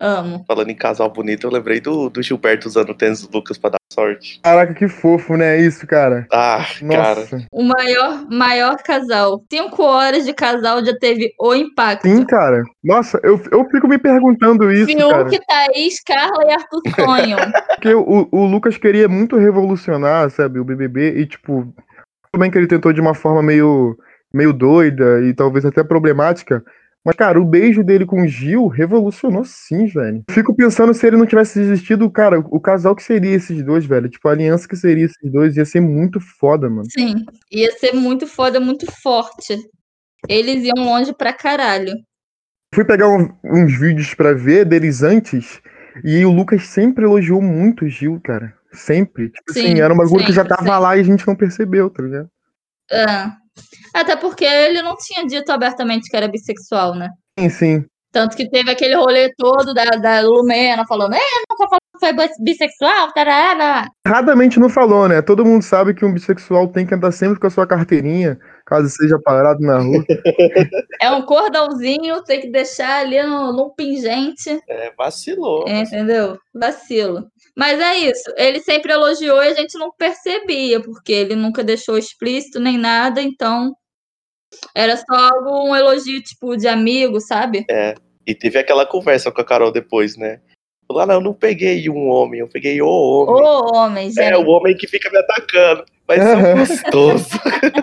Amo. 0.00 0.44
Falando 0.46 0.70
em 0.70 0.76
casal 0.76 1.10
bonito, 1.10 1.46
eu 1.46 1.50
lembrei 1.50 1.80
do, 1.80 2.08
do 2.08 2.22
Gilberto 2.22 2.68
usando 2.68 2.90
o 2.90 2.94
tênis 2.94 3.26
do 3.26 3.36
Lucas 3.36 3.58
pra 3.58 3.70
dar 3.70 3.78
sorte. 3.92 4.40
Caraca, 4.42 4.72
que 4.72 4.86
fofo, 4.86 5.36
né? 5.36 5.60
Isso, 5.60 5.86
cara. 5.86 6.26
Ah, 6.32 6.64
cara. 6.88 7.20
Nossa. 7.20 7.46
O 7.50 7.64
maior, 7.64 8.26
maior 8.30 8.76
casal. 8.76 9.42
Cinco 9.50 9.82
horas 9.82 10.24
de 10.24 10.32
casal 10.32 10.84
já 10.84 10.96
teve 10.96 11.32
o 11.40 11.52
impacto. 11.54 12.06
Sim, 12.06 12.24
cara. 12.24 12.62
Nossa, 12.82 13.20
eu, 13.24 13.40
eu 13.50 13.64
fico 13.70 13.88
me 13.88 13.98
perguntando 13.98 14.70
isso, 14.70 14.96
cara. 14.96 15.28
Fiuk, 15.28 15.44
Thaís, 15.46 16.00
Carla 16.04 16.44
e 16.46 16.52
Arthur 16.52 16.82
Sonho. 16.94 17.36
Porque 17.74 17.94
o, 17.94 18.28
o 18.30 18.46
Lucas 18.46 18.78
queria 18.78 19.08
muito 19.08 19.36
revolucionar, 19.36 20.30
sabe, 20.30 20.60
o 20.60 20.64
BBB, 20.64 21.18
e 21.18 21.26
tipo, 21.26 21.72
tudo 22.32 22.40
bem 22.40 22.50
que 22.50 22.58
ele 22.58 22.66
tentou 22.66 22.92
de 22.92 23.00
uma 23.00 23.14
forma 23.14 23.42
meio, 23.42 23.96
meio 24.32 24.52
doida 24.52 25.22
e 25.22 25.34
talvez 25.34 25.64
até 25.64 25.82
problemática, 25.82 26.62
mas, 27.04 27.16
cara, 27.16 27.40
o 27.40 27.44
beijo 27.44 27.82
dele 27.82 28.04
com 28.04 28.22
o 28.22 28.28
Gil 28.28 28.66
revolucionou 28.66 29.44
sim, 29.44 29.86
velho. 29.86 30.22
Fico 30.30 30.54
pensando 30.54 30.92
se 30.92 31.06
ele 31.06 31.16
não 31.16 31.24
tivesse 31.26 31.60
existido, 31.60 32.10
cara, 32.10 32.38
o 32.38 32.60
casal 32.60 32.94
que 32.94 33.02
seria 33.02 33.34
esses 33.34 33.62
dois, 33.64 33.86
velho. 33.86 34.08
Tipo, 34.08 34.28
a 34.28 34.32
aliança 34.32 34.68
que 34.68 34.76
seria 34.76 35.04
esses 35.06 35.32
dois 35.32 35.56
ia 35.56 35.64
ser 35.64 35.80
muito 35.80 36.20
foda, 36.20 36.68
mano. 36.68 36.86
Sim. 36.90 37.24
Ia 37.50 37.72
ser 37.78 37.92
muito 37.94 38.26
foda, 38.26 38.60
muito 38.60 38.84
forte. 39.02 39.56
Eles 40.28 40.64
iam 40.64 40.84
longe 40.84 41.14
pra 41.14 41.32
caralho. 41.32 41.92
Fui 42.74 42.84
pegar 42.84 43.08
um- 43.08 43.32
uns 43.44 43.78
vídeos 43.78 44.12
pra 44.14 44.34
ver 44.34 44.66
deles 44.66 45.02
antes, 45.02 45.62
e 46.04 46.22
o 46.26 46.30
Lucas 46.30 46.64
sempre 46.66 47.04
elogiou 47.04 47.40
muito 47.40 47.84
o 47.86 47.88
Gil, 47.88 48.20
cara. 48.22 48.52
Sempre. 48.72 49.30
Tipo 49.30 49.52
Sim, 49.54 49.60
assim, 49.60 49.80
era 49.80 49.94
um 49.94 49.96
bagulho 49.96 50.26
que 50.26 50.32
já 50.32 50.44
tava 50.44 50.62
sempre. 50.62 50.78
lá 50.78 50.96
e 50.96 51.00
a 51.00 51.04
gente 51.04 51.26
não 51.26 51.34
percebeu, 51.34 51.88
tá 51.88 52.02
ligado? 52.02 52.28
Ah. 52.92 53.36
Até 53.94 54.16
porque 54.16 54.44
ele 54.44 54.82
não 54.82 54.96
tinha 54.96 55.26
dito 55.26 55.50
abertamente 55.50 56.10
que 56.10 56.16
era 56.16 56.28
bissexual, 56.28 56.94
né? 56.94 57.08
Sim, 57.38 57.48
sim. 57.50 57.84
Tanto 58.10 58.36
que 58.36 58.48
teve 58.48 58.70
aquele 58.70 58.94
rolê 58.96 59.32
todo 59.36 59.74
da, 59.74 59.84
da 59.84 60.20
Lumena 60.22 60.86
falando, 60.86 61.12
é, 61.14 61.18
nunca 61.50 61.68
falou 61.68 61.78
que 61.92 61.98
foi 62.00 62.12
bis- 62.14 62.38
bissexual, 62.40 63.12
tarará. 63.12 63.86
Erradamente 64.06 64.58
não 64.58 64.70
falou, 64.70 65.06
né? 65.06 65.20
Todo 65.20 65.44
mundo 65.44 65.62
sabe 65.62 65.92
que 65.92 66.06
um 66.06 66.12
bissexual 66.14 66.68
tem 66.68 66.86
que 66.86 66.94
andar 66.94 67.12
sempre 67.12 67.38
com 67.38 67.46
a 67.46 67.50
sua 67.50 67.66
carteirinha, 67.66 68.38
caso 68.64 68.88
seja 68.88 69.18
parado 69.22 69.60
na 69.60 69.78
rua. 69.78 70.02
É 71.00 71.10
um 71.12 71.22
cordãozinho, 71.22 72.22
tem 72.24 72.40
que 72.40 72.50
deixar 72.50 73.00
ali 73.00 73.22
no, 73.22 73.52
no 73.52 73.74
pingente, 73.74 74.58
É, 74.68 74.90
vacilou. 74.96 75.64
entendeu? 75.68 76.38
Vacilo. 76.54 77.26
Mas 77.58 77.80
é 77.80 77.96
isso, 77.96 78.32
ele 78.36 78.60
sempre 78.60 78.92
elogiou 78.92 79.42
e 79.42 79.48
a 79.48 79.54
gente 79.54 79.76
não 79.76 79.90
percebia, 79.90 80.80
porque 80.80 81.12
ele 81.12 81.34
nunca 81.34 81.64
deixou 81.64 81.98
explícito 81.98 82.60
nem 82.60 82.78
nada, 82.78 83.20
então 83.20 83.74
era 84.72 84.96
só 84.96 85.12
algo, 85.12 85.68
um 85.68 85.74
elogio 85.74 86.22
tipo 86.22 86.56
de 86.56 86.68
amigo, 86.68 87.20
sabe? 87.20 87.66
E 88.24 88.32
teve 88.32 88.60
aquela 88.60 88.86
conversa 88.86 89.32
com 89.32 89.40
a 89.40 89.44
Carol 89.44 89.72
depois, 89.72 90.16
né? 90.16 90.40
Falou, 90.86 91.02
ah, 91.02 91.06
não, 91.06 91.14
eu 91.14 91.20
não 91.20 91.34
peguei 91.34 91.90
um 91.90 92.08
homem, 92.08 92.38
eu 92.38 92.48
peguei 92.48 92.80
o 92.80 92.86
homem. 92.86 93.44
Ô, 93.44 93.76
homem, 93.76 94.08
gente. 94.08 94.22
é, 94.22 94.36
o 94.36 94.46
homem 94.46 94.76
que 94.76 94.86
fica 94.86 95.10
me 95.10 95.18
atacando. 95.18 95.84
Vai 96.06 96.18
ser 96.20 96.36
um 96.36 96.58
gostoso. 96.60 97.28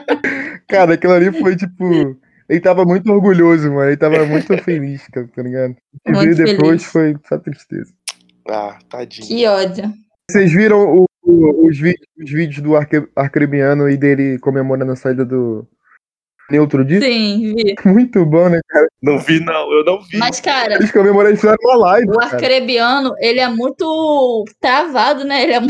Cara, 0.67 0.93
aquilo 0.93 1.13
ali 1.13 1.31
foi 1.31 1.55
tipo. 1.55 2.17
Ele 2.49 2.59
tava 2.59 2.85
muito 2.85 3.11
orgulhoso, 3.11 3.69
mano. 3.71 3.89
Ele 3.89 3.97
tava 3.97 4.25
muito 4.25 4.57
feliz, 4.63 5.05
tá 5.11 5.43
ligado? 5.43 5.75
O 6.07 6.19
veio 6.19 6.35
depois 6.35 6.83
feliz. 6.83 6.85
foi 6.85 7.15
só 7.27 7.37
tristeza. 7.37 7.93
Ah, 8.49 8.77
tadinho. 8.89 9.27
Que 9.27 9.47
ódio. 9.47 9.91
Vocês 10.29 10.51
viram 10.51 10.83
o- 11.01 11.05
o- 11.23 11.67
os, 11.67 11.77
vídeos, 11.79 12.07
os 12.17 12.31
vídeos 12.31 12.61
do 12.61 12.75
arque, 12.75 13.07
arcrebiano 13.15 13.89
e 13.89 13.97
dele 13.97 14.39
comemorando 14.39 14.91
a 14.91 14.95
saída 14.95 15.23
do 15.25 15.67
Neutro 16.49 16.83
dia? 16.85 16.99
Sim, 17.01 17.53
vi. 17.55 17.75
Muito 17.85 18.25
bom, 18.25 18.49
né, 18.49 18.59
cara? 18.67 18.87
Não 19.01 19.19
vi, 19.19 19.39
não, 19.39 19.71
eu 19.71 19.83
não 19.85 20.01
vi. 20.01 20.17
Mas, 20.17 20.39
cara, 20.39 20.75
Eles 20.75 20.91
comemoraram 20.91 21.35
fizeram 21.35 21.57
uma 21.61 21.75
live. 21.77 22.09
o 22.09 22.13
cara. 22.13 22.35
arcrebiano, 22.35 23.13
ele 23.19 23.39
é 23.39 23.47
muito 23.49 24.45
travado, 24.59 25.23
né? 25.23 25.43
Ele 25.43 25.53
é 25.53 25.59
mu- 25.59 25.67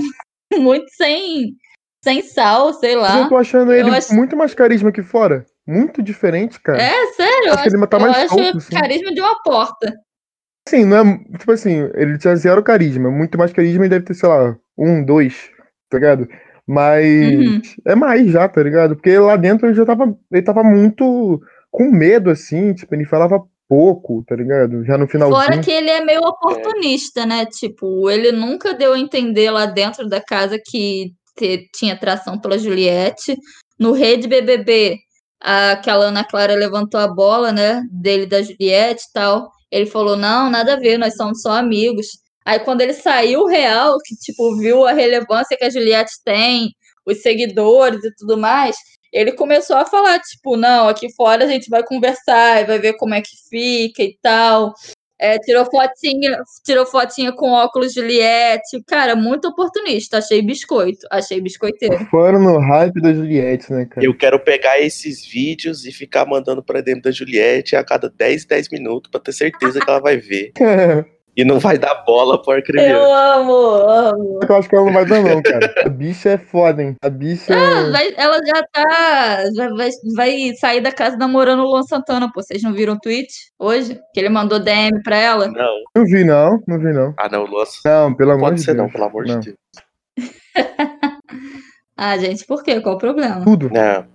muito 0.57 0.89
sem, 0.91 1.51
sem 2.03 2.21
sal, 2.21 2.73
sei 2.73 2.95
Mas 2.95 3.13
eu 3.15 3.21
lá. 3.23 3.29
tô 3.29 3.37
achando 3.37 3.71
ele 3.73 3.89
acho- 3.89 4.13
muito 4.13 4.35
mais 4.37 4.53
carisma 4.53 4.89
aqui 4.89 5.01
fora. 5.03 5.45
Muito 5.67 6.03
diferente, 6.03 6.59
cara. 6.61 6.81
É, 6.81 7.05
sério, 7.13 7.47
eu 7.47 7.53
Acho 7.53 7.63
que 7.63 7.69
ele 7.75 7.87
tá 7.87 7.97
eu 7.97 8.01
mais 8.01 8.17
acho 8.17 8.39
assim. 8.57 8.75
carisma 8.75 9.11
de 9.13 9.19
uma 9.21 9.41
porta. 9.41 9.93
Assim, 10.67 10.85
não 10.85 10.97
é. 10.97 11.17
Tipo 11.37 11.51
assim, 11.51 11.89
ele 11.93 12.17
tinha 12.17 12.35
zero 12.35 12.63
carisma. 12.63 13.11
Muito 13.11 13.37
mais 13.37 13.53
carisma 13.53 13.85
e 13.85 13.89
deve 13.89 14.05
ter, 14.05 14.13
sei 14.15 14.27
lá, 14.27 14.55
um, 14.77 15.03
dois, 15.05 15.49
tá 15.89 15.97
ligado? 15.97 16.27
Mas 16.67 17.05
Uhum. 17.05 17.61
é 17.85 17.95
mais 17.95 18.31
já, 18.31 18.47
tá 18.49 18.63
ligado? 18.63 18.95
Porque 18.95 19.17
lá 19.19 19.35
dentro 19.35 19.67
ele 19.67 19.75
já 19.75 19.85
tava. 19.85 20.15
Ele 20.31 20.41
tava 20.41 20.63
muito 20.63 21.39
com 21.69 21.91
medo, 21.91 22.29
assim, 22.31 22.73
tipo, 22.73 22.95
ele 22.95 23.05
falava 23.05 23.39
pouco, 23.69 24.23
tá 24.27 24.35
ligado? 24.35 24.83
Já 24.85 24.97
no 24.97 25.07
finalzinho. 25.07 25.39
Fora 25.43 25.59
que 25.59 25.69
ele 25.71 25.89
é 25.89 26.03
meio 26.03 26.21
oportunista, 26.21 27.25
né? 27.25 27.45
Tipo, 27.45 28.09
ele 28.09 28.31
nunca 28.31 28.73
deu 28.73 28.93
a 28.93 28.99
entender 28.99 29.51
lá 29.51 29.65
dentro 29.67 30.07
da 30.07 30.21
casa 30.21 30.59
que 30.63 31.11
te- 31.37 31.67
tinha 31.75 31.93
atração 31.93 32.39
pela 32.39 32.57
Juliette. 32.57 33.37
No 33.79 33.91
Rede 33.91 34.27
BBB, 34.27 34.97
aquela 35.39 36.05
Ana 36.05 36.23
Clara 36.23 36.55
levantou 36.55 36.99
a 36.99 37.07
bola, 37.07 37.51
né? 37.51 37.81
Dele 37.91 38.25
da 38.25 38.41
Juliette 38.41 39.03
e 39.09 39.13
tal. 39.13 39.49
Ele 39.75 39.85
falou: 39.85 40.15
não, 40.15 40.49
nada 40.49 40.73
a 40.73 40.79
ver, 40.79 40.97
nós 40.97 41.15
somos 41.15 41.41
só 41.41 41.51
amigos. 41.51 42.07
Aí 42.45 42.59
quando 42.59 42.79
ele 42.79 42.93
saiu 42.93 43.45
real, 43.45 43.97
que 44.03 44.15
tipo, 44.15 44.55
viu 44.57 44.85
a 44.85 44.93
relevância 44.93 45.57
que 45.57 45.65
a 45.65 45.69
Juliette 45.69 46.13
tem, 46.23 46.69
os 47.05 47.21
seguidores 47.21 48.01
e 48.03 48.15
tudo 48.15 48.37
mais, 48.37 48.77
ele 49.11 49.33
começou 49.33 49.75
a 49.75 49.85
falar, 49.85 50.19
tipo, 50.21 50.55
não, 50.55 50.87
aqui 50.87 51.13
fora 51.13 51.43
a 51.43 51.47
gente 51.47 51.69
vai 51.69 51.83
conversar 51.83 52.61
e 52.61 52.65
vai 52.65 52.79
ver 52.79 52.93
como 52.93 53.15
é 53.15 53.21
que 53.21 53.35
fica 53.49 54.01
e 54.01 54.17
tal. 54.21 54.73
É, 55.25 55.39
tirou 55.39 55.65
fotinha, 55.65 56.37
tirou 56.63 56.85
fotinha 56.85 57.31
com 57.31 57.51
óculos 57.51 57.95
Juliette. 57.95 58.83
Cara, 58.85 59.15
muito 59.15 59.47
oportunista. 59.47 60.19
Achei 60.19 60.39
biscoito. 60.39 60.99
Achei 61.11 61.41
biscoiteiro. 61.41 61.97
Foram 62.11 62.39
no 62.39 62.59
hype 62.59 63.01
da 63.01 63.11
Juliette, 63.11 63.73
né, 63.73 63.85
cara? 63.85 64.05
Eu 64.05 64.15
quero 64.15 64.39
pegar 64.39 64.79
esses 64.79 65.25
vídeos 65.25 65.83
e 65.83 65.91
ficar 65.91 66.27
mandando 66.27 66.61
pra 66.61 66.79
dentro 66.79 67.03
da 67.03 67.11
Juliette 67.11 67.75
a 67.75 67.83
cada 67.83 68.07
10, 68.07 68.45
10 68.45 68.69
minutos 68.69 69.09
pra 69.09 69.19
ter 69.19 69.33
certeza 69.33 69.79
que 69.79 69.89
ela 69.89 69.99
vai 69.99 70.17
ver. 70.17 70.51
E 71.37 71.43
não 71.43 71.59
vai 71.59 71.77
dar 71.77 71.95
bola 72.05 72.41
pro 72.41 72.53
Eu 72.53 72.57
arcrebiano. 72.57 72.99
amo, 73.03 73.53
amo. 73.53 74.39
Eu 74.47 74.55
acho 74.55 74.69
que 74.69 74.75
ela 74.75 74.85
não 74.85 74.93
vai 74.93 75.05
dar, 75.05 75.21
não, 75.21 75.41
cara. 75.41 75.73
A 75.85 75.89
bicha 75.89 76.29
é 76.29 76.37
foda, 76.37 76.81
hein? 76.81 76.95
A 77.01 77.09
bicha. 77.09 77.53
Ah, 77.53 77.89
vai- 77.91 78.13
ela 78.15 78.37
já 78.45 78.63
tá. 78.71 79.43
Já 79.53 79.69
vai, 79.75 79.89
vai 80.15 80.53
sair 80.59 80.79
da 80.81 80.91
casa 80.93 81.17
namorando 81.17 81.59
o 81.59 81.67
Luan 81.67 81.83
Santana, 81.83 82.31
pô. 82.33 82.41
Vocês 82.41 82.63
não 82.63 82.73
viram 82.73 82.93
o 82.93 82.99
tweet 82.99 83.27
hoje? 83.59 83.99
Que 84.13 84.19
ele 84.21 84.29
mandou 84.29 84.59
DM 84.59 85.03
pra 85.03 85.17
ela? 85.17 85.47
Não. 85.47 85.75
Não 85.95 86.05
vi, 86.05 86.23
não. 86.23 86.63
Não 86.65 86.79
vi, 86.79 86.93
não. 86.93 87.13
Ah, 87.19 87.27
não, 87.29 87.45
nossa. 87.47 87.79
Não, 87.83 88.13
pelo 88.15 88.31
amor 88.31 88.43
Pode 88.45 88.55
de 88.55 88.61
ser 88.63 88.73
Deus. 88.73 88.83
não, 88.85 88.89
pelo 88.91 89.03
amor 89.03 89.25
Não. 89.27 89.39
de 89.39 89.45
Deus. 89.47 89.57
Ah, 91.97 92.17
gente, 92.17 92.45
por 92.45 92.61
quê? 92.61 92.81
Qual 92.81 92.95
o 92.95 92.97
problema? 92.97 93.41
Tudo. 93.45 93.69
Não. 93.69 94.05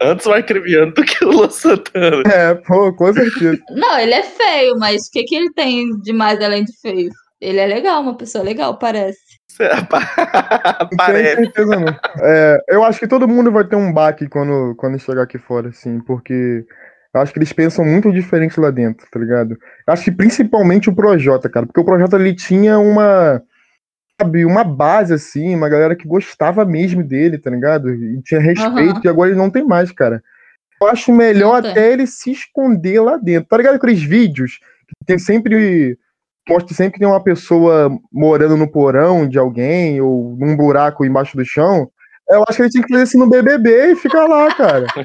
Antes 0.00 0.26
o 0.26 0.32
arcrebiano 0.32 0.92
do 0.92 1.02
que 1.02 1.24
o 1.24 1.30
Luan 1.30 1.50
Santana. 1.50 2.22
É, 2.30 2.54
pô, 2.54 2.92
com 2.92 3.12
certeza. 3.12 3.58
Não, 3.70 3.98
ele 3.98 4.14
é 4.14 4.22
feio, 4.22 4.78
mas 4.78 5.06
o 5.06 5.10
que, 5.10 5.24
que 5.24 5.34
ele 5.34 5.52
tem 5.52 5.90
de 6.00 6.12
mais 6.12 6.40
além 6.40 6.64
de 6.64 6.72
feio? 6.80 7.10
Ele 7.40 7.58
é 7.58 7.66
legal, 7.66 8.02
uma 8.02 8.16
pessoa 8.16 8.44
legal, 8.44 8.78
parece. 8.78 9.18
Não 9.58 9.68
tenho 10.88 10.96
Parece. 10.98 11.36
certeza, 11.36 11.76
não. 11.76 11.98
É, 12.20 12.58
eu 12.68 12.84
acho 12.84 12.98
que 12.98 13.08
todo 13.08 13.28
mundo 13.28 13.50
vai 13.50 13.64
ter 13.64 13.76
um 13.76 13.92
baque 13.92 14.28
quando, 14.28 14.74
quando 14.76 14.98
chegar 14.98 15.22
aqui 15.22 15.38
fora, 15.38 15.70
assim, 15.70 15.98
porque 16.00 16.64
eu 17.14 17.20
acho 17.20 17.32
que 17.32 17.38
eles 17.38 17.52
pensam 17.52 17.84
muito 17.84 18.12
diferente 18.12 18.60
lá 18.60 18.70
dentro, 18.70 19.06
tá 19.10 19.18
ligado? 19.18 19.52
Eu 19.86 19.92
acho 19.94 20.04
que 20.04 20.12
principalmente 20.12 20.90
o 20.90 20.94
Projota, 20.94 21.48
cara, 21.48 21.64
porque 21.66 21.80
o 21.80 21.84
Projota 21.84 22.16
ele 22.16 22.34
tinha 22.34 22.78
uma, 22.78 23.42
sabe, 24.20 24.44
uma 24.44 24.64
base, 24.64 25.12
assim, 25.12 25.54
uma 25.54 25.68
galera 25.68 25.94
que 25.94 26.08
gostava 26.08 26.64
mesmo 26.64 27.04
dele, 27.04 27.38
tá 27.38 27.50
ligado? 27.50 27.92
E 27.92 28.22
tinha 28.22 28.40
respeito, 28.40 28.92
Aham. 28.92 29.00
e 29.04 29.08
agora 29.08 29.30
ele 29.30 29.38
não 29.38 29.50
tem 29.50 29.64
mais, 29.64 29.92
cara. 29.92 30.22
Eu 30.80 30.88
acho 30.88 31.12
melhor 31.12 31.62
tem. 31.62 31.70
até 31.70 31.92
ele 31.92 32.06
se 32.06 32.30
esconder 32.30 33.00
lá 33.00 33.16
dentro. 33.16 33.48
Tá 33.48 33.56
ligado 33.56 33.76
aqueles 33.76 34.02
vídeos 34.02 34.58
que 34.86 34.94
tem 35.06 35.18
sempre. 35.18 35.98
Mostra 36.48 36.74
sempre 36.74 36.92
que 36.94 36.98
tem 37.00 37.08
uma 37.08 37.22
pessoa 37.22 37.90
morando 38.12 38.56
no 38.56 38.70
porão 38.70 39.28
de 39.28 39.36
alguém 39.36 40.00
ou 40.00 40.36
num 40.38 40.56
buraco 40.56 41.04
embaixo 41.04 41.36
do 41.36 41.44
chão. 41.44 41.90
Eu 42.28 42.44
acho 42.46 42.56
que 42.56 42.62
ele 42.62 42.70
tinha 42.70 42.82
que 42.84 42.88
fazer 42.88 43.02
assim 43.02 43.18
no 43.18 43.28
BBB 43.28 43.92
e 43.92 43.96
ficar 43.96 44.26
lá, 44.26 44.54
cara. 44.54 44.86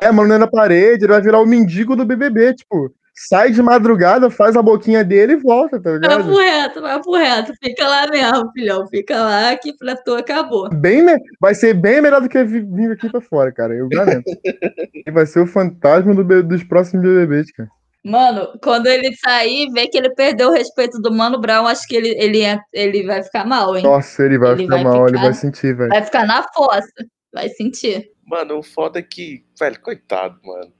É, 0.00 0.12
mano, 0.12 0.38
na 0.38 0.46
parede, 0.46 1.04
ele 1.04 1.12
vai 1.12 1.20
virar 1.20 1.40
o 1.40 1.46
mendigo 1.46 1.96
do 1.96 2.04
BBB, 2.04 2.54
tipo. 2.54 2.92
Sai 3.28 3.50
de 3.50 3.60
madrugada, 3.60 4.30
faz 4.30 4.54
a 4.56 4.62
boquinha 4.62 5.02
dele 5.04 5.32
e 5.32 5.36
volta, 5.36 5.80
tá 5.80 5.90
Vai 5.90 5.98
ligado? 6.00 6.24
pro 6.24 6.36
reto, 6.36 6.80
vai 6.80 7.00
pro 7.02 7.12
reto. 7.14 7.52
Fica 7.62 7.88
lá 7.88 8.06
mesmo, 8.08 8.52
filhão. 8.52 8.86
Fica 8.88 9.20
lá 9.20 9.56
que 9.56 9.76
pra 9.76 9.96
tu 9.96 10.14
acabou. 10.14 10.68
Bem 10.70 11.02
me- 11.02 11.18
Vai 11.40 11.54
ser 11.54 11.74
bem 11.74 12.00
melhor 12.00 12.20
do 12.20 12.28
que 12.28 12.42
vi- 12.44 12.60
vir 12.64 12.92
aqui 12.92 13.10
pra 13.10 13.20
fora, 13.20 13.50
cara. 13.52 13.74
Eu 13.74 13.88
garanto. 13.88 14.24
Ele 14.44 14.44
vai 15.12 15.26
ser 15.26 15.40
o 15.40 15.46
fantasma 15.46 16.14
do 16.14 16.42
dos 16.44 16.62
próximos 16.64 17.02
BBBs, 17.02 17.50
cara. 17.52 17.68
Mano, 18.04 18.48
quando 18.62 18.86
ele 18.86 19.12
sair 19.16 19.66
e 19.66 19.72
ver 19.72 19.88
que 19.88 19.98
ele 19.98 20.10
perdeu 20.14 20.48
o 20.50 20.52
respeito 20.52 20.98
do 21.00 21.12
Mano 21.12 21.40
Brown, 21.40 21.66
acho 21.66 21.86
que 21.88 21.96
ele, 21.96 22.10
ele, 22.16 22.42
é- 22.42 22.60
ele 22.72 23.04
vai 23.04 23.22
ficar 23.22 23.44
mal, 23.44 23.76
hein? 23.76 23.82
Nossa, 23.82 24.22
ele 24.24 24.38
vai 24.38 24.52
Ele 24.52 24.62
ficar 24.62 24.76
vai 24.76 24.84
mal, 24.84 25.00
ele 25.08 25.08
ficar- 25.08 25.22
vai 25.22 25.34
sentir, 25.34 25.76
velho. 25.76 25.88
Vai 25.90 26.02
ficar 26.04 26.24
na 26.26 26.42
fossa. 26.54 26.88
Vai 27.34 27.48
sentir. 27.50 28.10
Mano, 28.24 28.58
o 28.58 28.62
foda 28.62 29.00
é 29.00 29.02
que, 29.02 29.44
velho, 29.58 29.80
coitado, 29.80 30.38
mano. 30.44 30.72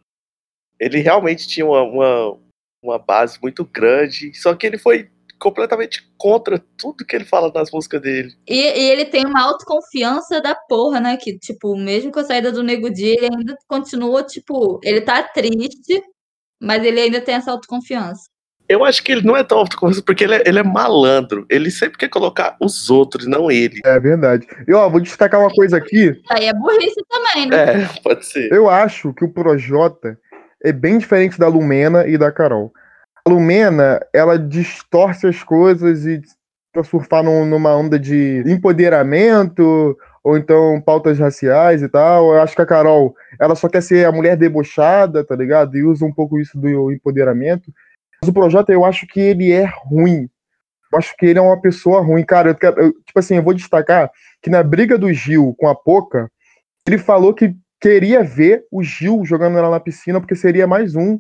Ele 0.81 1.01
realmente 1.01 1.49
tinha 1.49 1.67
uma, 1.67 1.83
uma, 1.83 2.39
uma 2.83 2.99
base 2.99 3.39
muito 3.43 3.65
grande, 3.65 4.33
só 4.35 4.55
que 4.55 4.67
ele 4.67 4.79
foi 4.79 5.11
completamente 5.39 6.09
contra 6.19 6.63
tudo 6.77 7.05
que 7.05 7.15
ele 7.15 7.25
fala 7.25 7.51
nas 7.55 7.71
músicas 7.71 8.03
dele. 8.03 8.35
E, 8.47 8.57
e 8.57 8.91
ele 8.91 9.05
tem 9.05 9.25
uma 9.25 9.43
autoconfiança 9.43 10.41
da 10.41 10.55
porra, 10.55 11.01
né? 11.01 11.17
Que, 11.17 11.39
tipo, 11.39 11.77
mesmo 11.77 12.11
com 12.11 12.21
a 12.21 12.25
saída 12.25 12.51
do 12.51 12.63
Nego 12.63 12.91
Di, 12.91 13.07
ele 13.07 13.29
ainda 13.37 13.57
continua, 13.67 14.23
tipo, 14.25 14.81
ele 14.83 15.01
tá 15.01 15.23
triste, 15.23 16.03
mas 16.61 16.85
ele 16.85 17.01
ainda 17.01 17.21
tem 17.21 17.37
essa 17.37 17.53
autoconfiança. 17.53 18.29
Eu 18.69 18.85
acho 18.85 19.03
que 19.03 19.13
ele 19.13 19.23
não 19.23 19.35
é 19.35 19.43
tão 19.43 19.59
autoconfiança 19.59 20.03
porque 20.03 20.25
ele 20.25 20.35
é, 20.35 20.43
ele 20.47 20.59
é 20.59 20.63
malandro. 20.63 21.47
Ele 21.49 21.71
sempre 21.71 21.97
quer 21.97 22.09
colocar 22.09 22.55
os 22.61 22.91
outros, 22.91 23.27
não 23.27 23.51
ele. 23.51 23.81
É 23.83 23.99
verdade. 23.99 24.47
E 24.67 24.75
ó, 24.75 24.87
vou 24.91 25.01
destacar 25.01 25.41
uma 25.41 25.51
coisa 25.51 25.79
aqui. 25.79 26.21
Aí 26.29 26.47
é 26.47 26.53
burrice 26.53 27.03
também, 27.09 27.47
né? 27.47 27.85
É, 27.85 28.01
pode 28.03 28.27
ser. 28.27 28.53
Eu 28.53 28.69
acho 28.69 29.15
que 29.15 29.25
o 29.25 29.33
Projota 29.33 30.19
é 30.63 30.73
bem 30.73 30.99
diferente 30.99 31.39
da 31.39 31.49
Lumena 31.49 32.07
e 32.07 32.17
da 32.19 32.33
Carol. 32.33 32.73
A 33.27 33.31
Lumena, 33.31 34.01
ela 34.13 34.39
distorce 34.39 35.27
as 35.27 35.43
coisas 35.43 36.07
e 36.07 36.21
pra 36.73 36.85
surfar 36.85 37.23
num- 37.23 37.47
numa 37.47 37.75
onda 37.75 37.99
de 37.99 38.43
empoderamento, 38.47 39.97
ou 40.23 40.37
então 40.37 40.81
pautas 40.81 41.19
raciais 41.19 41.83
e 41.83 41.89
tal. 41.89 42.35
Eu 42.35 42.43
acho 42.43 42.55
que 42.55 42.63
a 42.63 42.67
Carol, 42.67 43.15
ela 43.41 43.55
só 43.55 43.69
quer 43.69 43.83
ser 43.83 44.07
a 44.07 44.13
mulher 44.13 44.37
debochada, 44.37 45.25
tá 45.25 45.35
ligado? 45.35 45.77
E 45.77 45.83
usa 45.83 46.05
um 46.05 46.13
pouco 46.13 46.39
isso 46.39 46.59
do 46.59 46.93
empoderamento. 46.93 47.73
Mas 48.21 48.29
o 48.29 48.33
Projota, 48.33 48.73
eu 48.73 48.85
acho 48.85 49.07
que 49.07 49.21
ele 49.21 49.53
é 49.53 49.65
ruim. 49.85 50.29
Eu 50.93 50.99
acho 50.99 51.15
que 51.17 51.27
ele 51.27 51.39
é 51.39 51.43
uma 51.43 51.61
pessoa 51.61 52.01
ruim. 52.01 52.25
Cara, 52.25 52.51
eu 52.61 52.71
eu- 52.77 52.93
tipo 52.93 53.19
assim, 53.19 53.37
eu 53.37 53.43
vou 53.43 53.55
destacar 53.55 54.11
que 54.43 54.51
na 54.51 54.63
briga 54.63 54.99
do 54.99 55.13
Gil 55.13 55.55
com 55.59 55.69
a 55.69 55.75
Poca, 55.75 56.31
ele 56.87 56.99
falou 56.99 57.33
que 57.35 57.55
queria 57.81 58.23
ver 58.23 58.65
o 58.71 58.83
Gil 58.83 59.25
jogando 59.25 59.59
ela 59.59 59.71
na 59.71 59.81
piscina 59.81 60.21
porque 60.21 60.35
seria 60.35 60.67
mais 60.67 60.95
um 60.95 61.19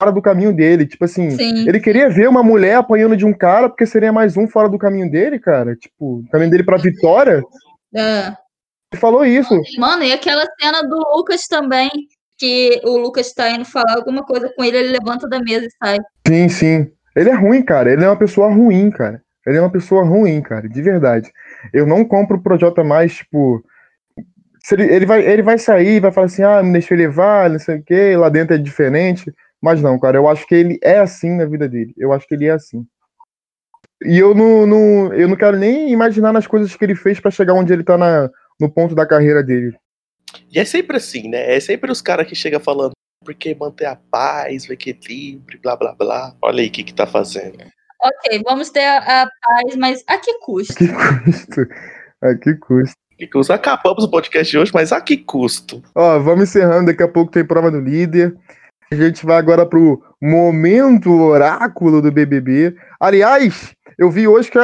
fora 0.00 0.12
do 0.12 0.22
caminho 0.22 0.52
dele. 0.52 0.86
Tipo 0.86 1.04
assim, 1.04 1.30
Sim. 1.30 1.68
ele 1.68 1.78
queria 1.78 2.08
ver 2.08 2.28
uma 2.28 2.42
mulher 2.42 2.76
apanhando 2.76 3.16
de 3.16 3.26
um 3.26 3.32
cara 3.32 3.68
porque 3.68 3.84
seria 3.84 4.12
mais 4.12 4.36
um 4.36 4.48
fora 4.48 4.68
do 4.68 4.78
caminho 4.78 5.10
dele, 5.10 5.38
cara. 5.38 5.76
Tipo, 5.76 6.24
caminho 6.32 6.50
dele 6.50 6.64
pra 6.64 6.78
vitória. 6.78 7.42
É. 7.94 8.28
Ele 8.92 9.00
falou 9.00 9.24
isso. 9.24 9.54
Mano, 9.78 10.02
e 10.02 10.12
aquela 10.12 10.44
cena 10.60 10.82
do 10.82 10.96
Lucas 11.14 11.46
também, 11.46 11.90
que 12.38 12.80
o 12.84 12.96
Lucas 12.96 13.32
tá 13.32 13.50
indo 13.50 13.64
falar 13.64 13.96
alguma 13.96 14.24
coisa 14.24 14.50
com 14.56 14.64
ele, 14.64 14.78
ele 14.78 14.98
levanta 14.98 15.28
da 15.28 15.38
mesa 15.40 15.66
e 15.66 15.70
sai. 15.78 15.98
Sim, 16.26 16.48
sim. 16.48 16.92
Ele 17.14 17.30
é 17.30 17.34
ruim, 17.34 17.62
cara. 17.62 17.92
Ele 17.92 18.04
é 18.04 18.08
uma 18.08 18.16
pessoa 18.16 18.52
ruim, 18.52 18.90
cara. 18.90 19.22
Ele 19.46 19.58
é 19.58 19.60
uma 19.60 19.70
pessoa 19.70 20.04
ruim, 20.04 20.40
cara, 20.42 20.68
de 20.68 20.82
verdade. 20.82 21.30
Eu 21.72 21.86
não 21.86 22.04
compro 22.04 22.36
o 22.36 22.42
Projota 22.42 22.82
mais, 22.82 23.14
tipo. 23.14 23.62
Se 24.62 24.74
ele, 24.74 24.84
ele, 24.84 25.06
vai, 25.06 25.24
ele 25.26 25.42
vai 25.42 25.58
sair, 25.58 26.00
vai 26.00 26.12
falar 26.12 26.26
assim, 26.26 26.42
ah, 26.42 26.62
me 26.62 26.72
deixa 26.72 26.94
eu 26.94 26.98
levar, 26.98 27.50
não 27.50 27.58
sei 27.58 27.78
o 27.78 27.82
quê, 27.82 28.16
lá 28.16 28.28
dentro 28.28 28.54
é 28.54 28.58
diferente. 28.58 29.32
Mas 29.60 29.82
não, 29.82 29.98
cara, 29.98 30.16
eu 30.16 30.28
acho 30.28 30.46
que 30.46 30.54
ele 30.54 30.78
é 30.82 30.98
assim 30.98 31.36
na 31.36 31.44
vida 31.44 31.68
dele. 31.68 31.94
Eu 31.96 32.12
acho 32.12 32.26
que 32.26 32.34
ele 32.34 32.46
é 32.46 32.52
assim. 32.52 32.86
E 34.02 34.18
eu 34.18 34.34
não, 34.34 34.66
não, 34.66 35.12
eu 35.12 35.28
não 35.28 35.36
quero 35.36 35.58
nem 35.58 35.90
imaginar 35.92 36.32
nas 36.32 36.46
coisas 36.46 36.74
que 36.74 36.84
ele 36.84 36.94
fez 36.94 37.20
pra 37.20 37.30
chegar 37.30 37.52
onde 37.52 37.72
ele 37.72 37.84
tá 37.84 37.98
na, 37.98 38.30
no 38.58 38.70
ponto 38.70 38.94
da 38.94 39.06
carreira 39.06 39.42
dele. 39.42 39.76
E 40.50 40.58
é 40.58 40.64
sempre 40.64 40.96
assim, 40.96 41.28
né? 41.28 41.54
É 41.54 41.60
sempre 41.60 41.90
os 41.90 42.00
caras 42.00 42.26
que 42.26 42.34
chegam 42.34 42.60
falando 42.60 42.92
porque 43.22 43.54
manter 43.54 43.84
a 43.84 43.96
paz, 43.96 44.66
o 44.66 44.72
equilíbrio, 44.72 45.60
blá 45.60 45.76
blá 45.76 45.94
blá. 45.94 46.34
Olha 46.42 46.62
aí 46.62 46.68
o 46.68 46.72
que 46.72 46.84
que 46.84 46.94
tá 46.94 47.06
fazendo. 47.06 47.58
Ok, 48.02 48.42
vamos 48.44 48.70
ter 48.70 48.84
a, 48.84 49.22
a 49.22 49.26
paz, 49.26 49.76
mas 49.76 50.02
a 50.06 50.16
que 50.16 50.38
custo? 50.38 50.74
Que 50.74 50.88
custo? 50.88 51.60
A 52.22 52.34
que 52.34 52.54
custo? 52.54 52.99
Custo? 53.26 53.52
Acabamos 53.52 54.04
o 54.04 54.10
podcast 54.10 54.50
de 54.50 54.58
hoje, 54.58 54.70
mas 54.72 54.92
a 54.92 55.00
que 55.00 55.16
custo? 55.16 55.82
Ó, 55.94 56.18
vamos 56.18 56.48
encerrando, 56.48 56.86
daqui 56.86 57.02
a 57.02 57.08
pouco 57.08 57.32
tem 57.32 57.44
prova 57.44 57.70
do 57.70 57.80
líder. 57.80 58.36
A 58.92 58.96
gente 58.96 59.24
vai 59.24 59.36
agora 59.36 59.64
pro 59.64 60.02
momento 60.20 61.12
oráculo 61.12 62.02
do 62.02 62.10
BBB. 62.10 62.76
Aliás, 62.98 63.74
eu 63.96 64.10
vi 64.10 64.26
hoje 64.26 64.50
que 64.50 64.58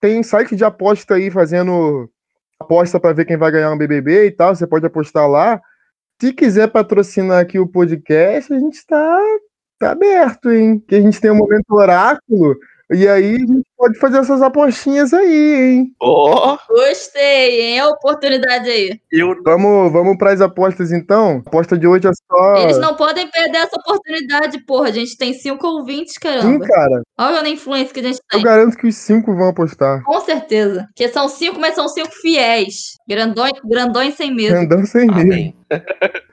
tem 0.00 0.22
site 0.22 0.54
de 0.54 0.64
aposta 0.64 1.14
aí 1.14 1.30
fazendo 1.30 2.08
aposta 2.60 3.00
pra 3.00 3.12
ver 3.12 3.24
quem 3.24 3.36
vai 3.36 3.50
ganhar 3.50 3.72
um 3.72 3.78
BBB 3.78 4.26
e 4.26 4.30
tal. 4.30 4.54
Você 4.54 4.66
pode 4.66 4.86
apostar 4.86 5.28
lá. 5.28 5.60
Se 6.20 6.32
quiser 6.32 6.68
patrocinar 6.68 7.40
aqui 7.40 7.58
o 7.58 7.66
podcast, 7.66 8.52
a 8.52 8.58
gente 8.58 8.86
tá, 8.86 9.20
tá 9.78 9.90
aberto, 9.90 10.50
hein? 10.50 10.82
Que 10.86 10.94
a 10.94 11.00
gente 11.00 11.20
tem 11.20 11.30
o 11.30 11.34
momento 11.34 11.70
oráculo. 11.72 12.56
E 12.92 13.08
aí 13.08 13.34
a 13.34 13.38
gente 13.38 13.64
pode 13.76 13.98
fazer 13.98 14.18
essas 14.18 14.40
apostinhas 14.40 15.12
aí, 15.12 15.54
hein? 15.54 15.94
Ó, 16.00 16.56
Gostei, 16.68 17.60
hein? 17.60 17.78
É 17.78 17.80
a 17.80 17.88
oportunidade 17.88 18.68
aí. 18.70 19.00
eu 19.10 19.34
Vamos, 19.44 19.92
vamos 19.92 20.16
para 20.16 20.32
as 20.32 20.40
apostas 20.40 20.92
então? 20.92 21.42
A 21.44 21.48
aposta 21.48 21.76
de 21.76 21.86
hoje 21.86 22.06
é 22.06 22.12
só. 22.12 22.56
Eles 22.58 22.78
não 22.78 22.94
podem 22.94 23.28
perder 23.28 23.58
essa 23.58 23.76
oportunidade, 23.76 24.64
porra. 24.64 24.88
A 24.88 24.92
gente 24.92 25.16
tem 25.16 25.34
cinco 25.34 25.66
ouvintes, 25.66 26.14
Sim, 26.14 26.20
caramba. 26.20 26.64
cara. 26.64 27.02
Olha 27.18 27.40
a 27.40 27.48
influência 27.48 27.92
que 27.92 28.00
a 28.00 28.04
gente 28.04 28.18
Eu 28.32 28.38
tem. 28.38 28.42
garanto 28.42 28.76
que 28.76 28.86
os 28.86 28.94
cinco 28.94 29.34
vão 29.34 29.48
apostar. 29.48 30.02
Com 30.04 30.20
certeza. 30.20 30.86
Porque 30.86 31.08
são 31.08 31.28
cinco, 31.28 31.58
mas 31.58 31.74
são 31.74 31.88
cinco 31.88 32.12
fiéis. 32.12 32.94
Grandões, 33.08 33.54
grandões 33.64 34.14
sem 34.14 34.32
medo. 34.34 34.56
Andando 34.56 34.86
sem 34.86 35.06
medo. 35.08 35.20
Amém. 35.20 35.56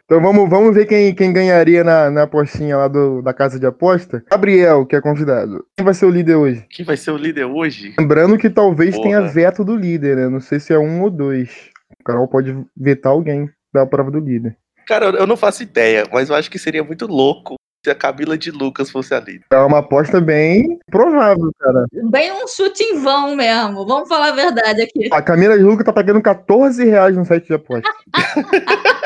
Então 0.06 0.22
vamos, 0.22 0.50
vamos 0.50 0.76
ver 0.76 0.86
quem, 0.86 1.16
quem 1.16 1.34
ganharia 1.34 1.84
na, 1.84 2.12
na 2.12 2.24
apostinha 2.24 2.78
lá 2.78 2.88
do, 2.88 3.22
da 3.22 3.34
casa 3.34 3.60
de 3.60 3.66
aposta. 3.66 4.24
Gabriel, 4.30 4.86
que 4.86 4.96
é 4.96 5.02
convidado. 5.02 5.66
Quem 5.76 5.86
vai 5.86 5.94
ser 5.94 6.06
o 6.06 6.10
líder 6.10 6.36
hoje? 6.36 6.66
Quem 6.70 6.86
vai 6.86 6.98
ser 6.98 7.12
o 7.12 7.18
líder 7.18 7.46
hoje? 7.46 7.96
Lembrando 7.98 8.38
que 8.38 8.50
talvez 8.50 8.96
Porra. 8.96 9.04
tenha 9.04 9.22
veto 9.22 9.64
do 9.64 9.76
líder, 9.76 10.18
né? 10.18 10.30
Não 10.30 10.40
sei 10.40 10.60
se 10.60 10.74
é 10.74 10.78
um 10.78 11.02
ou 11.02 11.10
dois. 11.10 11.72
O 12.00 12.04
Carol 12.04 12.28
pode 12.28 12.56
vetar 12.76 13.12
alguém 13.12 13.50
da 13.74 13.86
prova 13.86 14.12
do 14.12 14.20
líder. 14.20 14.58
Cara, 14.86 15.06
eu 15.06 15.26
não 15.26 15.38
faço 15.38 15.64
ideia, 15.64 16.06
mas 16.12 16.30
eu 16.30 16.36
acho 16.36 16.52
que 16.52 16.60
seria 16.60 16.84
muito 16.84 17.08
louco 17.08 17.56
se 17.84 17.90
a 17.90 17.96
Camila 17.96 18.38
de 18.38 18.52
Lucas 18.52 18.90
fosse 18.90 19.14
a 19.14 19.20
líder. 19.20 19.46
É 19.52 19.58
uma 19.58 19.80
aposta 19.80 20.22
bem 20.22 20.80
provável, 20.90 21.52
cara. 21.60 21.86
Bem 22.10 22.32
um 22.32 22.48
chute 22.48 22.82
em 22.82 23.00
vão 23.00 23.36
mesmo. 23.36 23.86
Vamos 23.86 24.08
falar 24.08 24.30
a 24.30 24.36
verdade 24.36 24.82
aqui. 24.82 25.10
A 25.12 25.22
Camila 25.22 25.58
de 25.58 25.64
Luca 25.64 25.84
tá 25.84 25.92
pagando 25.92 26.22
14 26.22 26.86
reais 26.86 27.16
no 27.16 27.26
site 27.26 27.48
de 27.48 27.54
aposta. 27.54 27.90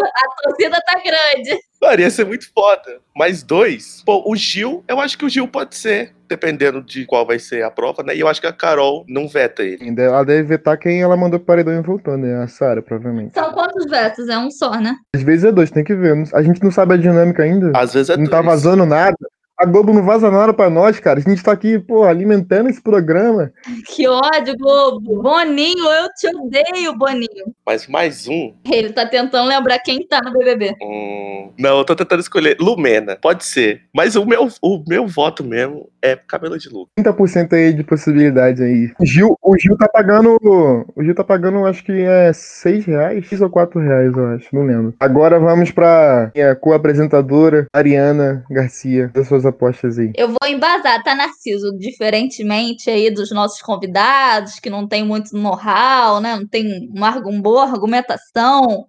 A 0.00 0.42
torcida 0.42 0.80
tá 0.86 1.00
grande. 1.04 1.58
Mano, 1.80 2.00
ia 2.00 2.10
ser 2.10 2.24
muito 2.24 2.50
foda. 2.52 2.98
Mais 3.14 3.42
dois. 3.42 4.02
Pô, 4.06 4.22
o 4.26 4.36
Gil, 4.36 4.84
eu 4.88 5.00
acho 5.00 5.18
que 5.18 5.24
o 5.24 5.28
Gil 5.28 5.48
pode 5.48 5.74
ser, 5.76 6.14
dependendo 6.28 6.80
de 6.82 7.04
qual 7.04 7.26
vai 7.26 7.38
ser 7.38 7.64
a 7.64 7.70
prova, 7.70 8.02
né? 8.02 8.14
E 8.14 8.20
eu 8.20 8.28
acho 8.28 8.40
que 8.40 8.46
a 8.46 8.52
Carol 8.52 9.04
não 9.08 9.28
veta 9.28 9.62
ele. 9.62 9.92
Ela 10.00 10.24
deve 10.24 10.44
vetar 10.44 10.78
quem 10.78 11.02
ela 11.02 11.16
mandou 11.16 11.38
pro 11.40 11.46
paredão 11.46 11.74
e 11.74 11.82
voltou, 11.82 12.16
né? 12.16 12.42
A 12.42 12.46
Sara, 12.46 12.80
provavelmente. 12.80 13.34
São 13.34 13.52
quantos 13.52 13.84
vetos? 13.90 14.28
É 14.28 14.38
um 14.38 14.50
só, 14.50 14.70
né? 14.80 14.94
Às 15.14 15.22
vezes 15.22 15.44
é 15.44 15.52
dois, 15.52 15.70
tem 15.70 15.84
que 15.84 15.94
ver. 15.94 16.24
A 16.32 16.42
gente 16.42 16.62
não 16.62 16.70
sabe 16.70 16.94
a 16.94 16.96
dinâmica 16.96 17.42
ainda. 17.42 17.72
Às 17.74 17.94
vezes 17.94 18.10
é 18.10 18.16
não 18.16 18.24
dois. 18.24 18.30
tá 18.30 18.40
vazando 18.42 18.86
nada. 18.86 19.16
A 19.62 19.64
Globo 19.64 19.92
não 19.92 20.02
vaza 20.02 20.28
nada 20.28 20.52
pra 20.52 20.68
nós, 20.68 20.98
cara. 20.98 21.20
A 21.20 21.22
gente 21.22 21.40
tá 21.40 21.52
aqui, 21.52 21.78
pô, 21.78 22.02
alimentando 22.02 22.68
esse 22.68 22.82
programa. 22.82 23.52
Que 23.86 24.08
ódio, 24.08 24.58
Globo. 24.58 25.22
Boninho, 25.22 25.84
eu 25.84 26.08
te 26.16 26.26
odeio, 26.36 26.98
Boninho. 26.98 27.54
Mas 27.64 27.86
mais 27.86 28.26
um. 28.26 28.52
Ele 28.68 28.92
tá 28.92 29.06
tentando 29.06 29.48
lembrar 29.48 29.78
quem 29.78 30.04
tá 30.04 30.20
no 30.20 30.32
BBB. 30.32 30.74
Hum, 30.82 31.52
não, 31.56 31.78
eu 31.78 31.84
tô 31.84 31.94
tentando 31.94 32.18
escolher. 32.18 32.56
Lumena, 32.58 33.14
pode 33.14 33.44
ser. 33.44 33.82
Mas 33.94 34.16
o 34.16 34.26
meu, 34.26 34.48
o 34.60 34.82
meu 34.84 35.06
voto 35.06 35.44
mesmo 35.44 35.88
é 36.02 36.16
Cabelo 36.16 36.58
de 36.58 36.68
Lucas. 36.68 36.92
30% 36.98 37.52
aí 37.52 37.72
de 37.72 37.84
possibilidade 37.84 38.64
aí. 38.64 38.90
O 38.98 39.06
Gil, 39.06 39.38
o 39.40 39.56
Gil 39.56 39.76
tá 39.76 39.88
pagando. 39.88 40.36
O 40.42 41.04
Gil 41.04 41.14
tá 41.14 41.22
pagando, 41.22 41.64
acho 41.66 41.84
que 41.84 41.92
é 41.92 42.32
6 42.32 42.84
reais, 42.86 43.28
6 43.28 43.42
ou 43.42 43.50
4 43.50 43.80
reais, 43.80 44.16
eu 44.16 44.26
acho. 44.26 44.48
Não 44.52 44.64
lembro. 44.64 44.94
Agora 44.98 45.38
vamos 45.38 45.70
pra 45.70 46.32
minha 46.34 46.56
co-apresentadora, 46.56 47.66
Ariana 47.72 48.44
Garcia. 48.50 49.08
Das 49.14 49.28
suas 49.28 49.46
apostas 49.52 49.98
aí. 49.98 50.12
Eu 50.16 50.28
vou 50.28 50.48
embasar, 50.48 51.02
tá, 51.02 51.14
Narciso? 51.14 51.76
Diferentemente 51.78 52.90
aí 52.90 53.10
dos 53.10 53.30
nossos 53.30 53.62
convidados, 53.62 54.58
que 54.58 54.68
não 54.68 54.86
tem 54.86 55.04
muito 55.04 55.36
know-how, 55.36 56.20
né? 56.20 56.36
Não 56.36 56.46
tem 56.46 56.88
uma, 56.90 57.16
uma 57.18 57.42
boa 57.42 57.64
argumentação. 57.64 58.86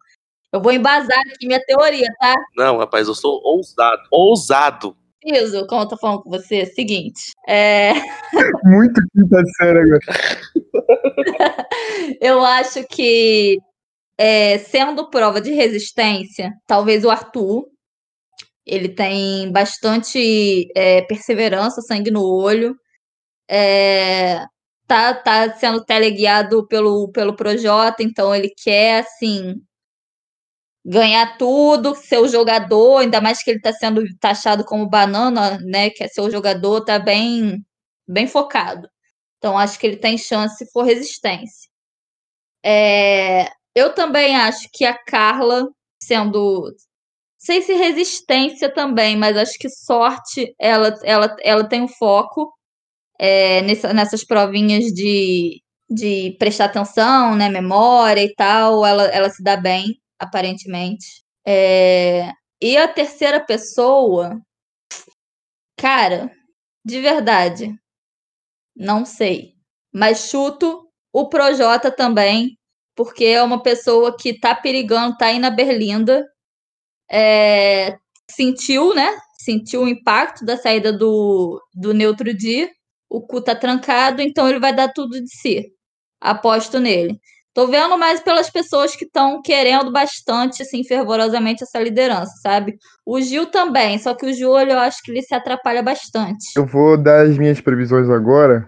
Eu 0.51 0.61
vou 0.61 0.72
embasar 0.72 1.20
aqui 1.20 1.47
minha 1.47 1.64
teoria, 1.66 2.07
tá? 2.20 2.36
Não, 2.55 2.78
rapaz, 2.78 3.07
eu 3.07 3.16
sou 3.16 3.41
ousado. 3.43 4.01
Ousado. 4.11 4.95
Narciso, 5.26 5.66
como 5.68 5.82
eu 5.82 5.88
tô 5.88 5.97
falando 5.97 6.22
com 6.22 6.30
você, 6.30 6.57
é 6.57 6.64
o 6.64 6.74
seguinte. 6.74 7.32
É... 7.47 7.93
Muito 8.64 9.01
quinta 9.14 9.41
série 9.57 9.80
agora. 9.80 9.99
eu 12.22 12.43
acho 12.43 12.86
que, 12.88 13.57
é, 14.18 14.57
sendo 14.59 15.09
prova 15.09 15.39
de 15.39 15.51
resistência, 15.51 16.51
talvez 16.68 17.05
o 17.05 17.09
Arthur, 17.09 17.66
ele 18.66 18.89
tem 18.89 19.51
bastante 19.51 20.68
é, 20.76 21.01
perseverança, 21.03 21.82
sangue 21.82 22.11
no 22.11 22.24
olho. 22.24 22.76
É, 23.49 24.45
tá, 24.88 25.14
tá 25.14 25.53
sendo 25.55 25.84
teleguiado 25.86 26.68
pelo, 26.68 27.11
pelo 27.11 27.36
Projota, 27.36 28.03
então 28.03 28.36
ele 28.36 28.51
quer, 28.64 29.01
assim, 29.01 29.55
ganhar 30.86 31.38
tudo, 31.38 31.95
ser 31.95 32.18
o 32.20 32.28
jogador, 32.28 32.99
ainda 32.99 33.22
mais 33.22 33.41
que 33.43 33.51
ele 33.51 33.57
está 33.59 33.72
sendo 33.74 34.03
taxado 34.20 34.66
como 34.66 34.89
banana, 34.89 35.57
né? 35.61 35.89
Quer 35.89 36.09
ser 36.09 36.22
o 36.22 36.30
jogador, 36.32 36.82
tá 36.84 36.99
bem, 36.99 37.64
bem 38.07 38.28
focado. 38.28 38.89
Então, 39.38 39.57
acho 39.57 39.80
que 39.80 39.88
ele 39.88 39.97
tem 39.97 40.18
chance 40.18 40.57
se 40.57 40.72
for 40.72 40.84
resistência. 40.84 41.70
É, 42.66 43.47
eu 43.76 43.93
também 43.93 44.36
acho 44.36 44.70
que 44.74 44.86
a 44.86 44.97
Carla, 45.05 45.68
sendo 46.01 46.72
sei 47.44 47.62
se 47.62 47.74
resistência 47.74 48.74
também, 48.74 49.18
mas 49.18 49.36
acho 49.38 49.58
que 49.60 49.70
sorte 49.70 50.56
ela, 50.60 50.98
ela, 51.04 51.36
ela 51.41 51.68
tem 51.68 51.82
um 51.82 51.88
foco 51.88 52.54
é, 53.20 53.62
nessa, 53.62 53.94
nessas 53.94 54.24
provinhas 54.26 54.86
de, 54.86 55.62
de 55.89 56.36
prestar 56.39 56.66
atenção, 56.66 57.36
né, 57.36 57.50
memória 57.50 58.24
e 58.24 58.34
tal, 58.34 58.86
ela, 58.86 59.04
ela 59.08 59.30
se 59.30 59.44
dá 59.44 59.58
bem, 59.58 60.00
aparentemente. 60.18 61.06
É, 61.46 62.32
e 62.62 62.78
a 62.78 62.88
terceira 62.88 63.46
pessoa, 63.46 64.39
cara, 65.78 66.32
de 66.86 67.02
verdade, 67.02 67.76
não 68.76 69.06
sei, 69.06 69.54
mas 69.94 70.30
chuto 70.30 70.88
o 71.12 71.28
Projota 71.28 71.91
também, 71.91 72.58
porque 72.96 73.26
é 73.26 73.44
uma 73.44 73.62
pessoa 73.62 74.16
que 74.18 74.39
tá 74.39 74.56
perigando, 74.56 75.18
tá 75.18 75.28
aí 75.28 75.39
na 75.39 75.50
Berlinda, 75.50 76.26
é, 77.14 77.95
sentiu, 78.28 78.95
né? 78.95 79.16
Sentiu 79.38 79.84
o 79.84 79.88
impacto 79.88 80.43
da 80.43 80.57
saída 80.57 80.91
do, 80.91 81.61
do 81.76 81.93
Neutro 81.93 82.34
Dia. 82.36 82.68
O 83.07 83.22
cu 83.22 83.39
tá 83.39 83.53
trancado, 83.53 84.20
então 84.20 84.49
ele 84.49 84.59
vai 84.59 84.76
dar 84.76 84.91
tudo 84.91 85.22
de 85.22 85.30
si. 85.30 85.68
Aposto 86.20 86.80
nele. 86.80 87.20
Tô 87.53 87.68
vendo 87.68 87.95
mais 87.99 88.20
pelas 88.20 88.49
pessoas 88.49 88.95
que 88.95 89.05
estão 89.05 89.39
querendo 89.43 89.91
bastante, 89.91 90.64
assim, 90.64 90.84
fervorosamente 90.84 91.64
essa 91.64 91.80
liderança, 91.80 92.32
sabe? 92.41 92.78
O 93.05 93.22
Gil 93.22 93.45
também, 93.45 93.99
só 93.99 94.16
que 94.16 94.26
o 94.26 94.34
Gil, 94.34 94.57
eu 94.57 94.80
acho 94.80 95.03
que 95.03 95.11
ele 95.11 95.22
se 95.22 95.36
atrapalha 95.36 95.84
bastante. 95.84 96.47
Eu 96.57 96.66
vou 96.66 96.97
dar 96.97 97.28
as 97.28 97.38
minhas 97.38 97.61
previsões 97.61 98.09
agora. 98.09 98.68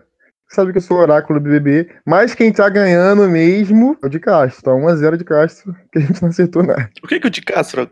Sabe 0.50 0.72
que 0.72 0.78
eu 0.78 0.82
sou 0.84 0.98
oráculo 0.98 1.40
do 1.40 1.44
BBB, 1.44 1.90
mas 2.06 2.36
quem 2.36 2.54
tá 2.54 2.70
ganhando 2.70 3.28
mesmo 3.28 3.98
é 4.04 4.06
o 4.06 4.10
de 4.10 4.20
Castro. 4.20 4.62
Tá 4.62 4.72
1x0 4.72 5.18
de 5.18 5.24
Castro, 5.24 5.76
que 5.92 5.98
a 5.98 6.02
gente 6.02 6.22
não 6.22 6.30
acertou 6.30 6.62
nada. 6.62 6.88
Por 7.02 7.10
que, 7.10 7.20
que 7.20 7.28
o 7.28 7.32
de 7.32 7.42
Castro 7.42 7.90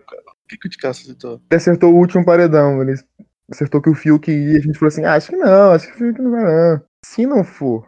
que, 0.57 0.67
o 0.67 0.69
de 0.69 0.77
Castro 0.77 1.05
acertou? 1.05 1.41
Acertou 1.49 1.93
o 1.93 1.97
último 1.97 2.25
paredão. 2.25 2.81
Ele 2.81 2.95
acertou 3.51 3.81
que 3.81 3.89
o 3.89 3.95
Fiuk 3.95 4.31
ia. 4.31 4.57
A 4.57 4.61
gente 4.61 4.77
falou 4.77 4.89
assim: 4.89 5.05
ah, 5.05 5.15
acho 5.15 5.29
que 5.29 5.35
não, 5.35 5.71
acho 5.71 5.87
que 5.87 5.93
o 5.93 5.97
Fiuk 5.97 6.21
não 6.21 6.31
vai 6.31 6.43
não. 6.43 6.81
Se 7.05 7.25
não 7.25 7.43
for, 7.43 7.87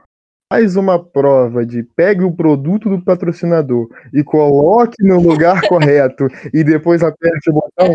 faz 0.51 0.75
uma 0.75 1.03
prova 1.03 1.65
de 1.65 1.83
pegue 1.83 2.23
o 2.23 2.31
produto 2.31 2.89
do 2.89 3.01
patrocinador 3.01 3.89
e 4.13 4.23
coloque 4.23 5.03
no 5.03 5.19
lugar 5.19 5.61
correto 5.67 6.27
e 6.53 6.63
depois 6.63 7.01
aperte 7.01 7.49
o 7.49 7.53
botão. 7.53 7.93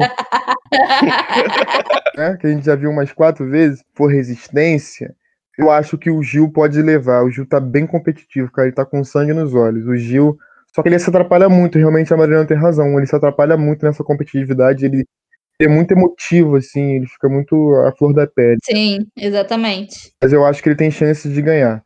né, 2.17 2.37
que 2.39 2.47
a 2.47 2.51
gente 2.51 2.67
já 2.67 2.75
viu 2.75 2.91
umas 2.91 3.13
quatro 3.13 3.49
vezes, 3.49 3.83
for 3.95 4.07
resistência. 4.07 5.15
Eu 5.59 5.71
acho 5.71 5.99
que 5.99 6.11
o 6.11 6.23
Gil 6.23 6.51
pode 6.51 6.81
levar. 6.81 7.23
O 7.23 7.31
Gil 7.31 7.47
tá 7.47 7.61
bem 7.61 7.87
competitivo, 7.87 8.51
cara. 8.51 8.69
Ele 8.69 8.75
tá 8.75 8.85
com 8.85 9.05
sangue 9.05 9.35
nos 9.35 9.55
olhos. 9.55 9.87
O 9.87 9.95
Gil 9.95 10.39
só 10.75 10.83
que 10.83 10.89
ele 10.89 10.99
se 10.99 11.09
atrapalha 11.09 11.49
muito, 11.49 11.79
realmente 11.79 12.13
a 12.13 12.17
Mariana 12.17 12.47
tem 12.47 12.57
razão. 12.57 12.97
Ele 12.97 13.07
se 13.07 13.17
atrapalha 13.17 13.57
muito 13.57 13.85
nessa 13.85 14.05
competitividade, 14.05 14.87
ele 14.87 15.05
é 15.61 15.69
muito 15.69 15.93
emotivo, 15.93 16.57
assim, 16.57 16.97
ele 16.97 17.07
fica 17.07 17.29
muito 17.29 17.75
à 17.87 17.93
flor 17.93 18.15
da 18.15 18.27
pele. 18.27 18.59
Sim, 18.65 19.07
exatamente. 19.17 20.13
Mas 20.23 20.33
eu 20.33 20.45
acho 20.45 20.63
que 20.63 20.69
ele 20.69 20.77
tem 20.77 20.91
chances 20.91 21.33
de 21.33 21.43
ganhar. 21.43 21.83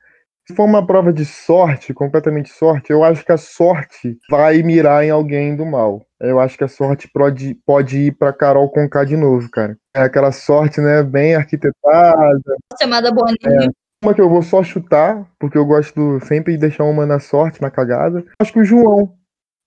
Se 0.46 0.54
for 0.54 0.64
uma 0.64 0.86
prova 0.86 1.10
de 1.10 1.24
sorte, 1.24 1.94
completamente 1.94 2.50
sorte, 2.50 2.92
eu 2.92 3.02
acho 3.02 3.24
que 3.24 3.32
a 3.32 3.36
sorte 3.38 4.18
vai 4.30 4.62
mirar 4.62 5.02
em 5.02 5.10
alguém 5.10 5.56
do 5.56 5.64
mal. 5.64 6.04
Eu 6.20 6.38
acho 6.38 6.58
que 6.58 6.64
a 6.64 6.68
sorte 6.68 7.08
pode, 7.12 7.54
pode 7.66 7.98
ir 7.98 8.12
para 8.12 8.32
Carol 8.32 8.70
Conká 8.70 9.04
de 9.04 9.16
novo, 9.16 9.48
cara. 9.50 9.76
É 9.96 10.02
aquela 10.02 10.30
sorte, 10.32 10.82
né, 10.82 11.02
bem 11.02 11.34
arquitetada. 11.34 12.56
Chamada 12.78 13.10
Boninho. 13.10 13.38
É 13.62 13.83
uma 14.04 14.14
que 14.14 14.20
eu 14.20 14.28
vou 14.28 14.42
só 14.42 14.62
chutar, 14.62 15.26
porque 15.38 15.56
eu 15.56 15.64
gosto 15.64 16.20
sempre 16.20 16.52
de 16.52 16.58
deixar 16.58 16.84
uma 16.84 17.06
na 17.06 17.18
sorte, 17.18 17.62
na 17.62 17.70
cagada. 17.70 18.24
Acho 18.38 18.52
que 18.52 18.60
o 18.60 18.64
João. 18.64 19.14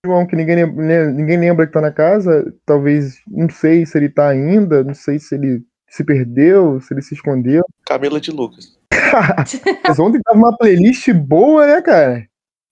João, 0.06 0.26
que 0.26 0.36
ninguém, 0.36 0.64
ninguém 1.12 1.36
lembra 1.36 1.66
que 1.66 1.72
tá 1.72 1.80
na 1.80 1.90
casa. 1.90 2.54
Talvez, 2.64 3.20
não 3.26 3.50
sei 3.50 3.84
se 3.84 3.98
ele 3.98 4.08
tá 4.08 4.28
ainda, 4.28 4.84
não 4.84 4.94
sei 4.94 5.18
se 5.18 5.34
ele 5.34 5.62
se 5.88 6.04
perdeu, 6.04 6.80
se 6.80 6.94
ele 6.94 7.02
se 7.02 7.14
escondeu. 7.14 7.64
Camila 7.86 8.20
de 8.20 8.30
Lucas. 8.30 8.78
Mas 9.86 9.98
ontem 9.98 10.20
tava 10.22 10.38
uma 10.38 10.56
playlist 10.56 11.12
boa, 11.12 11.66
né, 11.66 11.82
cara? 11.82 12.26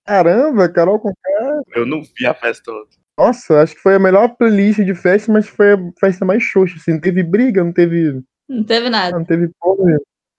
Caramba, 0.07 0.69
Carol 0.69 1.01
com 1.01 1.13
cara. 1.13 1.63
Eu 1.75 1.85
não 1.85 2.03
vi 2.03 2.27
a 2.27 2.35
festa 2.35 2.63
toda. 2.65 2.87
Nossa, 3.19 3.63
acho 3.63 3.75
que 3.75 3.81
foi 3.81 3.97
a 3.97 3.99
melhor 3.99 4.37
playlist 4.37 4.81
de 4.81 4.95
festa, 4.95 5.33
mas 5.33 5.49
foi 5.49 5.73
a 5.73 5.79
festa 5.99 6.25
mais 6.25 6.43
xoxa, 6.43 6.77
assim. 6.77 6.93
Não 6.93 7.01
teve 7.01 7.23
briga, 7.23 7.65
não 7.65 7.73
teve. 7.73 8.23
Não 8.47 8.63
teve 8.63 8.91
nada. 8.91 9.19
Não 9.19 9.25
teve 9.25 9.51
porra. 9.59 9.97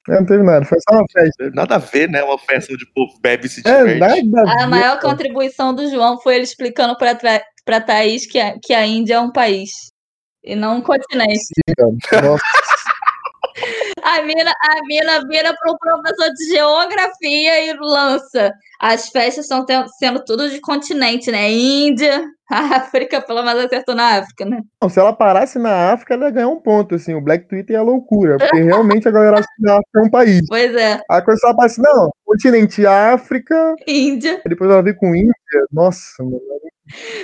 É, 0.10 0.14
não 0.16 0.26
teve 0.26 0.43
nada, 0.43 0.66
foi 0.66 0.78
só 0.80 0.95
uma 0.97 1.05
festa. 1.12 1.51
Nada 1.53 1.76
a 1.76 1.80
ver, 1.80 2.10
né? 2.10 2.24
Uma 2.24 2.38
festa 2.38 2.74
onde 2.74 2.84
o 2.86 2.93
povo 2.93 3.20
bebe 3.22 3.47
e 3.47 3.49
se 3.49 3.62
É, 3.68 3.84
diverte. 3.86 4.24
nada 4.28 4.49
a 4.51 4.64
A 4.64 4.68
maior 4.68 4.99
cara. 4.99 5.10
contribuição 5.12 5.74
do 5.74 5.89
João 5.89 6.20
foi 6.22 6.36
ele 6.36 6.43
explicando 6.43 6.97
pra, 6.97 7.14
Tra- 7.16 7.43
pra 7.66 7.82
Thaís 7.82 8.26
que 8.26 8.39
a, 8.39 8.58
que 8.62 8.74
a 8.74 8.86
Índia 8.86 9.16
é 9.16 9.20
um 9.20 9.32
país 9.32 9.70
e 10.43 10.55
não 10.55 10.78
um 10.78 10.82
continente. 10.82 11.41
Nossa, 12.12 12.43
A 14.03 14.22
mina, 14.22 14.51
a 14.51 14.86
mina 14.86 15.28
vira 15.28 15.53
para 15.55 15.72
um 15.72 15.78
professor 15.78 16.32
de 16.34 16.45
geografia 16.49 17.66
e 17.66 17.74
lança. 17.80 18.51
As 18.80 19.10
festas 19.10 19.45
estão 19.45 19.66
sendo 19.99 20.24
tudo 20.24 20.49
de 20.49 20.62
continente, 20.62 21.32
né? 21.32 21.51
Índia, 21.51 22.24
África, 22.49 23.20
pelo 23.22 23.43
menos 23.43 23.66
acertou 23.66 23.95
na 23.95 24.20
África, 24.20 24.45
né? 24.45 24.62
Não, 24.82 24.89
se 24.89 24.99
ela 24.99 25.12
parasse 25.14 25.58
na 25.58 25.91
África, 25.93 26.14
ela 26.14 26.26
ia 26.26 26.32
ganhar 26.32 26.47
um 26.49 26.60
ponto, 26.62 26.95
assim. 26.95 27.14
O 27.16 27.22
Black 27.22 27.47
Twitter 27.47 27.76
é 27.76 27.82
loucura, 27.82 28.38
porque 28.38 28.62
realmente 28.62 29.08
a 29.08 29.12
galera 29.12 29.39
acha 29.39 29.47
que 29.58 29.68
a 29.70 29.74
África 29.74 29.99
é 29.99 30.01
um 30.03 30.10
país. 30.10 30.41
Pois 30.47 30.76
é, 30.76 31.01
Aí 31.10 31.22
quando 31.24 31.38
ela 31.43 31.53
aparece, 31.53 31.82
não, 31.82 32.12
continente 32.26 32.86
África, 32.86 33.76
Índia. 33.88 34.41
depois 34.45 34.70
ela 34.70 34.84
vem 34.84 34.95
com 34.95 35.16
Índia. 35.16 35.34
Nossa, 35.72 36.24
mano. 36.24 36.39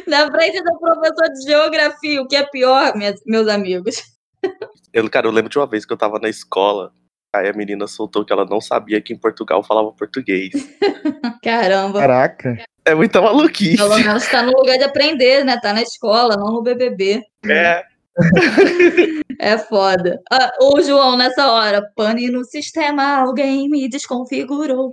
Na 0.08 0.30
frente 0.30 0.62
do 0.62 0.78
professor 0.80 1.30
de 1.34 1.42
geografia, 1.46 2.22
o 2.22 2.28
que 2.28 2.36
é 2.36 2.44
pior, 2.44 2.96
minhas- 2.98 3.22
meus 3.26 3.48
amigos. 3.48 3.96
Eu, 4.94 5.10
cara, 5.10 5.28
eu 5.28 5.32
lembro 5.32 5.50
de 5.50 5.58
uma 5.58 5.68
vez 5.68 5.86
que 5.86 5.92
eu 5.92 5.98
tava 5.98 6.20
na 6.20 6.30
escola, 6.30 6.94
aí 7.36 7.50
a 7.50 7.54
menina 7.54 7.88
soltou 7.88 8.24
que 8.24 8.32
ela 8.32 8.46
não 8.46 8.62
sabia 8.62 9.02
que 9.02 9.12
em 9.12 9.18
Portugal 9.18 9.64
falava 9.64 9.92
português. 9.92 10.52
Caramba. 11.44 12.00
Caraca. 12.00 12.64
É 12.86 12.94
muita 12.94 13.22
maluquice. 13.22 13.78
Pelo 13.78 13.98
menos 13.98 14.28
tá 14.28 14.44
no 14.44 14.52
lugar 14.52 14.78
de 14.78 14.84
aprender, 14.84 15.44
né? 15.44 15.60
Tá 15.60 15.74
na 15.74 15.82
escola, 15.82 16.38
não 16.38 16.52
no 16.52 16.62
BBB. 16.62 17.24
É, 17.46 17.84
É 19.40 19.58
foda. 19.58 20.22
Ah, 20.32 20.52
ô, 20.62 20.82
João, 20.82 21.18
nessa 21.18 21.52
hora, 21.52 21.82
pane 21.96 22.30
no 22.30 22.46
sistema, 22.46 23.18
alguém 23.18 23.70
me 23.70 23.90
desconfigurou. 23.90 24.92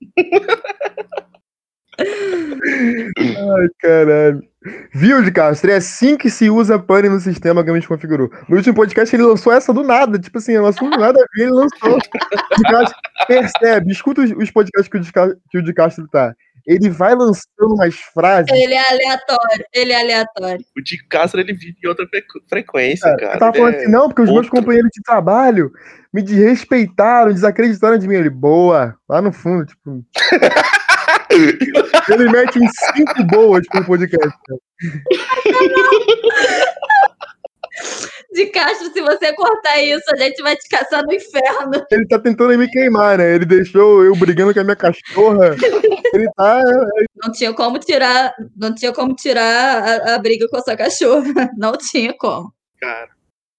Ai, 1.98 3.68
caralho. 3.78 4.49
Viu, 4.92 5.22
de 5.22 5.30
Castro? 5.30 5.70
É 5.70 5.76
assim 5.76 6.16
que 6.18 6.28
se 6.28 6.50
usa 6.50 6.78
pane 6.78 7.08
no 7.08 7.18
sistema 7.18 7.64
que 7.64 7.70
a 7.70 7.74
gente 7.74 7.88
configurou. 7.88 8.30
No 8.48 8.56
último 8.56 8.74
podcast 8.74 9.14
ele 9.16 9.22
lançou 9.22 9.52
essa 9.52 9.72
do 9.72 9.82
nada. 9.82 10.18
Tipo 10.18 10.36
assim, 10.38 10.54
é 10.54 10.60
um 10.60 10.66
assunto 10.66 10.98
nada 10.98 11.18
a 11.18 11.24
ver, 11.34 11.44
ele 11.44 11.52
lançou. 11.52 11.98
De 11.98 12.62
Castro, 12.64 12.98
percebe, 13.26 13.90
escuta 13.90 14.20
os, 14.20 14.30
os 14.32 14.50
podcasts 14.50 14.88
que 14.90 14.98
o, 14.98 15.00
de 15.00 15.10
Castro, 15.12 15.38
que 15.50 15.58
o 15.58 15.62
de 15.62 15.72
Castro 15.72 16.06
tá. 16.08 16.34
Ele 16.66 16.90
vai 16.90 17.14
lançando 17.14 17.72
umas 17.74 17.94
frases. 18.12 18.52
Ele 18.52 18.74
é 18.74 18.90
aleatório, 18.90 19.64
ele 19.72 19.92
é 19.92 20.00
aleatório. 20.02 20.64
O 20.76 20.82
de 20.82 21.02
Castro 21.08 21.40
ele 21.40 21.54
vive 21.54 21.76
em 21.82 21.88
outra 21.88 22.06
frequ- 22.06 22.42
frequência, 22.46 23.08
Cara, 23.08 23.16
cara. 23.16 23.34
eu 23.34 23.38
tava 23.38 23.56
falando 23.56 23.74
é 23.74 23.78
assim, 23.78 23.90
não, 23.90 24.08
porque 24.08 24.22
os 24.22 24.28
meus 24.28 24.36
outro. 24.44 24.50
companheiros 24.52 24.90
de 24.94 25.02
trabalho 25.02 25.72
me 26.12 26.20
desrespeitaram, 26.22 27.32
desacreditaram 27.32 27.96
de 27.96 28.06
mim. 28.06 28.16
Ele, 28.16 28.28
boa, 28.28 28.94
lá 29.08 29.22
no 29.22 29.32
fundo, 29.32 29.64
tipo. 29.64 30.04
Ele 32.12 32.30
mete 32.30 32.58
uns 32.58 32.70
cinco 32.94 33.24
boas 33.24 33.66
pro 33.68 33.84
podcast. 33.84 34.38
De 38.32 38.46
Castro, 38.46 38.92
se 38.92 39.00
você 39.00 39.32
cortar 39.34 39.82
isso, 39.82 40.04
a 40.12 40.16
gente 40.16 40.40
vai 40.42 40.54
te 40.56 40.68
caçar 40.68 41.04
no 41.04 41.12
inferno. 41.12 41.84
Ele 41.90 42.06
tá 42.06 42.18
tentando 42.18 42.56
me 42.56 42.68
queimar, 42.68 43.18
né? 43.18 43.34
Ele 43.34 43.44
deixou 43.44 44.04
eu 44.04 44.14
brigando 44.14 44.54
com 44.54 44.60
a 44.60 44.64
minha 44.64 44.76
cachorra. 44.76 45.56
Ele 46.12 46.28
tá. 46.36 46.62
Não 47.22 47.32
tinha 47.32 47.52
como 47.52 47.78
tirar, 47.78 48.32
não 48.56 48.74
tinha 48.74 48.92
como 48.92 49.14
tirar 49.14 49.82
a, 49.82 50.14
a 50.14 50.18
briga 50.18 50.48
com 50.48 50.56
a 50.56 50.62
sua 50.62 50.76
cachorra. 50.76 51.50
Não 51.56 51.72
tinha 51.72 52.14
como. 52.16 52.52
Cara, 52.80 53.10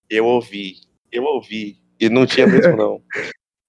eu 0.10 0.26
ouvi, 0.26 0.76
eu 1.12 1.24
ouvi. 1.24 1.78
E 2.00 2.10
não 2.10 2.26
tinha 2.26 2.48
mesmo, 2.48 2.76
não. 2.76 3.02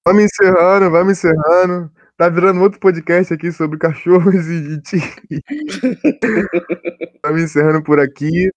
Vamos 0.06 0.24
encerrando, 0.24 0.90
vamos 0.90 1.18
encerrando. 1.18 1.90
Tá 2.16 2.28
virando 2.28 2.60
outro 2.60 2.78
podcast 2.78 3.32
aqui 3.32 3.50
sobre 3.50 3.78
cachorros 3.78 4.46
e. 4.46 4.74
e 4.74 4.82
ti- 4.82 5.00
vamos 7.24 7.42
encerrando 7.42 7.82
por 7.82 7.98
aqui. 7.98 8.50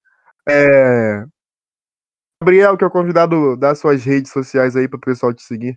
É... 0.48 1.26
Gabriel, 2.42 2.78
que 2.78 2.84
é 2.84 2.88
o 2.88 2.92
convidado 2.92 3.58
das 3.58 3.80
suas 3.80 4.04
redes 4.04 4.32
sociais 4.32 4.76
aí 4.76 4.88
para 4.88 4.98
o 4.98 5.02
pessoal 5.02 5.34
te 5.34 5.42
seguir. 5.42 5.76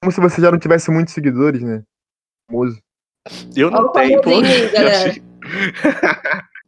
Como 0.00 0.12
se 0.12 0.20
você 0.20 0.42
já 0.42 0.50
não 0.50 0.58
tivesse 0.58 0.90
muitos 0.90 1.14
seguidores, 1.14 1.62
né? 1.62 1.82
Famoso. 2.50 2.78
Eu 3.56 3.70
não 3.70 3.90
tenho, 3.92 4.20
pô. 4.20 4.30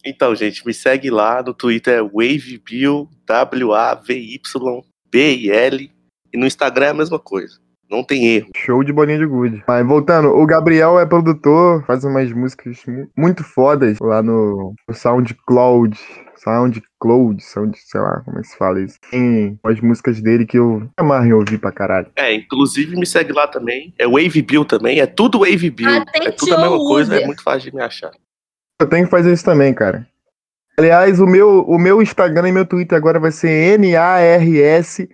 então, 0.07 0.35
gente, 0.37 0.65
me 0.65 0.73
segue 0.73 1.11
lá 1.11 1.43
no 1.43 1.53
Twitter 1.53 1.99
é 1.99 2.01
WaveBill, 2.01 3.11
W-A-V-Y-B-I-L. 3.27 5.93
E 6.33 6.39
no 6.39 6.47
Instagram 6.47 6.87
é 6.87 6.91
a 6.91 6.95
mesma 6.95 7.19
coisa. 7.19 7.59
Não 7.91 8.03
tem 8.03 8.27
erro. 8.27 8.49
Show 8.57 8.83
de 8.83 8.93
bolinha 8.93 9.19
de 9.19 9.27
gude. 9.27 9.63
Mas 9.69 9.87
voltando, 9.87 10.29
o 10.29 10.47
Gabriel 10.47 10.99
é 10.99 11.07
produtor, 11.07 11.85
faz 11.87 12.03
umas 12.05 12.33
músicas 12.33 12.83
mu- 12.87 13.09
muito 13.17 13.45
fodas 13.45 13.99
lá 14.01 14.23
no, 14.23 14.75
no 14.89 14.95
SoundCloud. 14.95 15.99
SoundCloud, 16.37 17.43
Sound, 17.43 17.79
sei 17.79 18.01
lá 18.01 18.21
como 18.25 18.39
é 18.39 18.43
que 18.43 18.49
se 18.49 18.57
fala 18.57 18.81
isso. 18.81 18.99
Tem 19.11 19.59
as 19.65 19.81
músicas 19.81 20.21
dele 20.21 20.45
que 20.45 20.59
eu 20.59 20.87
amarro 20.97 21.27
em 21.27 21.33
ouvir 21.33 21.59
pra 21.59 21.73
caralho. 21.73 22.09
É, 22.17 22.35
inclusive 22.35 22.97
me 22.97 23.07
segue 23.07 23.33
lá 23.33 23.47
também. 23.47 23.95
É 23.99 24.07
WaveBill 24.07 24.65
também. 24.65 25.01
É 25.01 25.07
tudo 25.07 25.41
WaveBill. 25.41 25.89
Atente 26.03 26.29
é 26.29 26.31
tudo 26.33 26.55
a 26.55 26.59
mesma 26.61 26.79
coisa, 26.79 27.15
é 27.15 27.17
Uber. 27.19 27.27
muito 27.27 27.43
fácil 27.43 27.71
de 27.71 27.77
me 27.77 27.83
achar. 27.83 28.11
Eu 28.81 28.89
tenho 28.89 29.05
que 29.05 29.11
fazer 29.11 29.33
isso 29.33 29.45
também, 29.45 29.73
cara. 29.73 30.07
Aliás, 30.77 31.21
o 31.21 31.27
meu, 31.27 31.61
o 31.63 31.79
meu 31.79 32.03
Instagram 32.03 32.49
e 32.49 32.53
meu 32.53 32.67
Twitter 32.67 32.99
agora 32.99 33.21
vai 33.21 33.31
ser 33.31 33.79
N-A-R-S 33.79 35.09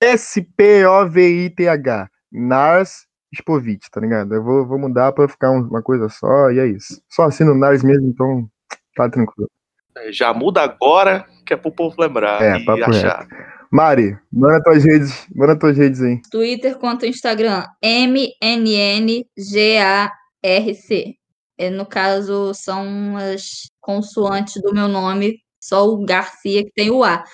S-P-O-V-I-T-H. 0.00 2.08
Nars 2.30 3.06
Spovit, 3.34 3.90
tá 3.90 4.00
ligado? 4.00 4.34
Eu 4.34 4.42
vou, 4.42 4.66
vou 4.66 4.78
mudar 4.78 5.12
pra 5.12 5.28
ficar 5.28 5.50
um- 5.50 5.66
uma 5.68 5.82
coisa 5.82 6.08
só 6.08 6.50
e 6.50 6.58
é 6.58 6.66
isso. 6.66 7.00
Só 7.08 7.24
assino 7.24 7.54
Nars 7.54 7.82
mesmo, 7.82 8.08
então 8.08 8.48
tá 8.96 9.08
tranquilo. 9.08 9.50
É, 9.96 10.12
Já 10.12 10.32
muda 10.32 10.62
agora, 10.62 11.26
que 11.44 11.52
é 11.52 11.56
pro 11.56 11.70
povo 11.72 12.00
lembrar 12.00 12.40
É, 12.42 12.58
e 12.58 12.82
achar. 12.84 13.26
Mari, 13.70 14.16
manda 14.32 14.62
tuas 14.62 14.82
redes, 14.84 15.26
manda 15.34 15.58
tuas 15.58 15.76
redes 15.76 16.00
aí. 16.00 16.20
Twitter 16.30 16.78
quanto 16.78 17.04
Instagram, 17.04 17.64
MNNGARC. 17.82 19.26
É, 21.60 21.70
no 21.70 21.84
caso, 21.84 22.54
são 22.54 23.16
as 23.16 23.68
consoantes 23.80 24.62
do 24.62 24.72
meu 24.72 24.86
nome, 24.88 25.40
só 25.60 25.86
o 25.86 26.02
Garcia 26.04 26.64
que 26.64 26.70
tem 26.72 26.90
o 26.90 27.02
A. 27.04 27.24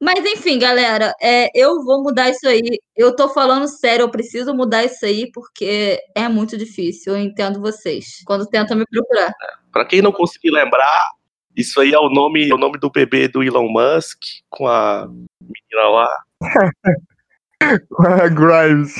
Mas 0.00 0.24
enfim, 0.24 0.58
galera, 0.58 1.14
é, 1.20 1.48
eu 1.54 1.84
vou 1.84 2.02
mudar 2.02 2.30
isso 2.30 2.48
aí. 2.48 2.80
Eu 2.96 3.14
tô 3.14 3.28
falando 3.28 3.68
sério, 3.68 4.04
eu 4.04 4.10
preciso 4.10 4.54
mudar 4.54 4.82
isso 4.84 5.04
aí 5.04 5.30
porque 5.30 5.98
é 6.16 6.26
muito 6.26 6.56
difícil. 6.56 7.14
Eu 7.14 7.20
entendo 7.20 7.60
vocês 7.60 8.22
quando 8.24 8.46
tentam 8.46 8.76
me 8.78 8.86
procurar. 8.90 9.32
Pra 9.70 9.84
quem 9.84 10.00
não 10.00 10.10
conseguir 10.10 10.50
lembrar, 10.50 11.10
isso 11.54 11.80
aí 11.80 11.92
é 11.92 11.98
o 11.98 12.08
nome, 12.08 12.50
o 12.50 12.56
nome 12.56 12.78
do 12.78 12.90
bebê 12.90 13.28
do 13.28 13.42
Elon 13.42 13.68
Musk, 13.68 14.18
com 14.48 14.66
a 14.66 15.06
menina 15.06 15.88
lá. 15.90 16.08
Grimes. 18.32 18.94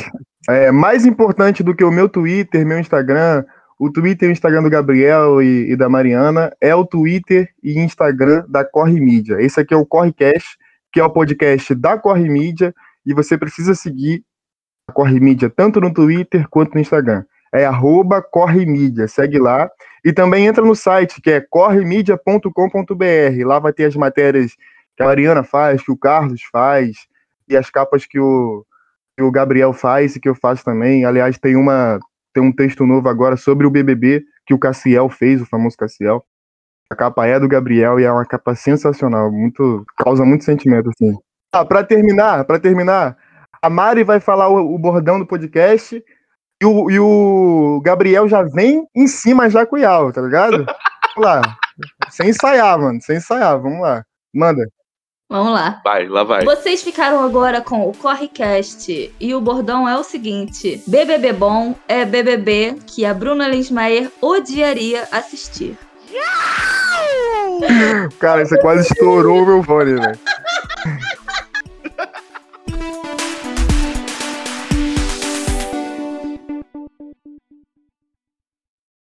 É, 0.48 0.70
mais 0.70 1.06
importante 1.06 1.62
do 1.62 1.74
que 1.74 1.84
o 1.84 1.90
meu 1.90 2.08
Twitter, 2.08 2.66
meu 2.66 2.78
Instagram, 2.78 3.44
o 3.78 3.90
Twitter 3.90 4.28
e 4.28 4.32
o 4.32 4.32
Instagram 4.32 4.62
do 4.62 4.70
Gabriel 4.70 5.40
e, 5.40 5.72
e 5.72 5.76
da 5.76 5.88
Mariana 5.88 6.54
é 6.60 6.74
o 6.74 6.84
Twitter 6.84 7.48
e 7.62 7.78
Instagram 7.78 8.44
da 8.48 8.64
Corre 8.64 9.00
Mídia. 9.00 9.40
Esse 9.40 9.60
aqui 9.60 9.72
é 9.72 9.76
o 9.76 9.86
Correcast, 9.86 10.58
que 10.92 11.00
é 11.00 11.04
o 11.04 11.10
podcast 11.10 11.74
da 11.74 11.98
Corre 11.98 12.28
Mídia, 12.28 12.74
e 13.04 13.14
você 13.14 13.38
precisa 13.38 13.74
seguir 13.74 14.24
a 14.88 14.92
Corre 14.92 15.20
Mídia 15.20 15.48
tanto 15.48 15.80
no 15.80 15.92
Twitter 15.92 16.46
quanto 16.48 16.74
no 16.74 16.80
Instagram. 16.80 17.24
É 17.52 17.64
arroba 17.64 18.22
Corre 18.22 18.64
Mídia, 18.64 19.08
segue 19.08 19.38
lá. 19.38 19.68
E 20.04 20.12
também 20.12 20.46
entra 20.46 20.64
no 20.64 20.74
site, 20.74 21.20
que 21.20 21.30
é 21.30 21.40
corremedia.com.br. 21.40 23.44
Lá 23.44 23.58
vai 23.58 23.72
ter 23.72 23.84
as 23.84 23.96
matérias 23.96 24.54
que 24.96 25.02
a 25.02 25.06
Mariana 25.06 25.42
faz, 25.42 25.82
que 25.82 25.90
o 25.90 25.96
Carlos 25.96 26.42
faz, 26.52 26.96
e 27.48 27.56
as 27.56 27.68
capas 27.68 28.06
que 28.06 28.20
o, 28.20 28.64
que 29.16 29.22
o 29.22 29.30
Gabriel 29.30 29.72
faz 29.72 30.14
e 30.14 30.20
que 30.20 30.28
eu 30.28 30.34
faço 30.34 30.64
também. 30.64 31.04
Aliás, 31.04 31.38
tem 31.38 31.56
uma 31.56 31.98
tem 32.32 32.42
um 32.42 32.52
texto 32.52 32.86
novo 32.86 33.08
agora 33.08 33.36
sobre 33.36 33.66
o 33.66 33.70
BBB 33.70 34.22
que 34.46 34.54
o 34.54 34.58
Cassiel 34.58 35.08
fez, 35.08 35.42
o 35.42 35.46
famoso 35.46 35.76
Cassiel. 35.76 36.24
A 36.90 36.96
capa 36.96 37.24
é 37.24 37.38
do 37.38 37.46
Gabriel 37.46 38.00
e 38.00 38.04
é 38.04 38.10
uma 38.10 38.26
capa 38.26 38.54
sensacional, 38.54 39.30
muito 39.30 39.84
causa 39.96 40.24
muito 40.24 40.44
sentimento 40.44 40.90
assim. 40.90 41.16
Ah, 41.52 41.64
para 41.64 41.84
terminar, 41.84 42.44
para 42.44 42.58
terminar, 42.58 43.16
a 43.62 43.70
Mari 43.70 44.02
vai 44.02 44.18
falar 44.18 44.48
o, 44.48 44.74
o 44.74 44.78
bordão 44.78 45.18
do 45.18 45.26
podcast 45.26 46.02
e 46.60 46.66
o, 46.66 46.90
e 46.90 46.98
o 46.98 47.80
Gabriel 47.84 48.28
já 48.28 48.42
vem 48.42 48.86
em 48.94 49.06
cima 49.06 49.48
já 49.48 49.64
com 49.64 49.76
o 49.76 49.78
Iau, 49.78 50.12
tá 50.12 50.20
ligado? 50.20 50.66
Vamos 51.14 51.30
lá. 51.30 51.42
Sem 52.10 52.30
ensaiar, 52.30 52.78
mano, 52.78 53.00
sem 53.00 53.16
ensaiar, 53.16 53.60
vamos 53.60 53.80
lá. 53.80 54.04
Manda. 54.34 54.66
Vamos 55.28 55.52
lá. 55.52 55.80
Vai, 55.84 56.08
lá 56.08 56.24
vai. 56.24 56.44
Vocês 56.44 56.82
ficaram 56.82 57.22
agora 57.22 57.60
com 57.60 57.88
o 57.88 57.96
Correcast 57.96 59.14
e 59.20 59.34
o 59.34 59.40
bordão 59.40 59.88
é 59.88 59.96
o 59.96 60.02
seguinte: 60.02 60.82
BBB 60.88 61.32
bom 61.32 61.74
é 61.86 62.04
BBB 62.04 62.78
que 62.84 63.04
a 63.04 63.14
Bruna 63.14 63.46
Lensmaier 63.46 64.10
odiaria 64.20 65.06
assistir. 65.12 65.78
Cara, 68.18 68.44
você 68.44 68.58
quase 68.58 68.82
estourou 68.82 69.46
meu 69.46 69.62
fone, 69.62 69.94
velho. 69.94 70.18